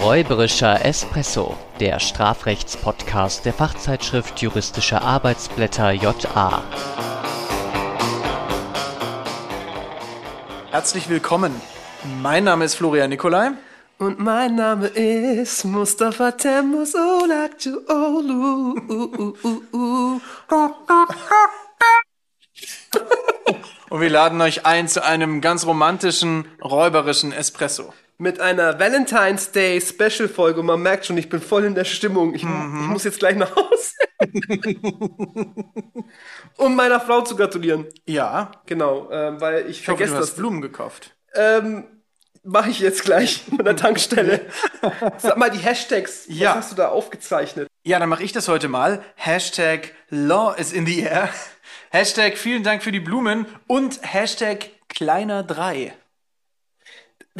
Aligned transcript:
Räuberischer 0.00 0.82
Espresso, 0.86 1.58
der 1.78 2.00
Strafrechtspodcast 2.00 3.44
der 3.44 3.52
Fachzeitschrift 3.52 4.40
Juristische 4.40 5.02
Arbeitsblätter 5.02 5.90
JA. 5.90 6.62
Herzlich 10.70 11.10
willkommen. 11.10 11.52
Mein 12.22 12.44
Name 12.44 12.64
ist 12.64 12.76
Florian 12.76 13.10
Nikolai. 13.10 13.50
Und 13.98 14.18
mein 14.18 14.54
Name 14.54 14.86
ist 14.86 15.64
Mustafa 15.66 16.30
Temmuz 16.30 16.94
Olakcu 16.94 17.80
Und 23.90 24.00
wir 24.00 24.08
laden 24.08 24.40
euch 24.40 24.64
ein 24.64 24.88
zu 24.88 25.04
einem 25.04 25.42
ganz 25.42 25.66
romantischen, 25.66 26.46
räuberischen 26.62 27.32
Espresso. 27.32 27.92
Mit 28.20 28.38
einer 28.38 28.78
Valentine's 28.78 29.50
Day 29.50 29.80
Special 29.80 30.28
Folge. 30.28 30.60
Und 30.60 30.66
man 30.66 30.82
merkt 30.82 31.06
schon, 31.06 31.16
ich 31.16 31.30
bin 31.30 31.40
voll 31.40 31.64
in 31.64 31.74
der 31.74 31.84
Stimmung. 31.84 32.34
Ich, 32.34 32.44
mhm. 32.44 32.80
ich 32.82 32.88
muss 32.88 33.04
jetzt 33.04 33.18
gleich 33.18 33.34
nach 33.34 33.56
Hause. 33.56 33.94
um 36.58 36.76
meiner 36.76 37.00
Frau 37.00 37.22
zu 37.22 37.34
gratulieren. 37.34 37.86
Ja. 38.06 38.52
Genau, 38.66 39.08
äh, 39.10 39.40
weil 39.40 39.62
ich, 39.70 39.78
Ich 39.78 39.84
vergesse 39.86 40.10
hoffe, 40.10 40.18
du 40.18 40.20
das. 40.20 40.30
hast 40.32 40.36
Blumen 40.36 40.60
gekauft. 40.60 41.16
Ähm, 41.34 41.84
Mache 42.42 42.68
ich 42.68 42.80
jetzt 42.80 43.04
gleich 43.04 43.44
an 43.58 43.64
der 43.64 43.76
Tankstelle. 43.76 44.42
Sag 45.16 45.38
mal 45.38 45.50
die 45.50 45.58
Hashtags. 45.58 46.26
Ja. 46.28 46.50
Was 46.50 46.56
hast 46.56 46.72
du 46.72 46.76
da 46.76 46.88
aufgezeichnet? 46.88 47.68
Ja, 47.84 47.98
dann 47.98 48.10
mache 48.10 48.22
ich 48.22 48.32
das 48.32 48.48
heute 48.48 48.68
mal. 48.68 49.02
Hashtag 49.16 49.92
Law 50.10 50.54
is 50.58 50.74
in 50.74 50.84
the 50.84 51.00
air. 51.00 51.30
Hashtag 51.90 52.36
vielen 52.36 52.64
Dank 52.64 52.82
für 52.82 52.92
die 52.92 53.00
Blumen 53.00 53.46
und 53.66 54.00
Hashtag 54.02 54.68
kleiner 54.88 55.42
3. 55.42 55.94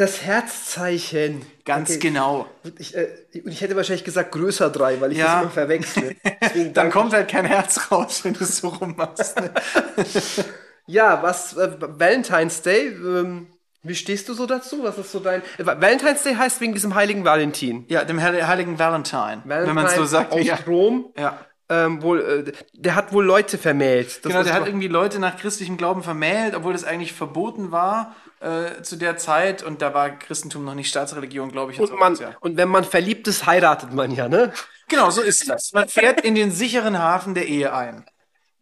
Das 0.00 0.22
Herzzeichen. 0.22 1.42
Ganz 1.66 1.90
Okay. 1.90 1.98
genau. 1.98 2.46
Ich, 2.78 2.96
äh, 2.96 3.08
ich 3.32 3.60
hätte 3.60 3.76
wahrscheinlich 3.76 4.04
gesagt 4.04 4.32
größer 4.32 4.70
3, 4.70 4.98
weil 5.00 5.12
ich 5.12 5.18
Ja. 5.18 5.26
das 5.34 5.42
immer 5.42 5.50
verwechsle. 5.50 6.16
Deswegen 6.42 6.72
Dann 6.72 6.90
kommt 6.90 7.12
halt 7.12 7.28
kein 7.28 7.44
Herz 7.44 7.90
raus, 7.90 8.24
wenn 8.24 8.32
du 8.32 8.44
es 8.44 8.56
so 8.58 8.68
rummachst. 8.68 9.38
Ne? 9.40 9.50
Ja, 10.86 11.22
was, 11.22 11.56
äh, 11.56 11.70
Valentine's 11.78 12.62
Day, 12.62 12.88
ähm, 12.88 13.46
wie 13.82 13.94
stehst 13.94 14.28
du 14.28 14.34
so 14.34 14.46
dazu? 14.46 14.82
Was 14.82 14.98
ist 14.98 15.12
so 15.12 15.20
dein. 15.20 15.40
Äh, 15.58 15.64
Valentine's 15.66 16.22
Day 16.24 16.34
heißt 16.34 16.60
wegen 16.60 16.72
diesem 16.72 16.94
heiligen 16.96 17.24
Valentin. 17.24 17.84
Ja, 17.88 18.04
dem 18.04 18.20
Heil- 18.20 18.44
heiligen 18.48 18.76
Valentine, 18.78 19.42
wenn 19.44 19.50
Valentine 19.50 19.74
man 19.74 19.86
es 19.86 19.94
so 19.94 20.04
sagt. 20.04 20.32
Aus 20.32 20.44
Ja. 20.44 20.58
Rom. 20.66 21.12
ja. 21.16 21.38
Ähm, 21.68 22.02
wohl, 22.02 22.44
äh, 22.48 22.52
der 22.72 22.96
hat 22.96 23.12
wohl 23.12 23.24
Leute 23.24 23.56
vermählt. 23.56 24.24
Das 24.24 24.32
Genau, 24.32 24.42
der 24.42 24.54
hat 24.54 24.66
irgendwie 24.66 24.88
Leute 24.88 25.20
nach 25.20 25.36
christlichem 25.36 25.76
Glauben 25.76 26.02
vermählt, 26.02 26.56
obwohl 26.56 26.72
das 26.72 26.82
eigentlich 26.82 27.12
verboten 27.12 27.70
war 27.70 28.16
äh, 28.40 28.82
zu 28.82 28.96
der 28.96 29.16
Zeit. 29.16 29.62
Und 29.62 29.82
da 29.82 29.94
war 29.94 30.10
Christentum 30.10 30.64
noch 30.64 30.74
nicht 30.74 30.88
Staatsreligion, 30.88 31.50
glaube 31.52 31.72
ich. 31.72 31.80
und, 31.80 31.92
man, 31.98 32.14
ja. 32.16 32.34
und 32.40 32.56
wenn 32.56 32.68
man 32.68 32.84
verliebt 32.84 33.28
ist, 33.28 33.46
heiratet 33.46 33.92
man 33.92 34.10
ja, 34.10 34.28
ne? 34.28 34.52
Genau, 34.88 35.10
so 35.10 35.20
ist 35.22 35.48
das. 35.48 35.72
Man 35.72 35.88
fährt 35.88 36.22
in 36.22 36.34
den 36.34 36.50
sicheren 36.50 36.98
Hafen 36.98 37.34
der 37.34 37.46
Ehe 37.46 37.72
ein. 37.72 38.04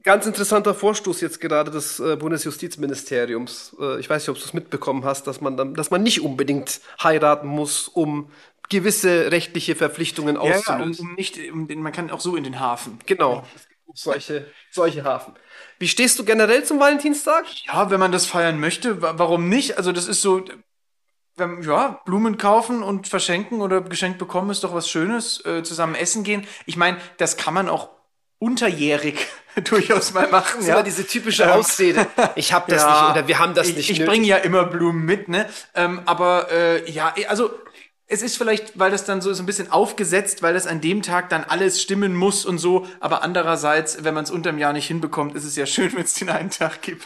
Ganz 0.05 0.27
interessanter 0.27 0.75
Vorstoß 0.75 1.21
jetzt 1.21 1.41
gerade 1.41 1.71
des 1.71 2.01
äh, 2.01 2.17
Bundesjustizministeriums. 2.17 3.75
Äh, 3.81 3.99
ich 4.01 4.09
weiß 4.09 4.23
nicht, 4.23 4.29
ob 4.31 4.37
du 4.39 4.45
es 4.45 4.53
mitbekommen 4.53 5.05
hast, 5.05 5.27
dass 5.27 5.41
man 5.41 5.57
dann, 5.57 5.75
dass 5.75 5.91
man 5.91 6.03
nicht 6.03 6.21
unbedingt 6.23 6.81
heiraten 7.03 7.49
muss, 7.49 7.89
um 7.89 8.31
gewisse 8.69 9.33
rechtliche 9.33 9.75
Verpflichtungen 9.75 10.37
Ja, 10.37 10.43
ja, 10.45 10.51
um, 10.51 10.59
auszulösen. 10.59 11.09
um 11.09 11.15
nicht, 11.15 11.39
um, 11.53 11.67
man 11.83 11.93
kann 11.93 12.11
auch 12.11 12.21
so 12.21 12.37
in 12.37 12.45
den 12.45 12.61
Hafen. 12.61 12.99
Genau. 13.07 13.45
Solche, 13.95 14.47
solche 14.71 15.03
Hafen. 15.05 15.35
Wie 15.79 15.89
stehst 15.89 16.19
du 16.19 16.25
generell 16.25 16.65
zum 16.65 16.79
Valentinstag? 16.79 17.47
Ja, 17.67 17.91
wenn 17.91 17.99
man 18.01 18.13
das 18.13 18.27
feiern 18.27 18.61
möchte, 18.61 19.01
wa- 19.03 19.15
warum 19.17 19.49
nicht? 19.49 19.77
Also 19.79 19.93
das 19.93 20.07
ist 20.09 20.21
so, 20.23 20.45
ja, 21.63 22.01
Blumen 22.05 22.37
kaufen 22.37 22.83
und 22.83 23.09
verschenken 23.09 23.61
oder 23.61 23.81
geschenkt 23.81 24.19
bekommen 24.19 24.51
ist 24.51 24.65
doch 24.65 24.75
was 24.75 24.89
Schönes. 24.89 25.45
Äh, 25.45 25.63
zusammen 25.63 25.95
essen 25.95 26.25
gehen. 26.25 26.47
Ich 26.67 26.77
meine, 26.77 26.99
das 27.19 27.37
kann 27.37 27.55
man 27.55 27.69
auch 27.69 27.91
unterjährig 28.41 29.27
durchaus 29.65 30.13
mal 30.13 30.29
machen. 30.29 30.57
Das 30.57 30.65
ist 30.65 30.69
immer 30.71 30.83
diese 30.83 31.07
typische 31.07 31.53
Ausrede. 31.53 32.07
Ich 32.37 32.53
habe 32.53 32.71
das 32.71 32.83
Ja, 32.83 33.03
nicht 33.03 33.11
oder 33.19 33.29
wir 33.29 33.39
haben 33.39 33.55
das 33.55 33.69
ich, 33.69 33.77
nicht 33.77 33.91
Ich 33.91 34.05
bringe 34.05 34.27
ja 34.27 34.37
immer 34.37 34.65
Blumen 34.65 35.05
mit, 35.05 35.29
ne? 35.29 35.49
Ähm, 35.75 36.03
aber 36.07 36.51
äh, 36.51 36.91
ja, 36.91 37.15
also 37.29 37.51
es 38.11 38.23
ist 38.23 38.39
vielleicht, 38.39 38.79
weil 38.79 38.91
das 38.91 39.05
dann 39.05 39.21
so 39.21 39.31
ist 39.31 39.39
ein 39.39 39.45
bisschen 39.45 39.71
aufgesetzt, 39.71 40.43
weil 40.43 40.55
das 40.55 40.67
an 40.67 40.81
dem 40.81 41.03
Tag 41.03 41.29
dann 41.29 41.45
alles 41.45 41.83
stimmen 41.83 42.15
muss 42.15 42.47
und 42.47 42.57
so. 42.57 42.87
Aber 43.01 43.23
andererseits, 43.23 44.03
wenn 44.03 44.15
man 44.15 44.25
es 44.25 44.31
unterm 44.31 44.57
Jahr 44.57 44.73
nicht 44.73 44.87
hinbekommt, 44.87 45.35
ist 45.35 45.45
es 45.45 45.57
ja 45.57 45.67
schön, 45.67 45.93
wenn 45.95 46.05
es 46.05 46.15
den 46.15 46.31
einen 46.31 46.49
Tag 46.49 46.81
gibt. 46.81 47.05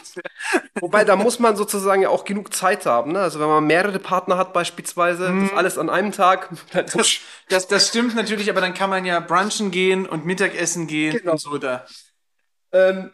Wobei, 0.79 1.03
da 1.03 1.17
muss 1.17 1.39
man 1.39 1.57
sozusagen 1.57 2.01
ja 2.01 2.09
auch 2.09 2.23
genug 2.23 2.53
Zeit 2.53 2.85
haben. 2.85 3.11
Ne? 3.11 3.19
Also 3.19 3.41
wenn 3.41 3.49
man 3.49 3.65
mehrere 3.65 3.99
Partner 3.99 4.37
hat 4.37 4.53
beispielsweise, 4.53 5.29
Mhm. 5.29 5.49
das 5.49 5.57
alles 5.57 5.77
an 5.77 5.89
einem 5.89 6.11
Tag. 6.13 6.49
Das, 6.93 7.17
das, 7.49 7.67
das 7.67 7.89
stimmt 7.89 8.15
natürlich, 8.15 8.49
aber 8.49 8.61
dann 8.61 8.73
kann 8.73 8.89
man 8.89 9.03
ja 9.05 9.19
brunchen 9.19 9.71
gehen 9.71 10.05
und 10.05 10.25
Mittagessen 10.25 10.87
gehen 10.87 11.17
Genau. 11.17 11.33
und 11.33 11.37
so 11.39 11.57
da. 11.57 11.85
Ähm, 12.71 13.11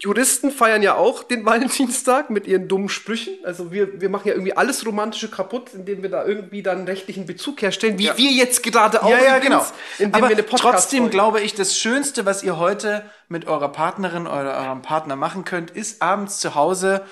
Juristen 0.00 0.50
feiern 0.50 0.82
ja 0.82 0.94
auch 0.96 1.22
den 1.22 1.44
Valentinstag 1.46 2.30
mit 2.30 2.46
ihren 2.46 2.68
dummen 2.68 2.88
Sprüchen. 2.88 3.34
Also 3.44 3.70
wir, 3.72 4.00
wir 4.00 4.08
machen 4.08 4.28
ja 4.28 4.34
irgendwie 4.34 4.56
alles 4.56 4.84
Romantische 4.84 5.28
kaputt, 5.30 5.70
indem 5.72 6.02
wir 6.02 6.10
da 6.10 6.24
irgendwie 6.24 6.62
dann 6.62 6.78
einen 6.78 6.86
rechtlichen 6.88 7.26
Bezug 7.26 7.62
herstellen, 7.62 7.98
wie 7.98 8.06
Ja. 8.06 8.18
wir 8.18 8.30
jetzt 8.32 8.62
gerade 8.62 9.02
auch 9.02 9.10
Ja, 9.10 9.22
ja, 9.22 9.38
genau. 9.38 9.64
indem 9.98 10.14
Aber 10.14 10.28
wir 10.28 10.34
eine 10.36 10.42
Podcast 10.42 10.62
trotzdem 10.90 11.10
glaube 11.10 11.40
ich, 11.40 11.54
das 11.54 11.78
Schönste, 11.78 12.26
was 12.26 12.42
ihr 12.42 12.58
heute 12.58 13.08
mit 13.28 13.46
eurer 13.46 13.68
Partnerin 13.70 14.26
oder 14.26 14.58
eurem 14.58 14.82
Partner 14.82 15.16
machen 15.16 15.44
könnt, 15.44 15.70
ist 15.70 16.02
abends 16.02 16.38
zu 16.40 16.54
Hause 16.54 17.02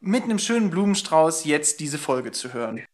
mit 0.00 0.24
einem 0.24 0.38
schönen 0.38 0.70
Blumenstrauß 0.70 1.44
jetzt 1.44 1.80
diese 1.80 1.98
Folge 1.98 2.30
zu 2.32 2.52
hören. 2.52 2.84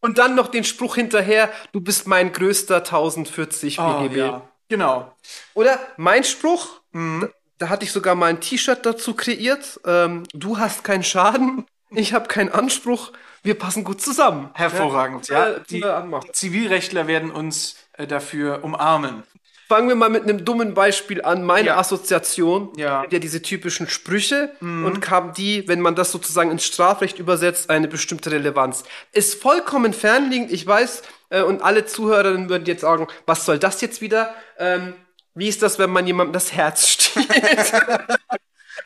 Und 0.00 0.18
dann 0.18 0.34
noch 0.34 0.48
den 0.48 0.64
Spruch 0.64 0.94
hinterher, 0.96 1.50
du 1.72 1.80
bist 1.80 2.06
mein 2.06 2.32
größter 2.32 2.76
1040 2.78 3.76
BGB. 3.76 4.12
Oh, 4.12 4.16
ja. 4.18 4.48
Genau. 4.68 5.12
Oder 5.54 5.78
mein 5.96 6.24
Spruch, 6.24 6.80
Mhm. 6.92 7.28
Da, 7.58 7.68
hatte 7.68 7.84
ich 7.84 7.92
sogar 7.92 8.14
mal 8.14 8.26
ein 8.26 8.40
T-Shirt 8.40 8.84
dazu 8.84 9.14
kreiert. 9.14 9.80
Ähm, 9.86 10.24
du 10.32 10.58
hast 10.58 10.84
keinen 10.84 11.02
Schaden, 11.04 11.66
ich 11.90 12.12
habe 12.12 12.28
keinen 12.28 12.50
Anspruch, 12.50 13.12
wir 13.42 13.54
passen 13.58 13.84
gut 13.84 14.00
zusammen. 14.00 14.50
Hervorragend. 14.54 15.28
Ja, 15.28 15.48
Ja, 15.50 15.58
die 15.58 15.80
die 15.80 15.84
anmachen. 15.84 16.30
Zivilrechtler 16.32 17.06
werden 17.06 17.30
uns 17.30 17.76
äh, 17.92 18.06
dafür 18.06 18.64
umarmen. 18.64 19.22
Fangen 19.66 19.88
wir 19.88 19.94
mal 19.96 20.10
mit 20.10 20.24
einem 20.24 20.44
dummen 20.44 20.74
Beispiel 20.74 21.22
an. 21.22 21.42
Meine 21.42 21.68
Ja. 21.68 21.78
Assoziation 21.78 22.70
Ja. 22.76 22.98
Mhm. 22.98 23.02
hat 23.04 23.12
ja 23.14 23.18
diese 23.18 23.40
typischen 23.40 23.88
Sprüche 23.88 24.52
und 24.60 25.00
kam 25.00 25.32
die, 25.32 25.66
wenn 25.68 25.80
man 25.80 25.94
das 25.94 26.12
sozusagen 26.12 26.50
ins 26.50 26.66
Strafrecht 26.66 27.18
übersetzt, 27.18 27.70
eine 27.70 27.88
bestimmte 27.88 28.30
Relevanz. 28.30 28.84
Ist 29.12 29.40
vollkommen 29.40 29.94
fernliegend, 29.94 30.52
ich 30.52 30.66
weiß, 30.66 31.02
äh, 31.30 31.42
und 31.42 31.62
alle 31.62 31.86
Zuhörerinnen 31.86 32.50
würden 32.50 32.66
jetzt 32.66 32.82
sagen, 32.82 33.08
was 33.24 33.46
soll 33.46 33.58
das 33.58 33.80
jetzt 33.80 34.02
wieder? 34.02 34.34
Ähm, 34.58 34.92
wie 35.34 35.48
ist 35.48 35.62
das, 35.62 35.78
wenn 35.78 35.90
man 35.90 36.06
jemandem 36.06 36.32
das 36.32 36.52
Herz 36.52 36.88
stiehlt? 36.88 37.72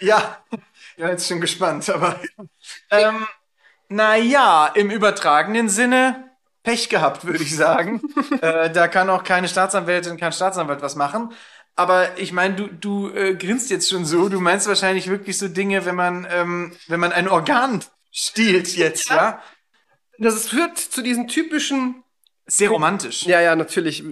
Ja, 0.01 0.45
ja, 0.97 1.09
jetzt 1.09 1.27
schon 1.27 1.41
gespannt, 1.41 1.89
aber 1.91 2.21
ähm, 2.91 3.27
naja, 3.89 4.67
im 4.75 4.91
übertragenen 4.91 5.69
Sinne 5.69 6.29
Pech 6.63 6.89
gehabt, 6.89 7.25
würde 7.25 7.43
ich 7.43 7.57
sagen. 7.57 8.03
äh, 8.43 8.71
da 8.71 8.89
kann 8.89 9.11
auch 9.11 9.25
keine 9.25 9.49
Staatsanwältin, 9.49 10.19
kein 10.19 10.33
Staatsanwalt 10.33 10.83
was 10.83 10.97
machen. 10.97 11.33
Aber 11.77 12.19
ich 12.19 12.33
meine, 12.33 12.57
du, 12.57 12.67
du 12.67 13.09
äh, 13.11 13.35
grinst 13.35 13.71
jetzt 13.71 13.89
schon 13.89 14.05
so. 14.05 14.29
Du 14.29 14.41
meinst 14.41 14.69
wahrscheinlich 14.69 15.09
wirklich 15.09 15.39
so 15.39 15.49
Dinge, 15.49 15.85
wenn 15.87 15.95
man, 15.95 16.27
ähm, 16.31 16.77
wenn 16.89 17.01
man 17.01 17.13
ein 17.13 17.29
Organ 17.29 17.83
stiehlt 18.13 18.77
jetzt, 18.77 19.09
ja? 19.09 19.43
Das 20.19 20.49
führt 20.49 20.77
zu 20.77 21.03
diesen 21.03 21.29
typischen 21.29 22.03
Sehr 22.51 22.71
romantisch. 22.71 23.25
Ja, 23.27 23.41
ja, 23.43 23.55
natürlich. 23.55 24.03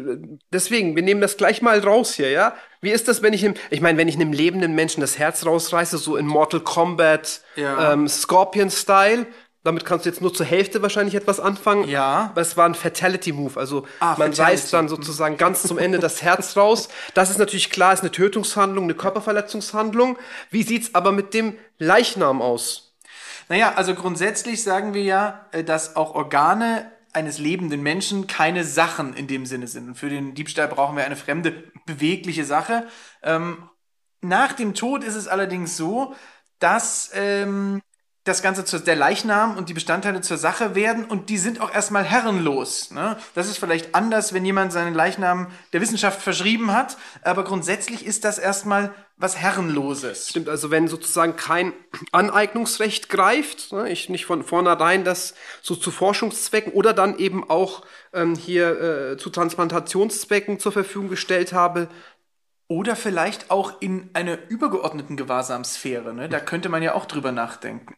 Deswegen, 0.52 0.94
wir 0.94 1.02
nehmen 1.02 1.22
das 1.22 1.36
gleich 1.38 1.62
mal 1.62 1.78
raus 1.80 2.14
hier, 2.14 2.30
ja? 2.30 2.54
Wie 2.82 2.90
ist 2.90 3.08
das, 3.08 3.22
wenn 3.22 3.32
ich, 3.32 3.42
im, 3.42 3.54
ich 3.70 3.80
meine, 3.80 3.96
wenn 3.98 4.08
ich 4.08 4.14
einem 4.16 4.32
lebenden 4.32 4.74
Menschen 4.74 5.00
das 5.00 5.18
Herz 5.18 5.46
rausreiße, 5.46 5.96
so 5.96 6.16
in 6.16 6.26
Mortal 6.26 6.60
Kombat, 6.60 7.40
Ja. 7.56 7.92
ähm, 7.94 8.06
Scorpion-Style? 8.08 9.26
Damit 9.64 9.84
kannst 9.84 10.04
du 10.06 10.10
jetzt 10.10 10.20
nur 10.20 10.32
zur 10.32 10.46
Hälfte 10.46 10.80
wahrscheinlich 10.82 11.16
etwas 11.16 11.40
anfangen. 11.40 11.88
Ja. 11.88 12.28
Aber 12.30 12.40
es 12.40 12.56
war 12.56 12.66
ein 12.66 12.74
Fatality-Move. 12.76 13.58
Also 13.58 13.84
Ah, 13.98 14.10
man 14.18 14.32
Fatality. 14.32 14.42
reißt 14.42 14.72
dann 14.72 14.88
sozusagen 14.88 15.38
ganz 15.38 15.62
zum 15.62 15.78
Ende 15.78 15.98
das 15.98 16.22
Herz 16.22 16.56
raus. 16.56 16.88
Das 17.14 17.30
ist 17.30 17.38
natürlich 17.38 17.70
klar, 17.70 17.92
ist 17.92 18.00
eine 18.02 18.12
Tötungshandlung, 18.12 18.84
eine 18.84 18.94
Körperverletzungshandlung. 18.94 20.18
Wie 20.50 20.62
sieht's 20.62 20.94
aber 20.94 21.10
mit 21.10 21.34
dem 21.34 21.54
Leichnam 21.78 22.42
aus? 22.42 22.94
Naja, 23.48 23.72
also 23.76 23.94
grundsätzlich 23.94 24.62
sagen 24.62 24.94
wir 24.94 25.02
ja, 25.02 25.46
äh, 25.52 25.64
dass 25.64 25.96
auch 25.96 26.14
Organe 26.14 26.92
eines 27.16 27.38
lebenden 27.38 27.82
Menschen 27.82 28.26
keine 28.26 28.62
Sachen 28.62 29.14
in 29.14 29.26
dem 29.26 29.46
Sinne 29.46 29.66
sind. 29.66 29.88
Und 29.88 29.94
für 29.96 30.10
den 30.10 30.34
Diebstahl 30.34 30.68
brauchen 30.68 30.96
wir 30.96 31.04
eine 31.04 31.16
fremde, 31.16 31.64
bewegliche 31.86 32.44
Sache. 32.44 32.86
Ähm, 33.22 33.68
nach 34.20 34.52
dem 34.52 34.74
Tod 34.74 35.02
ist 35.02 35.14
es 35.14 35.26
allerdings 35.26 35.76
so, 35.76 36.14
dass 36.58 37.10
ähm, 37.14 37.80
das 38.24 38.42
Ganze 38.42 38.64
zu 38.64 38.78
der 38.80 38.96
Leichnam 38.96 39.56
und 39.56 39.68
die 39.68 39.74
Bestandteile 39.74 40.20
zur 40.20 40.36
Sache 40.36 40.74
werden 40.74 41.04
und 41.04 41.30
die 41.30 41.38
sind 41.38 41.60
auch 41.60 41.72
erstmal 41.72 42.04
herrenlos. 42.04 42.90
Ne? 42.90 43.16
Das 43.34 43.48
ist 43.48 43.58
vielleicht 43.58 43.94
anders, 43.94 44.34
wenn 44.34 44.44
jemand 44.44 44.72
seinen 44.72 44.94
Leichnam 44.94 45.46
der 45.72 45.80
Wissenschaft 45.80 46.20
verschrieben 46.20 46.72
hat, 46.72 46.98
aber 47.22 47.44
grundsätzlich 47.44 48.04
ist 48.04 48.24
das 48.24 48.38
erstmal 48.38 48.92
was 49.16 49.36
Herrenloses. 49.38 50.28
Stimmt, 50.28 50.48
also 50.48 50.70
wenn 50.70 50.88
sozusagen 50.88 51.36
kein 51.36 51.72
Aneignungsrecht 52.12 53.08
greift, 53.08 53.72
ne, 53.72 53.90
ich 53.90 54.08
nicht 54.08 54.26
von 54.26 54.42
vornherein 54.42 55.04
das 55.04 55.34
so 55.62 55.74
zu 55.74 55.90
Forschungszwecken 55.90 56.72
oder 56.72 56.92
dann 56.92 57.18
eben 57.18 57.48
auch 57.48 57.82
ähm, 58.12 58.34
hier 58.34 59.12
äh, 59.12 59.16
zu 59.16 59.30
Transplantationszwecken 59.30 60.58
zur 60.58 60.72
Verfügung 60.72 61.08
gestellt 61.08 61.52
habe, 61.52 61.88
Oder 62.68 62.96
vielleicht 62.96 63.50
auch 63.50 63.80
in 63.80 64.10
einer 64.12 64.38
übergeordneten 64.48 65.16
Gewahrsamssphäre. 65.16 66.12
Ne? 66.12 66.28
Da 66.28 66.40
könnte 66.40 66.68
man 66.68 66.82
ja 66.82 66.94
auch 66.94 67.06
drüber 67.06 67.30
nachdenken. 67.30 67.94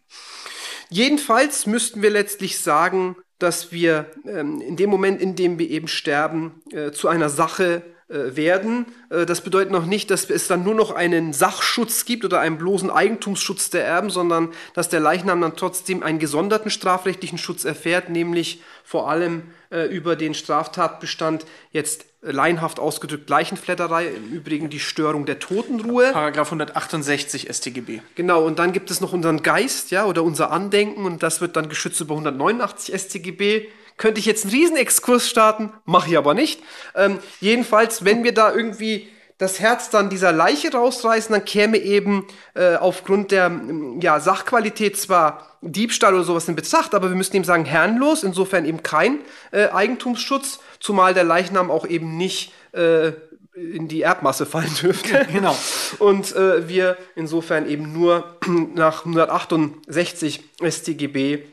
Jedenfalls 0.91 1.67
müssten 1.67 2.03
wir 2.03 2.11
letztlich 2.11 2.61
sagen, 2.61 3.17
dass 3.38 3.73
wir 3.73 4.11
ähm, 4.26 4.61
in 4.61 4.76
dem 4.76 4.91
Moment, 4.91 5.23
in 5.23 5.35
dem 5.37 5.59
wir 5.59 5.71
eben 5.71 5.88
sterben, 5.88 6.61
äh, 6.71 6.93
zu 6.93 7.09
einer 7.09 7.31
Sache 7.31 7.82
werden. 8.09 8.87
Äh, 9.11 9.27
das 9.27 9.43
bedeutet 9.43 9.71
noch 9.71 9.87
nicht, 9.87 10.11
dass 10.11 10.29
es 10.31 10.49
dann 10.49 10.65
nur 10.65 10.75
noch 10.75 10.93
einen 10.93 11.33
Sachschutz 11.33 12.05
gibt 12.05 12.25
oder 12.25 12.41
einen 12.41 12.59
bloßen 12.59 12.91
Eigentumsschutz 12.91 13.71
der 13.71 13.85
Erben, 13.85 14.11
sondern 14.11 14.49
dass 14.75 14.89
der 14.89 15.01
Leichnam 15.01 15.41
dann 15.41 15.57
trotzdem 15.57 16.03
einen 16.03 16.19
gesonderten 16.19 16.71
strafrechtlichen 16.71 17.39
Schutz 17.39 17.65
erfährt, 17.65 18.09
nämlich 18.09 18.63
vor 18.85 19.11
allem 19.11 19.43
äh, 19.71 19.85
über 19.85 20.17
den 20.17 20.33
Straftatbestand 20.33 21.45
jetzt 21.73 22.07
äh, 22.23 22.31
laienhaft 22.31 22.81
ausgedrückt 22.81 23.29
Leichenflatterei, 23.29 24.07
im 24.07 24.33
Übrigen 24.33 24.71
die 24.71 24.81
Störung 24.81 25.27
der 25.27 25.39
Totenruhe. 25.39 26.11
Paragraph 26.13 26.49
168 26.49 27.49
StGB. 27.55 28.01
Genau, 28.15 28.45
und 28.45 28.59
dann 28.59 28.73
gibt 28.73 28.91
es 28.91 29.03
noch 29.03 29.13
unseren 29.13 29.43
Geist, 29.43 29.91
ja, 29.91 30.07
oder 30.07 30.23
unser 30.23 30.51
Andenken, 30.51 31.05
und 31.05 31.23
das 31.23 31.43
wird 31.43 31.57
dann 31.57 31.69
geschützt 31.69 32.01
über 32.01 32.15
189 32.15 32.99
StGB. 32.99 33.69
Könnte 33.99 34.21
ich 34.21 34.27
jetzt 34.27 34.45
einen 34.45 34.55
Riesenexkurs 34.55 35.29
starten, 35.29 35.73
mache 35.85 36.11
ich 36.11 36.17
aber 36.17 36.33
nicht. 36.33 36.62
Ähm, 36.95 37.19
jedenfalls, 37.41 38.05
wenn 38.05 38.25
wir 38.25 38.33
da 38.33 38.53
irgendwie 38.53 39.09
das 39.39 39.61
Herz 39.61 39.91
dann 39.91 40.11
dieser 40.11 40.33
Leiche 40.33 40.73
rausreißen, 40.73 41.33
dann 41.33 41.45
käme 41.45 41.79
eben 41.79 42.27
äh, 42.55 42.75
aufgrund 42.75 43.31
der 43.31 43.47
ähm, 43.47 44.00
ja, 44.00 44.19
Sachqualität 44.19 44.97
zwar 44.97 45.56
Diebstahl 45.62 46.15
oder 46.15 46.25
sowas 46.25 46.49
in 46.49 46.56
Betracht, 46.56 46.95
aber 46.95 47.09
wir 47.09 47.17
müssen 47.17 47.37
eben 47.37 47.45
sagen, 47.45 47.65
herrenlos, 47.65 48.25
insofern 48.25 48.65
eben 48.65 48.83
kein 48.83 49.19
äh, 49.53 49.69
Eigentumsschutz, 49.69 50.61
zumal 50.81 51.15
der 51.15 51.25
Leichnam 51.25 51.71
auch 51.71 51.87
eben 51.87 52.17
nicht 52.17 52.53
äh, 52.73 53.12
in 53.55 53.89
die 53.89 54.03
Erbmasse 54.03 54.47
fallen 54.47 54.75
dürfte. 54.81 55.27
Genau. 55.33 55.56
Und 55.99 56.35
äh, 56.35 56.69
wir 56.69 56.97
insofern 57.15 57.69
eben 57.69 57.93
nur 57.93 58.37
nach 58.75 59.00
168 59.00 60.43
StGB 60.62 61.45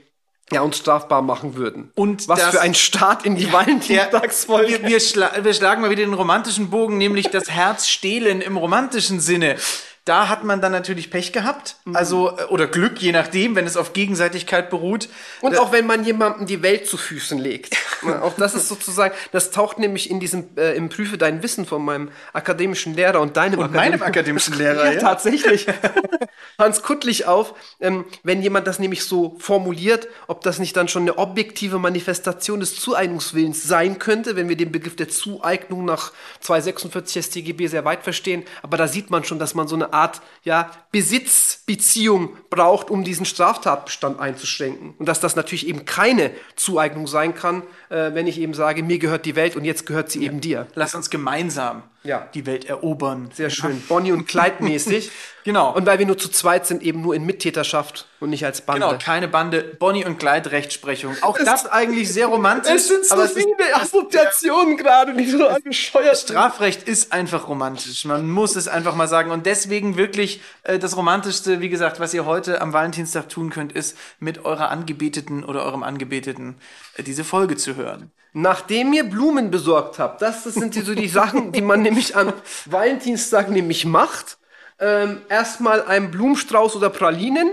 ja, 0.51 0.61
uns 0.61 0.77
strafbar 0.77 1.21
machen 1.21 1.55
würden. 1.55 1.91
Und 1.95 2.27
was 2.27 2.43
für 2.43 2.61
ein 2.61 2.75
Start 2.75 3.25
in 3.25 3.35
die 3.35 3.45
Der, 3.45 3.53
Valentinstagsfolge. 3.53 4.83
wir, 4.83 4.83
wir, 4.83 4.99
schla 4.99 5.31
wir 5.41 5.53
schlagen 5.53 5.81
mal 5.81 5.89
wieder 5.89 6.03
den 6.03 6.13
romantischen 6.13 6.69
Bogen, 6.69 6.97
nämlich 6.97 7.29
das 7.29 7.49
Herz 7.49 7.87
stehlen 7.87 8.41
im 8.41 8.57
romantischen 8.57 9.19
Sinne. 9.19 9.57
Da 10.05 10.29
hat 10.29 10.43
man 10.43 10.61
dann 10.61 10.71
natürlich 10.71 11.09
Pech 11.09 11.33
gehabt, 11.33 11.77
also 11.93 12.37
äh, 12.37 12.43
oder 12.43 12.67
Glück, 12.67 12.99
je 12.99 13.11
nachdem, 13.11 13.55
wenn 13.55 13.65
es 13.65 13.75
auf 13.75 13.93
Gegenseitigkeit 13.93 14.69
beruht. 14.69 15.09
Und 15.41 15.57
auch 15.57 15.71
wenn 15.71 15.87
man 15.87 16.03
jemandem 16.03 16.45
die 16.45 16.61
Welt 16.61 16.87
zu 16.87 16.95
Füßen 16.95 17.39
legt. 17.39 17.75
Auch 18.21 18.35
das 18.35 18.53
ist 18.53 18.67
sozusagen, 18.67 19.15
das 19.31 19.49
taucht 19.49 19.79
nämlich 19.79 20.11
in 20.11 20.19
diesem, 20.19 20.49
äh, 20.57 20.75
im 20.75 20.89
Prüfe 20.89 21.17
dein 21.17 21.41
Wissen 21.41 21.65
von 21.65 21.83
meinem 21.83 22.11
akademischen 22.33 22.93
Lehrer 22.93 23.19
und 23.19 23.35
deinem 23.35 23.59
Und 23.59 23.73
meinem 23.73 24.03
akademischen 24.03 24.53
Lehrer, 24.57 24.85
ja, 24.85 24.91
ja. 24.91 24.99
tatsächlich. 24.99 25.65
Hans 26.59 26.83
Kuttlich 26.83 27.25
auf, 27.25 27.55
ähm, 27.79 28.05
wenn 28.21 28.43
jemand 28.43 28.67
das 28.67 28.77
nämlich 28.77 29.05
so 29.05 29.37
formuliert, 29.39 30.07
ob 30.27 30.41
das 30.41 30.59
nicht 30.59 30.77
dann 30.77 30.87
schon 30.87 31.03
eine 31.03 31.17
objektive 31.17 31.79
Manifestation 31.79 32.59
des 32.59 32.79
Zueignungswillens 32.79 33.63
sein 33.63 33.97
könnte, 33.97 34.35
wenn 34.35 34.49
wir 34.49 34.55
den 34.55 34.71
Begriff 34.71 34.95
der 34.95 35.09
Zueignung 35.09 35.83
nach 35.85 36.11
246 36.41 37.25
StGB 37.25 37.67
sehr 37.67 37.85
weit 37.85 38.03
verstehen. 38.03 38.43
Aber 38.61 38.77
da 38.77 38.87
sieht 38.87 39.09
man 39.09 39.23
schon, 39.23 39.39
dass 39.39 39.55
man 39.55 39.67
so 39.67 39.75
eine 39.75 39.94
Art 39.95 40.21
ja, 40.43 40.69
Besitzbeziehung 40.91 42.37
braucht, 42.49 42.89
um 42.89 43.03
diesen 43.03 43.25
Straftatbestand 43.25 44.19
einzuschränken. 44.19 44.93
Und 44.99 45.07
dass 45.07 45.19
das 45.19 45.35
natürlich 45.35 45.67
eben 45.67 45.85
keine 45.85 46.31
Zueignung 46.55 47.07
sein 47.07 47.33
kann, 47.33 47.63
äh, 47.89 48.13
wenn 48.13 48.27
ich 48.27 48.39
eben 48.39 48.53
sage, 48.53 48.83
mir 48.83 48.99
gehört 48.99 49.25
die 49.25 49.35
Welt 49.35 49.55
und 49.55 49.63
jetzt 49.63 49.85
gehört 49.85 50.11
sie 50.11 50.23
eben 50.23 50.41
dir. 50.41 50.67
Lass 50.75 50.93
uns 50.93 51.09
gemeinsam 51.09 51.83
Ja. 52.05 52.29
die 52.33 52.45
Welt 52.45 52.65
erobern. 52.65 53.29
Sehr 53.33 53.49
schön. 53.49 53.81
Bonnie 53.87 54.11
und 54.11 54.27
Clyde 54.27 54.63
mäßig. 54.63 55.11
Genau. 55.45 55.71
Und 55.75 55.85
weil 55.85 55.99
wir 55.99 56.07
nur 56.07 56.17
zu 56.17 56.29
zweit 56.29 56.65
sind, 56.65 56.81
eben 56.81 57.03
nur 57.03 57.13
in 57.13 57.23
Mittäterschaft 57.23 58.07
und 58.19 58.31
nicht 58.31 58.43
als 58.43 58.61
Bande. 58.61 58.87
Genau, 58.87 58.97
keine 58.97 59.27
Bande, 59.27 59.61
Bonnie 59.61 60.03
und 60.03 60.17
Clyde 60.17 60.51
Rechtsprechung. 60.51 61.15
Auch 61.21 61.37
das 61.37 61.67
eigentlich 61.67 62.11
sehr 62.11 62.25
romantisch. 62.25 62.89
aber 63.11 63.25
es 63.25 63.35
ist, 63.35 63.53
Assoziationen 63.75 64.75
gerade, 64.75 65.13
die 65.13 65.29
so 65.29 65.47
bescheuert 65.63 66.17
Strafrecht 66.17 66.87
ist 66.87 67.13
einfach 67.13 67.47
romantisch. 67.47 68.05
Man 68.05 68.27
muss 68.27 68.55
es 68.55 68.67
einfach 68.67 68.95
mal 68.95 69.07
sagen. 69.07 69.29
Und 69.29 69.45
deswegen 69.45 69.97
wirklich 69.97 70.41
äh, 70.63 70.79
das 70.79 70.97
Romantischste, 70.97 71.61
wie 71.61 71.69
gesagt, 71.69 71.99
was 71.99 72.15
ihr 72.15 72.25
heute 72.25 72.59
am 72.59 72.73
Valentinstag 72.73 73.29
tun 73.29 73.51
könnt, 73.51 73.71
ist 73.71 73.95
mit 74.17 74.45
eurer 74.45 74.71
Angebeteten 74.71 75.43
oder 75.43 75.63
eurem 75.63 75.83
Angebeteten 75.83 76.55
äh, 76.95 77.03
diese 77.03 77.23
Folge 77.23 77.55
zu 77.55 77.75
hören. 77.75 78.11
Nachdem 78.37 78.91
ihr 78.91 79.05
Blumen 79.05 79.49
besorgt 79.49 79.97
habt, 79.97 80.21
das, 80.21 80.43
das 80.43 80.55
sind 80.55 80.75
die, 80.75 80.81
so 80.81 80.93
die 80.93 81.07
Sachen, 81.07 81.53
die 81.53 81.61
man 81.61 81.81
nämlich 81.81 82.17
am 82.17 82.33
Valentinstag 82.65 83.49
nämlich 83.49 83.85
macht. 83.85 84.37
Ähm, 84.77 85.21
erstmal 85.29 85.83
einen 85.85 86.11
Blumenstrauß 86.11 86.75
oder 86.75 86.89
Pralinen 86.89 87.49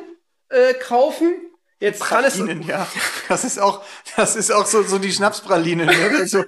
äh, 0.48 0.74
kaufen. 0.74 1.34
Jetzt 1.78 2.02
kann 2.04 2.24
es. 2.24 2.36
Pralinen, 2.38 2.66
ja. 2.66 2.84
Das 3.28 3.44
ist 3.44 3.60
auch, 3.60 3.82
das 4.16 4.34
ist 4.34 4.50
auch 4.50 4.66
so, 4.66 4.82
so 4.82 4.98
die 4.98 5.12
Schnapspralinen. 5.12 5.86
Ne? 5.86 6.10
Also, 6.18 6.44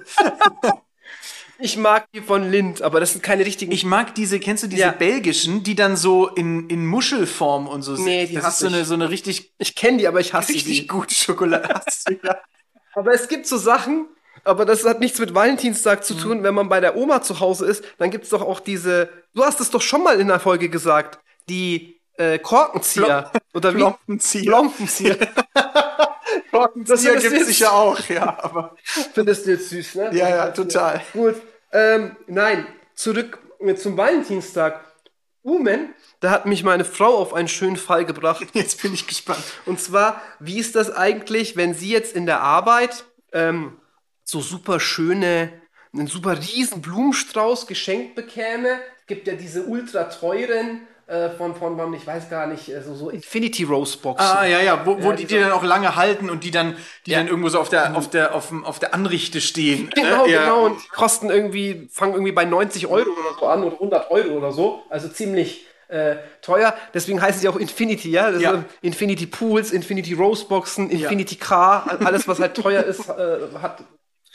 Ich 1.57 1.77
mag 1.77 2.05
die 2.13 2.19
von 2.19 2.51
Lind, 2.51 2.81
aber 2.81 2.99
das 2.99 3.13
sind 3.13 3.21
keine 3.23 3.45
richtigen. 3.45 3.71
ich 3.71 3.85
mag 3.85 4.13
diese, 4.15 4.41
kennst 4.41 4.63
du 4.63 4.67
diese 4.67 4.81
Ja. 4.81 4.91
belgischen, 4.91 5.63
die 5.63 5.75
dann 5.75 5.95
so 5.95 6.27
in, 6.27 6.69
in 6.69 6.85
Muschelform 6.85 7.69
und 7.69 7.81
so 7.83 7.95
sind? 7.95 8.03
Nee, 8.03 8.27
die 8.27 8.35
das 8.35 8.43
hasse 8.43 8.65
ist 8.65 8.71
so 8.71 8.75
eine, 8.75 8.85
so 8.85 8.93
eine 8.95 9.09
richtig, 9.09 9.53
ich 9.59 9.73
kenne 9.75 9.99
die, 9.99 10.07
aber 10.09 10.19
ich 10.19 10.33
hasse 10.33 10.49
richtig 10.53 10.81
die. 10.81 10.87
gute 10.87 11.15
Schokolade. 11.15 11.79
Ja. 12.23 12.37
Aber 12.93 13.13
es 13.13 13.29
gibt 13.29 13.47
so 13.47 13.57
Sachen, 13.57 14.07
aber 14.45 14.65
das 14.65 14.85
hat 14.85 14.99
nichts 14.99 15.19
mit 15.19 15.33
Valentinstag 15.35 15.99
Mhm. 15.99 16.03
zu 16.03 16.13
tun. 16.15 16.43
Wenn 16.43 16.53
man 16.55 16.69
bei 16.69 16.79
der 16.79 16.95
Oma 16.95 17.21
zu 17.21 17.39
Hause 17.39 17.65
ist, 17.65 17.83
dann 17.97 18.11
gibt's 18.11 18.29
doch 18.29 18.41
auch 18.41 18.59
diese. 18.59 19.09
Du 19.33 19.43
hast 19.43 19.59
es 19.59 19.69
doch 19.71 19.81
schon 19.81 20.03
mal 20.03 20.19
in 20.19 20.27
der 20.27 20.39
Folge 20.39 20.69
gesagt. 20.69 21.19
Die 21.49 21.99
äh, 22.17 22.39
Korkenzieher. 22.39 23.31
Oder 23.53 23.73
wie? 23.73 23.79
Plompenzieher. 23.79 24.45
Plompenzieher. 24.51 25.17
Du 26.51 26.67
gibt 26.75 27.23
jetzt- 27.23 27.45
sicher 27.47 27.73
auch, 27.73 27.99
ja, 28.07 28.37
aber. 28.41 28.75
Findest 29.13 29.45
du 29.45 29.51
jetzt 29.51 29.69
süß, 29.69 29.95
ne? 29.95 30.09
Ja, 30.13 30.29
ja, 30.29 30.47
total. 30.51 31.01
Gut. 31.13 31.35
Ähm, 31.73 32.15
nein, 32.27 32.65
zurück 32.95 33.39
äh, 33.59 33.75
zum 33.75 33.97
Valentinstag. 33.97 34.79
Umen, 35.43 35.93
da 36.21 36.31
hat 36.31 36.45
mich 36.45 36.63
meine 36.63 36.85
Frau 36.85 37.17
auf 37.17 37.33
einen 37.33 37.47
schönen 37.49 37.75
Fall 37.75 38.05
gebracht. 38.05 38.47
Jetzt 38.53 38.81
bin 38.81 38.93
ich 38.93 39.05
gespannt. 39.05 39.43
Und 39.65 39.79
zwar, 39.81 40.21
wie 40.39 40.57
ist 40.57 40.75
das 40.75 40.89
eigentlich, 40.95 41.55
wenn 41.57 41.73
sie 41.73 41.89
jetzt 41.91 42.15
in 42.15 42.25
der 42.25 42.41
Arbeit 42.41 43.03
ähm, 43.33 43.77
so 44.25 44.41
super 44.41 44.79
schöne, 44.81 45.53
einen 45.93 46.07
super 46.07 46.37
riesen 46.37 46.81
Blumenstrauß 46.81 47.67
geschenkt 47.67 48.15
bekäme? 48.15 48.79
Gibt 49.07 49.27
ja 49.27 49.35
diese 49.35 49.63
ultra 49.65 50.05
teuren 50.05 50.81
äh, 51.07 51.29
von, 51.29 51.55
von, 51.55 51.77
von, 51.77 51.93
ich 51.93 52.05
weiß 52.07 52.29
gar 52.31 52.47
nicht, 52.47 52.67
äh, 52.69 52.81
so, 52.81 52.95
so 52.95 53.11
Infinity 53.11 53.63
Rose 53.63 53.95
Boxen. 53.99 54.25
Ah, 54.25 54.43
ja, 54.45 54.59
ja, 54.61 54.83
wo, 54.85 54.97
wo 55.03 55.11
Ja, 55.11 55.15
die, 55.15 55.25
die 55.25 55.39
dann 55.39 55.51
auch 55.51 55.63
lange 55.63 55.95
halten 55.95 56.27
und 56.31 56.43
die 56.43 56.49
dann, 56.49 56.75
die 57.05 57.11
Ja. 57.11 57.19
dann 57.19 57.27
irgendwo 57.27 57.49
so 57.49 57.59
auf 57.59 57.69
der, 57.69 57.95
auf 57.95 58.09
der, 58.09 58.33
auf, 58.33 58.47
dem- 58.49 58.65
auf 58.65 58.79
der 58.79 58.95
Anrichte 58.95 59.39
stehen. 59.41 59.91
Genau, 59.95 60.25
ja. 60.25 60.41
genau. 60.41 60.65
Und 60.65 60.83
die 60.83 60.87
kosten 60.89 61.29
irgendwie, 61.29 61.87
fangen 61.91 62.13
irgendwie 62.13 62.31
bei 62.31 62.45
90 62.45 62.87
Euro 62.87 63.11
oder 63.11 63.37
so 63.39 63.45
an 63.45 63.63
oder 63.63 63.73
100 63.75 64.09
Euro 64.09 64.29
oder 64.33 64.51
so. 64.51 64.81
Also 64.89 65.07
ziemlich 65.07 65.67
äh, 65.87 66.15
teuer. 66.41 66.73
Deswegen 66.95 67.21
heißen 67.21 67.41
sie 67.41 67.47
auch 67.47 67.57
Infinity, 67.57 68.09
ja? 68.09 68.31
Ja. 68.31 68.63
Infinity 68.81 69.27
Pools, 69.27 69.71
Infinity 69.71 70.13
Rose 70.15 70.45
Boxen, 70.47 70.89
Infinity 70.89 71.35
Car. 71.35 71.99
Alles, 72.03 72.27
was 72.27 72.39
halt 72.39 72.55
teuer 72.57 72.81
ist, 72.83 73.07
äh, 73.09 73.37
hat 73.61 73.83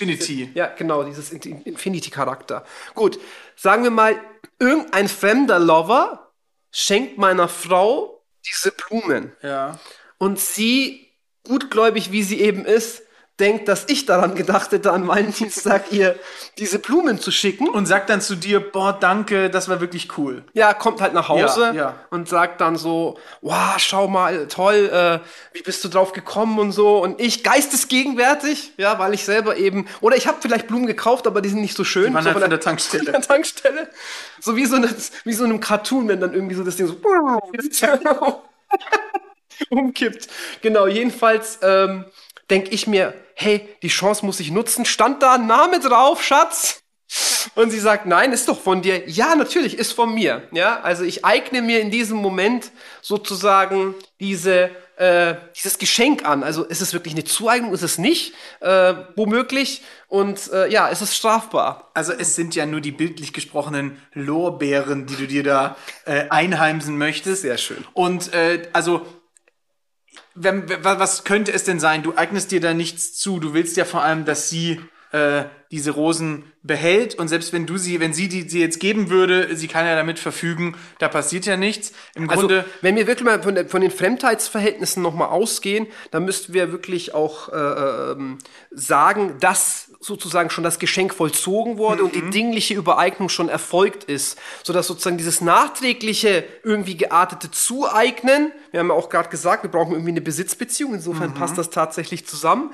Infinity. 0.00 0.50
Ja, 0.54 0.66
genau, 0.66 1.02
dieses 1.04 1.30
In- 1.30 1.62
Infinity-Charakter. 1.62 2.64
Gut, 2.94 3.18
sagen 3.56 3.82
wir 3.82 3.90
mal, 3.90 4.20
irgendein 4.58 5.08
fremder 5.08 5.58
Lover 5.58 6.32
schenkt 6.70 7.18
meiner 7.18 7.48
Frau 7.48 8.24
diese 8.46 8.72
Blumen. 8.72 9.32
Ja. 9.42 9.78
Und 10.18 10.38
sie, 10.38 11.12
gutgläubig 11.46 12.12
wie 12.12 12.22
sie 12.22 12.40
eben 12.40 12.64
ist, 12.64 13.02
denkt, 13.40 13.68
dass 13.68 13.86
ich 13.88 14.06
daran 14.06 14.34
gedacht 14.34 14.72
hätte, 14.72 14.92
an 14.92 15.08
Valentinstag 15.08 15.90
ihr 15.90 16.16
diese 16.58 16.78
Blumen 16.78 17.18
zu 17.18 17.30
schicken. 17.30 17.68
Und 17.68 17.86
sagt 17.86 18.10
dann 18.10 18.20
zu 18.20 18.36
dir, 18.36 18.60
boah, 18.60 18.96
danke, 18.98 19.50
das 19.50 19.68
war 19.68 19.80
wirklich 19.80 20.18
cool. 20.18 20.44
Ja, 20.52 20.74
kommt 20.74 21.00
halt 21.00 21.14
nach 21.14 21.28
Hause 21.28 21.66
Ja, 21.68 21.72
ja. 21.72 21.94
und 22.10 22.28
sagt 22.28 22.60
dann 22.60 22.76
so, 22.76 23.18
wow, 23.40 23.74
schau 23.78 24.06
mal, 24.08 24.46
toll, 24.48 24.90
äh, 24.92 25.18
wie 25.56 25.62
bist 25.62 25.82
du 25.84 25.88
drauf 25.88 26.12
gekommen 26.12 26.58
und 26.58 26.72
so. 26.72 27.02
Und 27.02 27.20
ich 27.20 27.42
geistesgegenwärtig, 27.42 28.74
ja, 28.76 28.98
weil 28.98 29.14
ich 29.14 29.24
selber 29.24 29.56
eben, 29.56 29.88
oder 30.00 30.16
ich 30.16 30.26
habe 30.26 30.38
vielleicht 30.40 30.68
Blumen 30.68 30.86
gekauft, 30.86 31.26
aber 31.26 31.40
die 31.40 31.48
sind 31.48 31.62
nicht 31.62 31.76
so 31.76 31.84
schön. 31.84 32.08
Die 32.08 32.14
waren 32.14 32.22
so 32.22 32.28
halt 32.28 32.34
von 32.34 32.42
von 32.42 32.50
der 32.50 32.60
Tankstelle. 32.60 33.04
Von 33.04 33.12
der 33.12 33.22
Tankstelle. 33.22 33.88
So 34.40 34.56
wie 34.56 34.66
so, 34.66 34.76
eine, 34.76 34.88
wie 35.24 35.32
so 35.32 35.44
einem 35.44 35.60
Cartoon, 35.60 36.08
wenn 36.08 36.20
dann 36.20 36.34
irgendwie 36.34 36.54
so 36.54 36.62
das 36.62 36.76
Ding 36.76 36.86
so. 36.86 36.96
umkippt. 39.70 40.28
Genau, 40.62 40.86
jedenfalls 40.86 41.58
ähm, 41.62 42.04
denke 42.50 42.70
ich 42.70 42.86
mir, 42.86 43.14
hey, 43.34 43.68
die 43.82 43.88
Chance 43.88 44.26
muss 44.26 44.40
ich 44.40 44.50
nutzen. 44.50 44.84
Stand 44.84 45.22
da 45.22 45.34
ein 45.34 45.46
Name 45.46 45.80
drauf, 45.80 46.22
Schatz? 46.22 46.82
Und 47.54 47.70
sie 47.70 47.80
sagt, 47.80 48.06
nein, 48.06 48.32
ist 48.32 48.48
doch 48.48 48.60
von 48.60 48.82
dir. 48.82 49.08
Ja, 49.08 49.34
natürlich, 49.34 49.78
ist 49.78 49.92
von 49.92 50.14
mir. 50.14 50.42
Ja, 50.52 50.80
also 50.80 51.02
ich 51.04 51.24
eigne 51.24 51.62
mir 51.62 51.80
in 51.80 51.90
diesem 51.90 52.18
Moment 52.18 52.70
sozusagen 53.02 53.94
diese 54.20 54.70
äh, 55.00 55.36
dieses 55.56 55.78
Geschenk 55.78 56.26
an. 56.26 56.44
Also 56.44 56.62
ist 56.64 56.82
es 56.82 56.92
wirklich 56.92 57.14
eine 57.14 57.24
Zueignung, 57.24 57.72
ist 57.72 57.82
es 57.82 57.96
nicht, 57.96 58.34
äh, 58.60 58.94
womöglich. 59.16 59.82
Und 60.08 60.52
äh, 60.52 60.70
ja, 60.70 60.88
ist 60.88 61.00
es 61.00 61.16
strafbar. 61.16 61.90
Also 61.94 62.12
es 62.12 62.36
sind 62.36 62.54
ja 62.54 62.66
nur 62.66 62.82
die 62.82 62.92
bildlich 62.92 63.32
gesprochenen 63.32 63.96
Lorbeeren, 64.12 65.06
die 65.06 65.16
du 65.16 65.26
dir 65.26 65.42
da 65.42 65.76
äh, 66.04 66.28
einheimsen 66.28 66.98
möchtest. 66.98 67.42
Sehr 67.42 67.56
schön. 67.56 67.82
Und 67.94 68.34
äh, 68.34 68.68
also 68.74 69.06
wenn, 70.34 70.64
was 70.82 71.24
könnte 71.24 71.52
es 71.52 71.64
denn 71.64 71.80
sein? 71.80 72.02
Du 72.02 72.14
eignest 72.14 72.50
dir 72.50 72.60
da 72.60 72.74
nichts 72.74 73.14
zu. 73.14 73.40
Du 73.40 73.54
willst 73.54 73.76
ja 73.76 73.84
vor 73.84 74.02
allem, 74.02 74.24
dass 74.24 74.48
sie 74.48 74.80
äh, 75.12 75.44
diese 75.70 75.92
Rosen 75.92 76.44
behält 76.62 77.14
und 77.14 77.28
selbst 77.28 77.52
wenn 77.52 77.66
du 77.66 77.78
sie, 77.78 78.00
wenn 78.00 78.12
sie 78.12 78.28
die 78.28 78.48
sie 78.48 78.60
jetzt 78.60 78.80
geben 78.80 79.10
würde, 79.10 79.56
sie 79.56 79.68
kann 79.68 79.86
ja 79.86 79.94
damit 79.94 80.18
verfügen, 80.18 80.76
da 80.98 81.08
passiert 81.08 81.46
ja 81.46 81.56
nichts. 81.56 81.92
Im 82.14 82.28
Also, 82.28 82.42
Grunde, 82.42 82.64
wenn 82.80 82.96
wir 82.96 83.06
wirklich 83.06 83.24
mal 83.24 83.42
von, 83.42 83.54
der, 83.54 83.68
von 83.68 83.80
den 83.80 83.90
Fremdheitsverhältnissen 83.90 85.02
nochmal 85.02 85.28
ausgehen, 85.28 85.86
dann 86.10 86.24
müssten 86.24 86.52
wir 86.54 86.70
wirklich 86.72 87.14
auch 87.14 87.48
äh, 87.48 88.12
ähm, 88.12 88.38
sagen, 88.70 89.36
dass 89.40 89.89
sozusagen 90.00 90.48
schon 90.48 90.64
das 90.64 90.78
Geschenk 90.78 91.14
vollzogen 91.14 91.76
wurde 91.76 92.02
und 92.02 92.14
die 92.14 92.30
dingliche 92.30 92.72
Übereignung 92.74 93.28
schon 93.28 93.50
erfolgt 93.50 94.04
ist, 94.04 94.38
sodass 94.62 94.86
sozusagen 94.86 95.18
dieses 95.18 95.42
nachträgliche 95.42 96.44
irgendwie 96.64 96.96
geartete 96.96 97.50
Zueignen, 97.50 98.50
wir 98.70 98.80
haben 98.80 98.88
ja 98.88 98.94
auch 98.94 99.10
gerade 99.10 99.28
gesagt, 99.28 99.62
wir 99.62 99.70
brauchen 99.70 99.92
irgendwie 99.92 100.12
eine 100.12 100.22
Besitzbeziehung, 100.22 100.94
insofern 100.94 101.34
passt 101.34 101.58
das 101.58 101.68
tatsächlich 101.68 102.26
zusammen, 102.26 102.72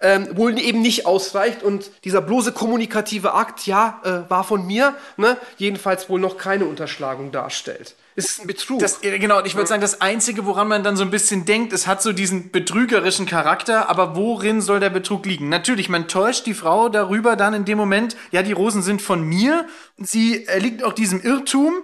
ähm, 0.00 0.28
wohl 0.36 0.58
eben 0.58 0.82
nicht 0.82 1.06
ausreicht 1.06 1.62
und 1.62 1.90
dieser 2.04 2.20
bloße 2.20 2.52
kommunikative 2.52 3.32
Akt, 3.32 3.66
ja, 3.66 4.00
äh, 4.04 4.30
war 4.30 4.44
von 4.44 4.66
mir, 4.66 4.94
ne, 5.16 5.38
jedenfalls 5.56 6.10
wohl 6.10 6.20
noch 6.20 6.36
keine 6.36 6.66
Unterschlagung 6.66 7.32
darstellt. 7.32 7.94
Es 8.16 8.30
ist 8.30 8.40
ein 8.40 8.46
Betrug. 8.46 8.80
das, 8.80 9.02
äh, 9.02 9.18
genau, 9.18 9.44
ich 9.44 9.54
würde 9.54 9.68
sagen, 9.68 9.82
das 9.82 10.00
Einzige, 10.00 10.46
woran 10.46 10.68
man 10.68 10.82
dann 10.82 10.96
so 10.96 11.04
ein 11.04 11.10
bisschen 11.10 11.44
denkt, 11.44 11.72
es 11.72 11.86
hat 11.86 12.02
so 12.02 12.12
diesen 12.12 12.50
betrügerischen 12.50 13.26
Charakter, 13.26 13.90
aber 13.90 14.16
worin 14.16 14.62
soll 14.62 14.80
der 14.80 14.90
Betrug 14.90 15.26
liegen? 15.26 15.50
Natürlich, 15.50 15.88
man 15.88 16.08
täuscht 16.08 16.46
die 16.46 16.54
Frau 16.54 16.88
darüber 16.88 17.36
dann 17.36 17.52
in 17.52 17.66
dem 17.66 17.76
Moment, 17.76 18.16
ja, 18.32 18.42
die 18.42 18.52
Rosen 18.52 18.82
sind 18.82 19.02
von 19.02 19.22
mir, 19.22 19.66
sie 19.98 20.46
erliegt 20.46 20.82
auch 20.82 20.94
diesem 20.94 21.20
Irrtum, 21.20 21.74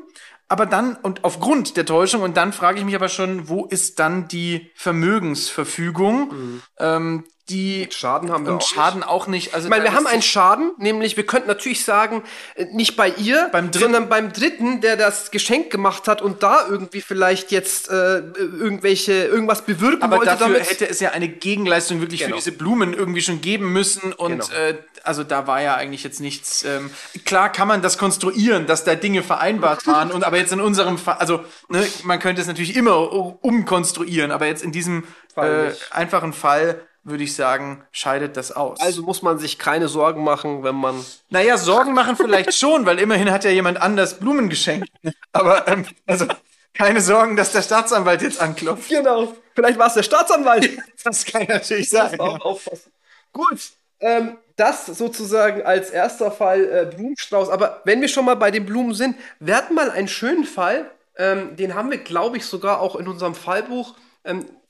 aber 0.48 0.66
dann, 0.66 0.96
und 0.96 1.24
aufgrund 1.24 1.76
der 1.76 1.86
Täuschung, 1.86 2.22
und 2.22 2.36
dann 2.36 2.52
frage 2.52 2.78
ich 2.78 2.84
mich 2.84 2.94
aber 2.94 3.08
schon, 3.08 3.48
wo 3.48 3.64
ist 3.64 3.98
dann 3.98 4.28
die 4.28 4.70
Vermögensverfügung? 4.74 6.60
Ähm, 6.78 7.24
die 7.48 7.88
Schaden 7.90 8.30
haben 8.30 8.46
wir 8.46 8.52
und 8.52 8.62
auch 8.62 8.68
Schaden 8.68 9.02
auch 9.02 9.26
nicht. 9.26 9.52
Also 9.52 9.66
Ich 9.66 9.70
meine, 9.70 9.82
wir 9.84 9.94
haben 9.94 10.06
einen 10.06 10.22
Schaden, 10.22 10.72
nämlich 10.78 11.16
wir 11.16 11.26
könnten 11.26 11.48
natürlich 11.48 11.84
sagen, 11.84 12.22
äh, 12.54 12.66
nicht 12.72 12.96
bei 12.96 13.08
ihr, 13.08 13.48
Beim 13.50 13.72
sondern 13.72 14.08
beim 14.08 14.32
Dritten, 14.32 14.80
der 14.80 14.96
das 14.96 15.30
Geschenk 15.32 15.70
gemacht 15.70 16.06
hat 16.06 16.22
und 16.22 16.42
da 16.44 16.66
irgendwie 16.68 17.00
vielleicht 17.00 17.50
jetzt 17.50 17.90
äh, 17.90 18.18
irgendwelche 18.18 19.12
irgendwas 19.24 19.62
bewirken 19.66 20.02
Aber 20.04 20.18
wollte 20.18 20.30
dafür 20.30 20.46
damit. 20.54 20.70
hätte 20.70 20.88
es 20.88 21.00
ja 21.00 21.10
eine 21.10 21.28
Gegenleistung 21.28 22.00
wirklich 22.00 22.20
Genau. 22.20 22.30
für 22.30 22.36
diese 22.36 22.52
Blumen 22.52 22.94
irgendwie 22.94 23.22
schon 23.22 23.40
geben 23.40 23.72
müssen. 23.72 24.12
Und 24.12 24.30
Genau. 24.30 24.46
äh, 24.54 24.76
also 25.02 25.24
da 25.24 25.48
war 25.48 25.60
ja 25.60 25.74
eigentlich 25.74 26.04
jetzt 26.04 26.20
nichts. 26.20 26.62
Ähm, 26.64 26.90
klar 27.24 27.50
kann 27.50 27.66
man 27.66 27.82
das 27.82 27.98
konstruieren, 27.98 28.66
dass 28.66 28.84
da 28.84 28.94
Dinge 28.94 29.24
vereinbart 29.24 29.84
waren. 29.88 30.12
Und 30.12 30.22
aber 30.22 30.36
jetzt 30.38 30.52
in 30.52 30.60
unserem 30.60 30.96
Fall, 30.96 31.16
also 31.18 31.44
ne, 31.68 31.84
man 32.04 32.20
könnte 32.20 32.40
es 32.40 32.46
natürlich 32.46 32.76
immer 32.76 33.12
umkonstruieren, 33.44 34.30
aber 34.30 34.46
jetzt 34.46 34.62
in 34.62 34.70
diesem 34.70 35.04
äh, 35.36 35.68
nicht. 35.68 35.92
einfachen 35.92 36.32
Fall 36.32 36.80
würde 37.04 37.24
ich 37.24 37.34
sagen, 37.34 37.84
scheidet 37.90 38.36
das 38.36 38.52
aus. 38.52 38.80
also 38.80 39.02
muss 39.02 39.22
man 39.22 39.38
sich 39.38 39.58
keine 39.58 39.88
Sorgen 39.88 40.22
machen, 40.22 40.62
wenn 40.62 40.76
man 40.76 41.04
naja, 41.30 41.56
Sorgen 41.56 41.94
machen 41.94 42.16
vielleicht 42.16 42.54
schon, 42.54 42.86
weil 42.86 42.98
immerhin 42.98 43.30
hat 43.30 43.44
ja 43.44 43.50
jemand 43.50 43.80
anders 43.80 44.18
Blumen 44.18 44.48
geschenkt. 44.48 44.88
Aber 45.32 45.66
ähm, 45.68 45.86
also 46.06 46.26
keine 46.74 47.00
Sorgen, 47.00 47.36
dass 47.36 47.52
der 47.52 47.62
Staatsanwalt 47.62 48.22
jetzt 48.22 48.40
anklopft. 48.40 48.88
Genau. 48.88 49.34
Vielleicht 49.54 49.78
war 49.78 49.88
es 49.88 49.94
der 49.94 50.02
Staatsanwalt. 50.02 50.70
Das 51.04 51.24
kann 51.24 51.46
natürlich 51.48 51.88
sein. 51.88 52.20
Auch 52.20 52.40
aufpassen. 52.42 52.92
Gut. 53.32 53.58
Ähm, 53.98 54.36
das 54.54 54.86
sozusagen 54.86 55.62
als 55.62 55.90
erster 55.90 56.30
Fall 56.30 56.64
äh, 56.64 56.94
Blumenstrauß. 56.94 57.48
Aber 57.48 57.80
wenn 57.84 58.00
wir 58.00 58.06
schon 58.06 58.24
mal 58.24 58.36
bei 58.36 58.52
den 58.52 58.64
Blumen 58.64 58.94
sind, 58.94 59.16
wir 59.40 59.56
hatten 59.56 59.74
mal 59.74 59.90
einen 59.90 60.06
schönen 60.06 60.44
Fall, 60.44 60.88
ähm, 61.16 61.56
den 61.56 61.74
haben 61.74 61.90
wir, 61.90 61.98
glaube 61.98 62.36
ich, 62.36 62.46
sogar 62.46 62.80
auch 62.80 62.94
in 62.94 63.08
unserem 63.08 63.34
Fallbuch 63.34 63.96
ähm, 64.24 64.46
äh, 64.46 64.61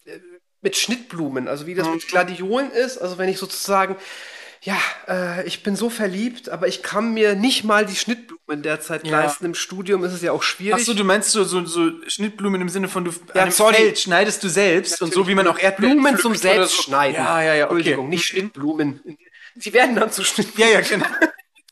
mit 0.62 0.76
Schnittblumen, 0.76 1.48
also 1.48 1.66
wie 1.66 1.74
das 1.74 1.88
mit 1.88 2.06
Gladiolen 2.08 2.70
ist. 2.70 2.98
Also 2.98 3.18
wenn 3.18 3.28
ich 3.28 3.38
sozusagen, 3.38 3.96
ja, 4.62 4.76
äh, 5.08 5.44
ich 5.46 5.64
bin 5.64 5.74
so 5.74 5.90
verliebt, 5.90 6.48
aber 6.48 6.68
ich 6.68 6.82
kann 6.84 7.12
mir 7.12 7.34
nicht 7.34 7.64
mal 7.64 7.84
die 7.84 7.96
Schnittblumen 7.96 8.62
derzeit 8.62 9.04
Ja. 9.06 9.20
leisten. 9.22 9.44
Im 9.44 9.54
Studium 9.54 10.04
ist 10.04 10.12
es 10.12 10.22
ja 10.22 10.30
auch 10.30 10.44
schwierig. 10.44 10.84
so, 10.84 10.94
du 10.94 11.02
meinst 11.02 11.30
so, 11.30 11.42
so, 11.42 11.64
so 11.66 11.90
Schnittblumen 12.06 12.60
im 12.60 12.68
Sinne 12.68 12.86
von 12.88 13.04
du 13.04 13.10
Ja, 13.34 13.42
an 13.42 13.50
sorry. 13.50 13.74
Feld 13.74 13.98
schneidest 13.98 14.42
du 14.44 14.48
selbst 14.48 15.02
und 15.02 15.12
so 15.12 15.26
wie 15.26 15.34
man 15.34 15.48
auch 15.48 15.58
Erdbeeren 15.58 15.94
Blumen 15.96 16.16
pflückt 16.16 16.22
zum 16.22 16.34
Selbstschneiden. 16.36 17.16
So. 17.16 17.22
Ja, 17.22 17.42
ja, 17.42 17.54
ja, 17.54 17.64
okay. 17.66 17.74
Entschuldigung, 17.74 18.08
nicht 18.08 18.24
Schnittblumen. 18.24 19.00
Sie 19.56 19.72
werden 19.72 19.96
dann 19.96 20.12
zu 20.12 20.22
Schnittblumen. 20.22 20.72
Ja, 20.72 20.78
ja, 20.80 20.86
genau. 20.88 21.06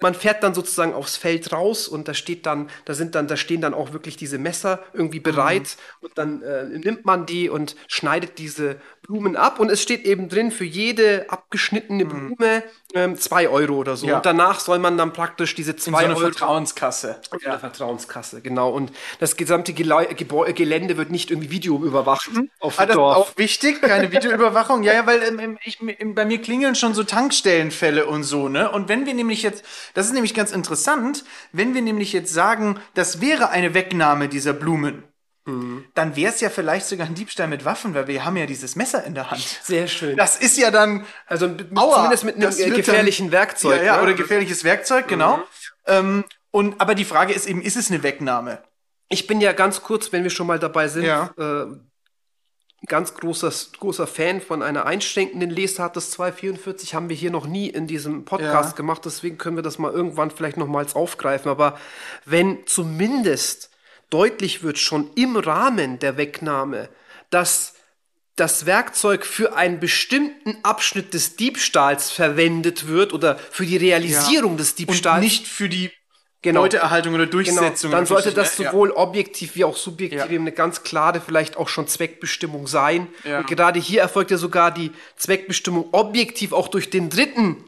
Man 0.00 0.14
fährt 0.14 0.42
dann 0.42 0.54
sozusagen 0.54 0.94
aufs 0.94 1.16
Feld 1.16 1.52
raus 1.52 1.88
und 1.88 2.08
da 2.08 2.14
steht 2.14 2.46
dann, 2.46 2.70
da 2.86 2.94
sind 2.94 3.14
dann, 3.14 3.28
da 3.28 3.36
stehen 3.36 3.60
dann 3.60 3.74
auch 3.74 3.92
wirklich 3.92 4.16
diese 4.16 4.38
Messer 4.38 4.80
irgendwie 4.92 5.20
bereit 5.20 5.76
Mhm. 6.00 6.06
und 6.06 6.18
dann 6.18 6.42
äh, 6.42 6.64
nimmt 6.78 7.04
man 7.04 7.26
die 7.26 7.48
und 7.48 7.76
schneidet 7.86 8.38
diese 8.38 8.80
Blumen 9.10 9.34
ab 9.34 9.58
und 9.58 9.70
es 9.70 9.82
steht 9.82 10.04
eben 10.04 10.28
drin 10.28 10.52
für 10.52 10.64
jede 10.64 11.26
abgeschnittene 11.28 12.04
Blume 12.04 12.62
ähm, 12.94 13.16
zwei 13.18 13.48
Euro 13.48 13.74
oder 13.74 13.96
so. 13.96 14.06
Mhm. 14.06 14.10
Ja. 14.10 14.16
Und 14.18 14.26
danach 14.26 14.60
soll 14.60 14.78
man 14.78 14.96
dann 14.96 15.12
praktisch 15.12 15.54
diese 15.56 15.72
In 15.72 15.78
so 15.78 15.90
zwei 15.90 15.98
eine 16.04 16.14
Euro 16.14 16.20
Vertrauenskasse. 16.30 17.20
in 17.32 17.38
der 17.40 17.58
Vertrauenskasse, 17.58 18.40
genau. 18.40 18.70
Und 18.70 18.92
das 19.18 19.36
gesamte 19.36 19.72
Gelä 19.72 20.14
Gebäu 20.14 20.52
Gelände 20.52 20.96
wird 20.96 21.10
nicht 21.10 21.30
irgendwie 21.30 21.50
Video 21.50 21.82
überwacht 21.82 22.30
auf 22.60 22.78
Ah, 22.78 22.82
dem 22.84 22.88
das 22.88 22.94
ist 22.94 22.96
Dorf. 22.96 23.16
auch 23.16 23.38
wichtig, 23.38 23.82
keine 23.82 24.12
Videoüberwachung. 24.12 24.82
Ja, 24.84 24.92
ja, 24.92 25.06
weil 25.06 25.22
ähm, 25.22 25.38
ähm, 25.40 25.58
ich, 25.64 25.78
ähm, 25.80 26.14
bei 26.14 26.24
mir 26.24 26.40
klingeln 26.40 26.74
schon 26.76 26.94
so 26.94 27.02
Tankstellenfälle 27.02 28.06
und 28.06 28.22
so, 28.22 28.48
ne? 28.48 28.70
Und 28.70 28.88
wenn 28.88 29.06
wir 29.06 29.14
nämlich 29.14 29.42
jetzt, 29.42 29.64
das 29.94 30.06
ist 30.06 30.12
nämlich 30.12 30.34
ganz 30.34 30.52
interessant, 30.52 31.24
wenn 31.52 31.74
wir 31.74 31.82
nämlich 31.82 32.12
jetzt 32.12 32.32
sagen, 32.32 32.78
das 32.94 33.20
wäre 33.20 33.50
eine 33.50 33.74
Wegnahme 33.74 34.28
dieser 34.28 34.52
Blumen, 34.52 35.02
Mhm. 35.46 35.86
dann 35.94 36.16
wäre 36.16 36.32
es 36.32 36.40
ja 36.40 36.50
vielleicht 36.50 36.86
sogar 36.86 37.06
ein 37.06 37.14
Diebstahl 37.14 37.48
mit 37.48 37.64
Waffen, 37.64 37.94
weil 37.94 38.06
wir 38.06 38.24
haben 38.24 38.36
ja 38.36 38.44
dieses 38.44 38.76
Messer 38.76 39.02
in 39.04 39.14
der 39.14 39.30
Hand. 39.30 39.40
Sehr 39.62 39.88
schön. 39.88 40.16
Das 40.16 40.36
ist 40.36 40.58
ja 40.58 40.70
dann, 40.70 41.06
also 41.26 41.48
mit, 41.48 41.74
Aua, 41.76 41.94
zumindest 41.94 42.24
mit 42.24 42.36
einem 42.36 42.52
äh, 42.52 42.76
gefährlichen 42.76 43.26
dann, 43.26 43.32
Werkzeug. 43.32 43.78
Ja, 43.78 43.84
ja, 43.84 43.96
ne? 43.96 44.02
oder 44.02 44.14
gefährliches 44.14 44.64
Werkzeug, 44.64 45.08
genau. 45.08 45.42
Ähm, 45.86 46.24
und, 46.50 46.80
aber 46.80 46.94
die 46.94 47.04
Frage 47.06 47.32
ist 47.32 47.46
eben, 47.46 47.62
ist 47.62 47.76
es 47.76 47.90
eine 47.90 48.02
Wegnahme? 48.02 48.62
Ich 49.08 49.26
bin 49.26 49.40
ja 49.40 49.52
ganz 49.52 49.82
kurz, 49.82 50.12
wenn 50.12 50.22
wir 50.24 50.30
schon 50.30 50.46
mal 50.46 50.58
dabei 50.58 50.88
sind, 50.88 51.04
Ja. 51.04 51.30
äh, 51.38 51.66
ganz 52.86 53.14
großer, 53.14 53.52
großer 53.78 54.06
Fan 54.06 54.40
von 54.40 54.62
einer 54.62 54.86
einschränkenden 54.86 55.50
Lesart 55.50 55.96
des 55.96 56.10
244. 56.12 56.94
Haben 56.94 57.08
wir 57.08 57.16
hier 57.16 57.30
noch 57.30 57.46
nie 57.46 57.68
in 57.68 57.86
diesem 57.86 58.24
Podcast 58.24 58.70
Ja. 58.72 58.76
gemacht, 58.76 59.04
deswegen 59.04 59.36
können 59.38 59.56
wir 59.56 59.62
das 59.62 59.78
mal 59.78 59.92
irgendwann 59.92 60.30
vielleicht 60.30 60.56
nochmals 60.56 60.94
aufgreifen. 60.94 61.50
Aber 61.50 61.78
wenn 62.24 62.66
zumindest 62.66 63.70
deutlich 64.10 64.62
wird, 64.62 64.78
schon 64.78 65.10
im 65.14 65.36
Rahmen 65.36 65.98
der 65.98 66.16
Wegnahme, 66.16 66.88
dass 67.30 67.74
das 68.36 68.64
Werkzeug 68.66 69.26
für 69.26 69.54
einen 69.54 69.80
bestimmten 69.80 70.56
Abschnitt 70.62 71.12
des 71.14 71.36
Diebstahls 71.36 72.10
verwendet 72.10 72.88
wird 72.88 73.12
oder 73.12 73.36
für 73.38 73.66
die 73.66 73.76
Realisierung 73.76 74.56
des 74.56 74.70
Und 74.70 74.78
Diebstahls. 74.80 75.20
nicht 75.22 75.46
für 75.46 75.68
die 75.68 75.90
Genau. 76.42 76.62
Leuteerhaltung 76.62 77.12
oder 77.12 77.26
Genau, 77.26 77.32
Durchsetzung. 77.32 77.90
dann 77.90 78.06
sollte 78.06 78.32
das 78.32 78.58
ne? 78.58 78.64
Ja. 78.64 78.70
sowohl 78.70 78.92
objektiv 78.92 79.56
wie 79.56 79.64
auch 79.64 79.76
subjektiv 79.76 80.20
Ja. 80.20 80.26
eben 80.30 80.44
eine 80.44 80.52
ganz 80.52 80.82
klare, 80.82 81.20
vielleicht 81.20 81.58
auch 81.58 81.68
schon 81.68 81.86
Zweckbestimmung 81.86 82.66
sein. 82.66 83.08
Ja. 83.24 83.40
Und 83.40 83.46
gerade 83.46 83.78
hier 83.78 84.00
erfolgt 84.00 84.30
ja 84.30 84.38
sogar 84.38 84.70
die 84.70 84.90
Zweckbestimmung 85.16 85.90
objektiv 85.92 86.54
auch 86.54 86.68
durch 86.68 86.88
den 86.88 87.10
Dritten 87.10 87.64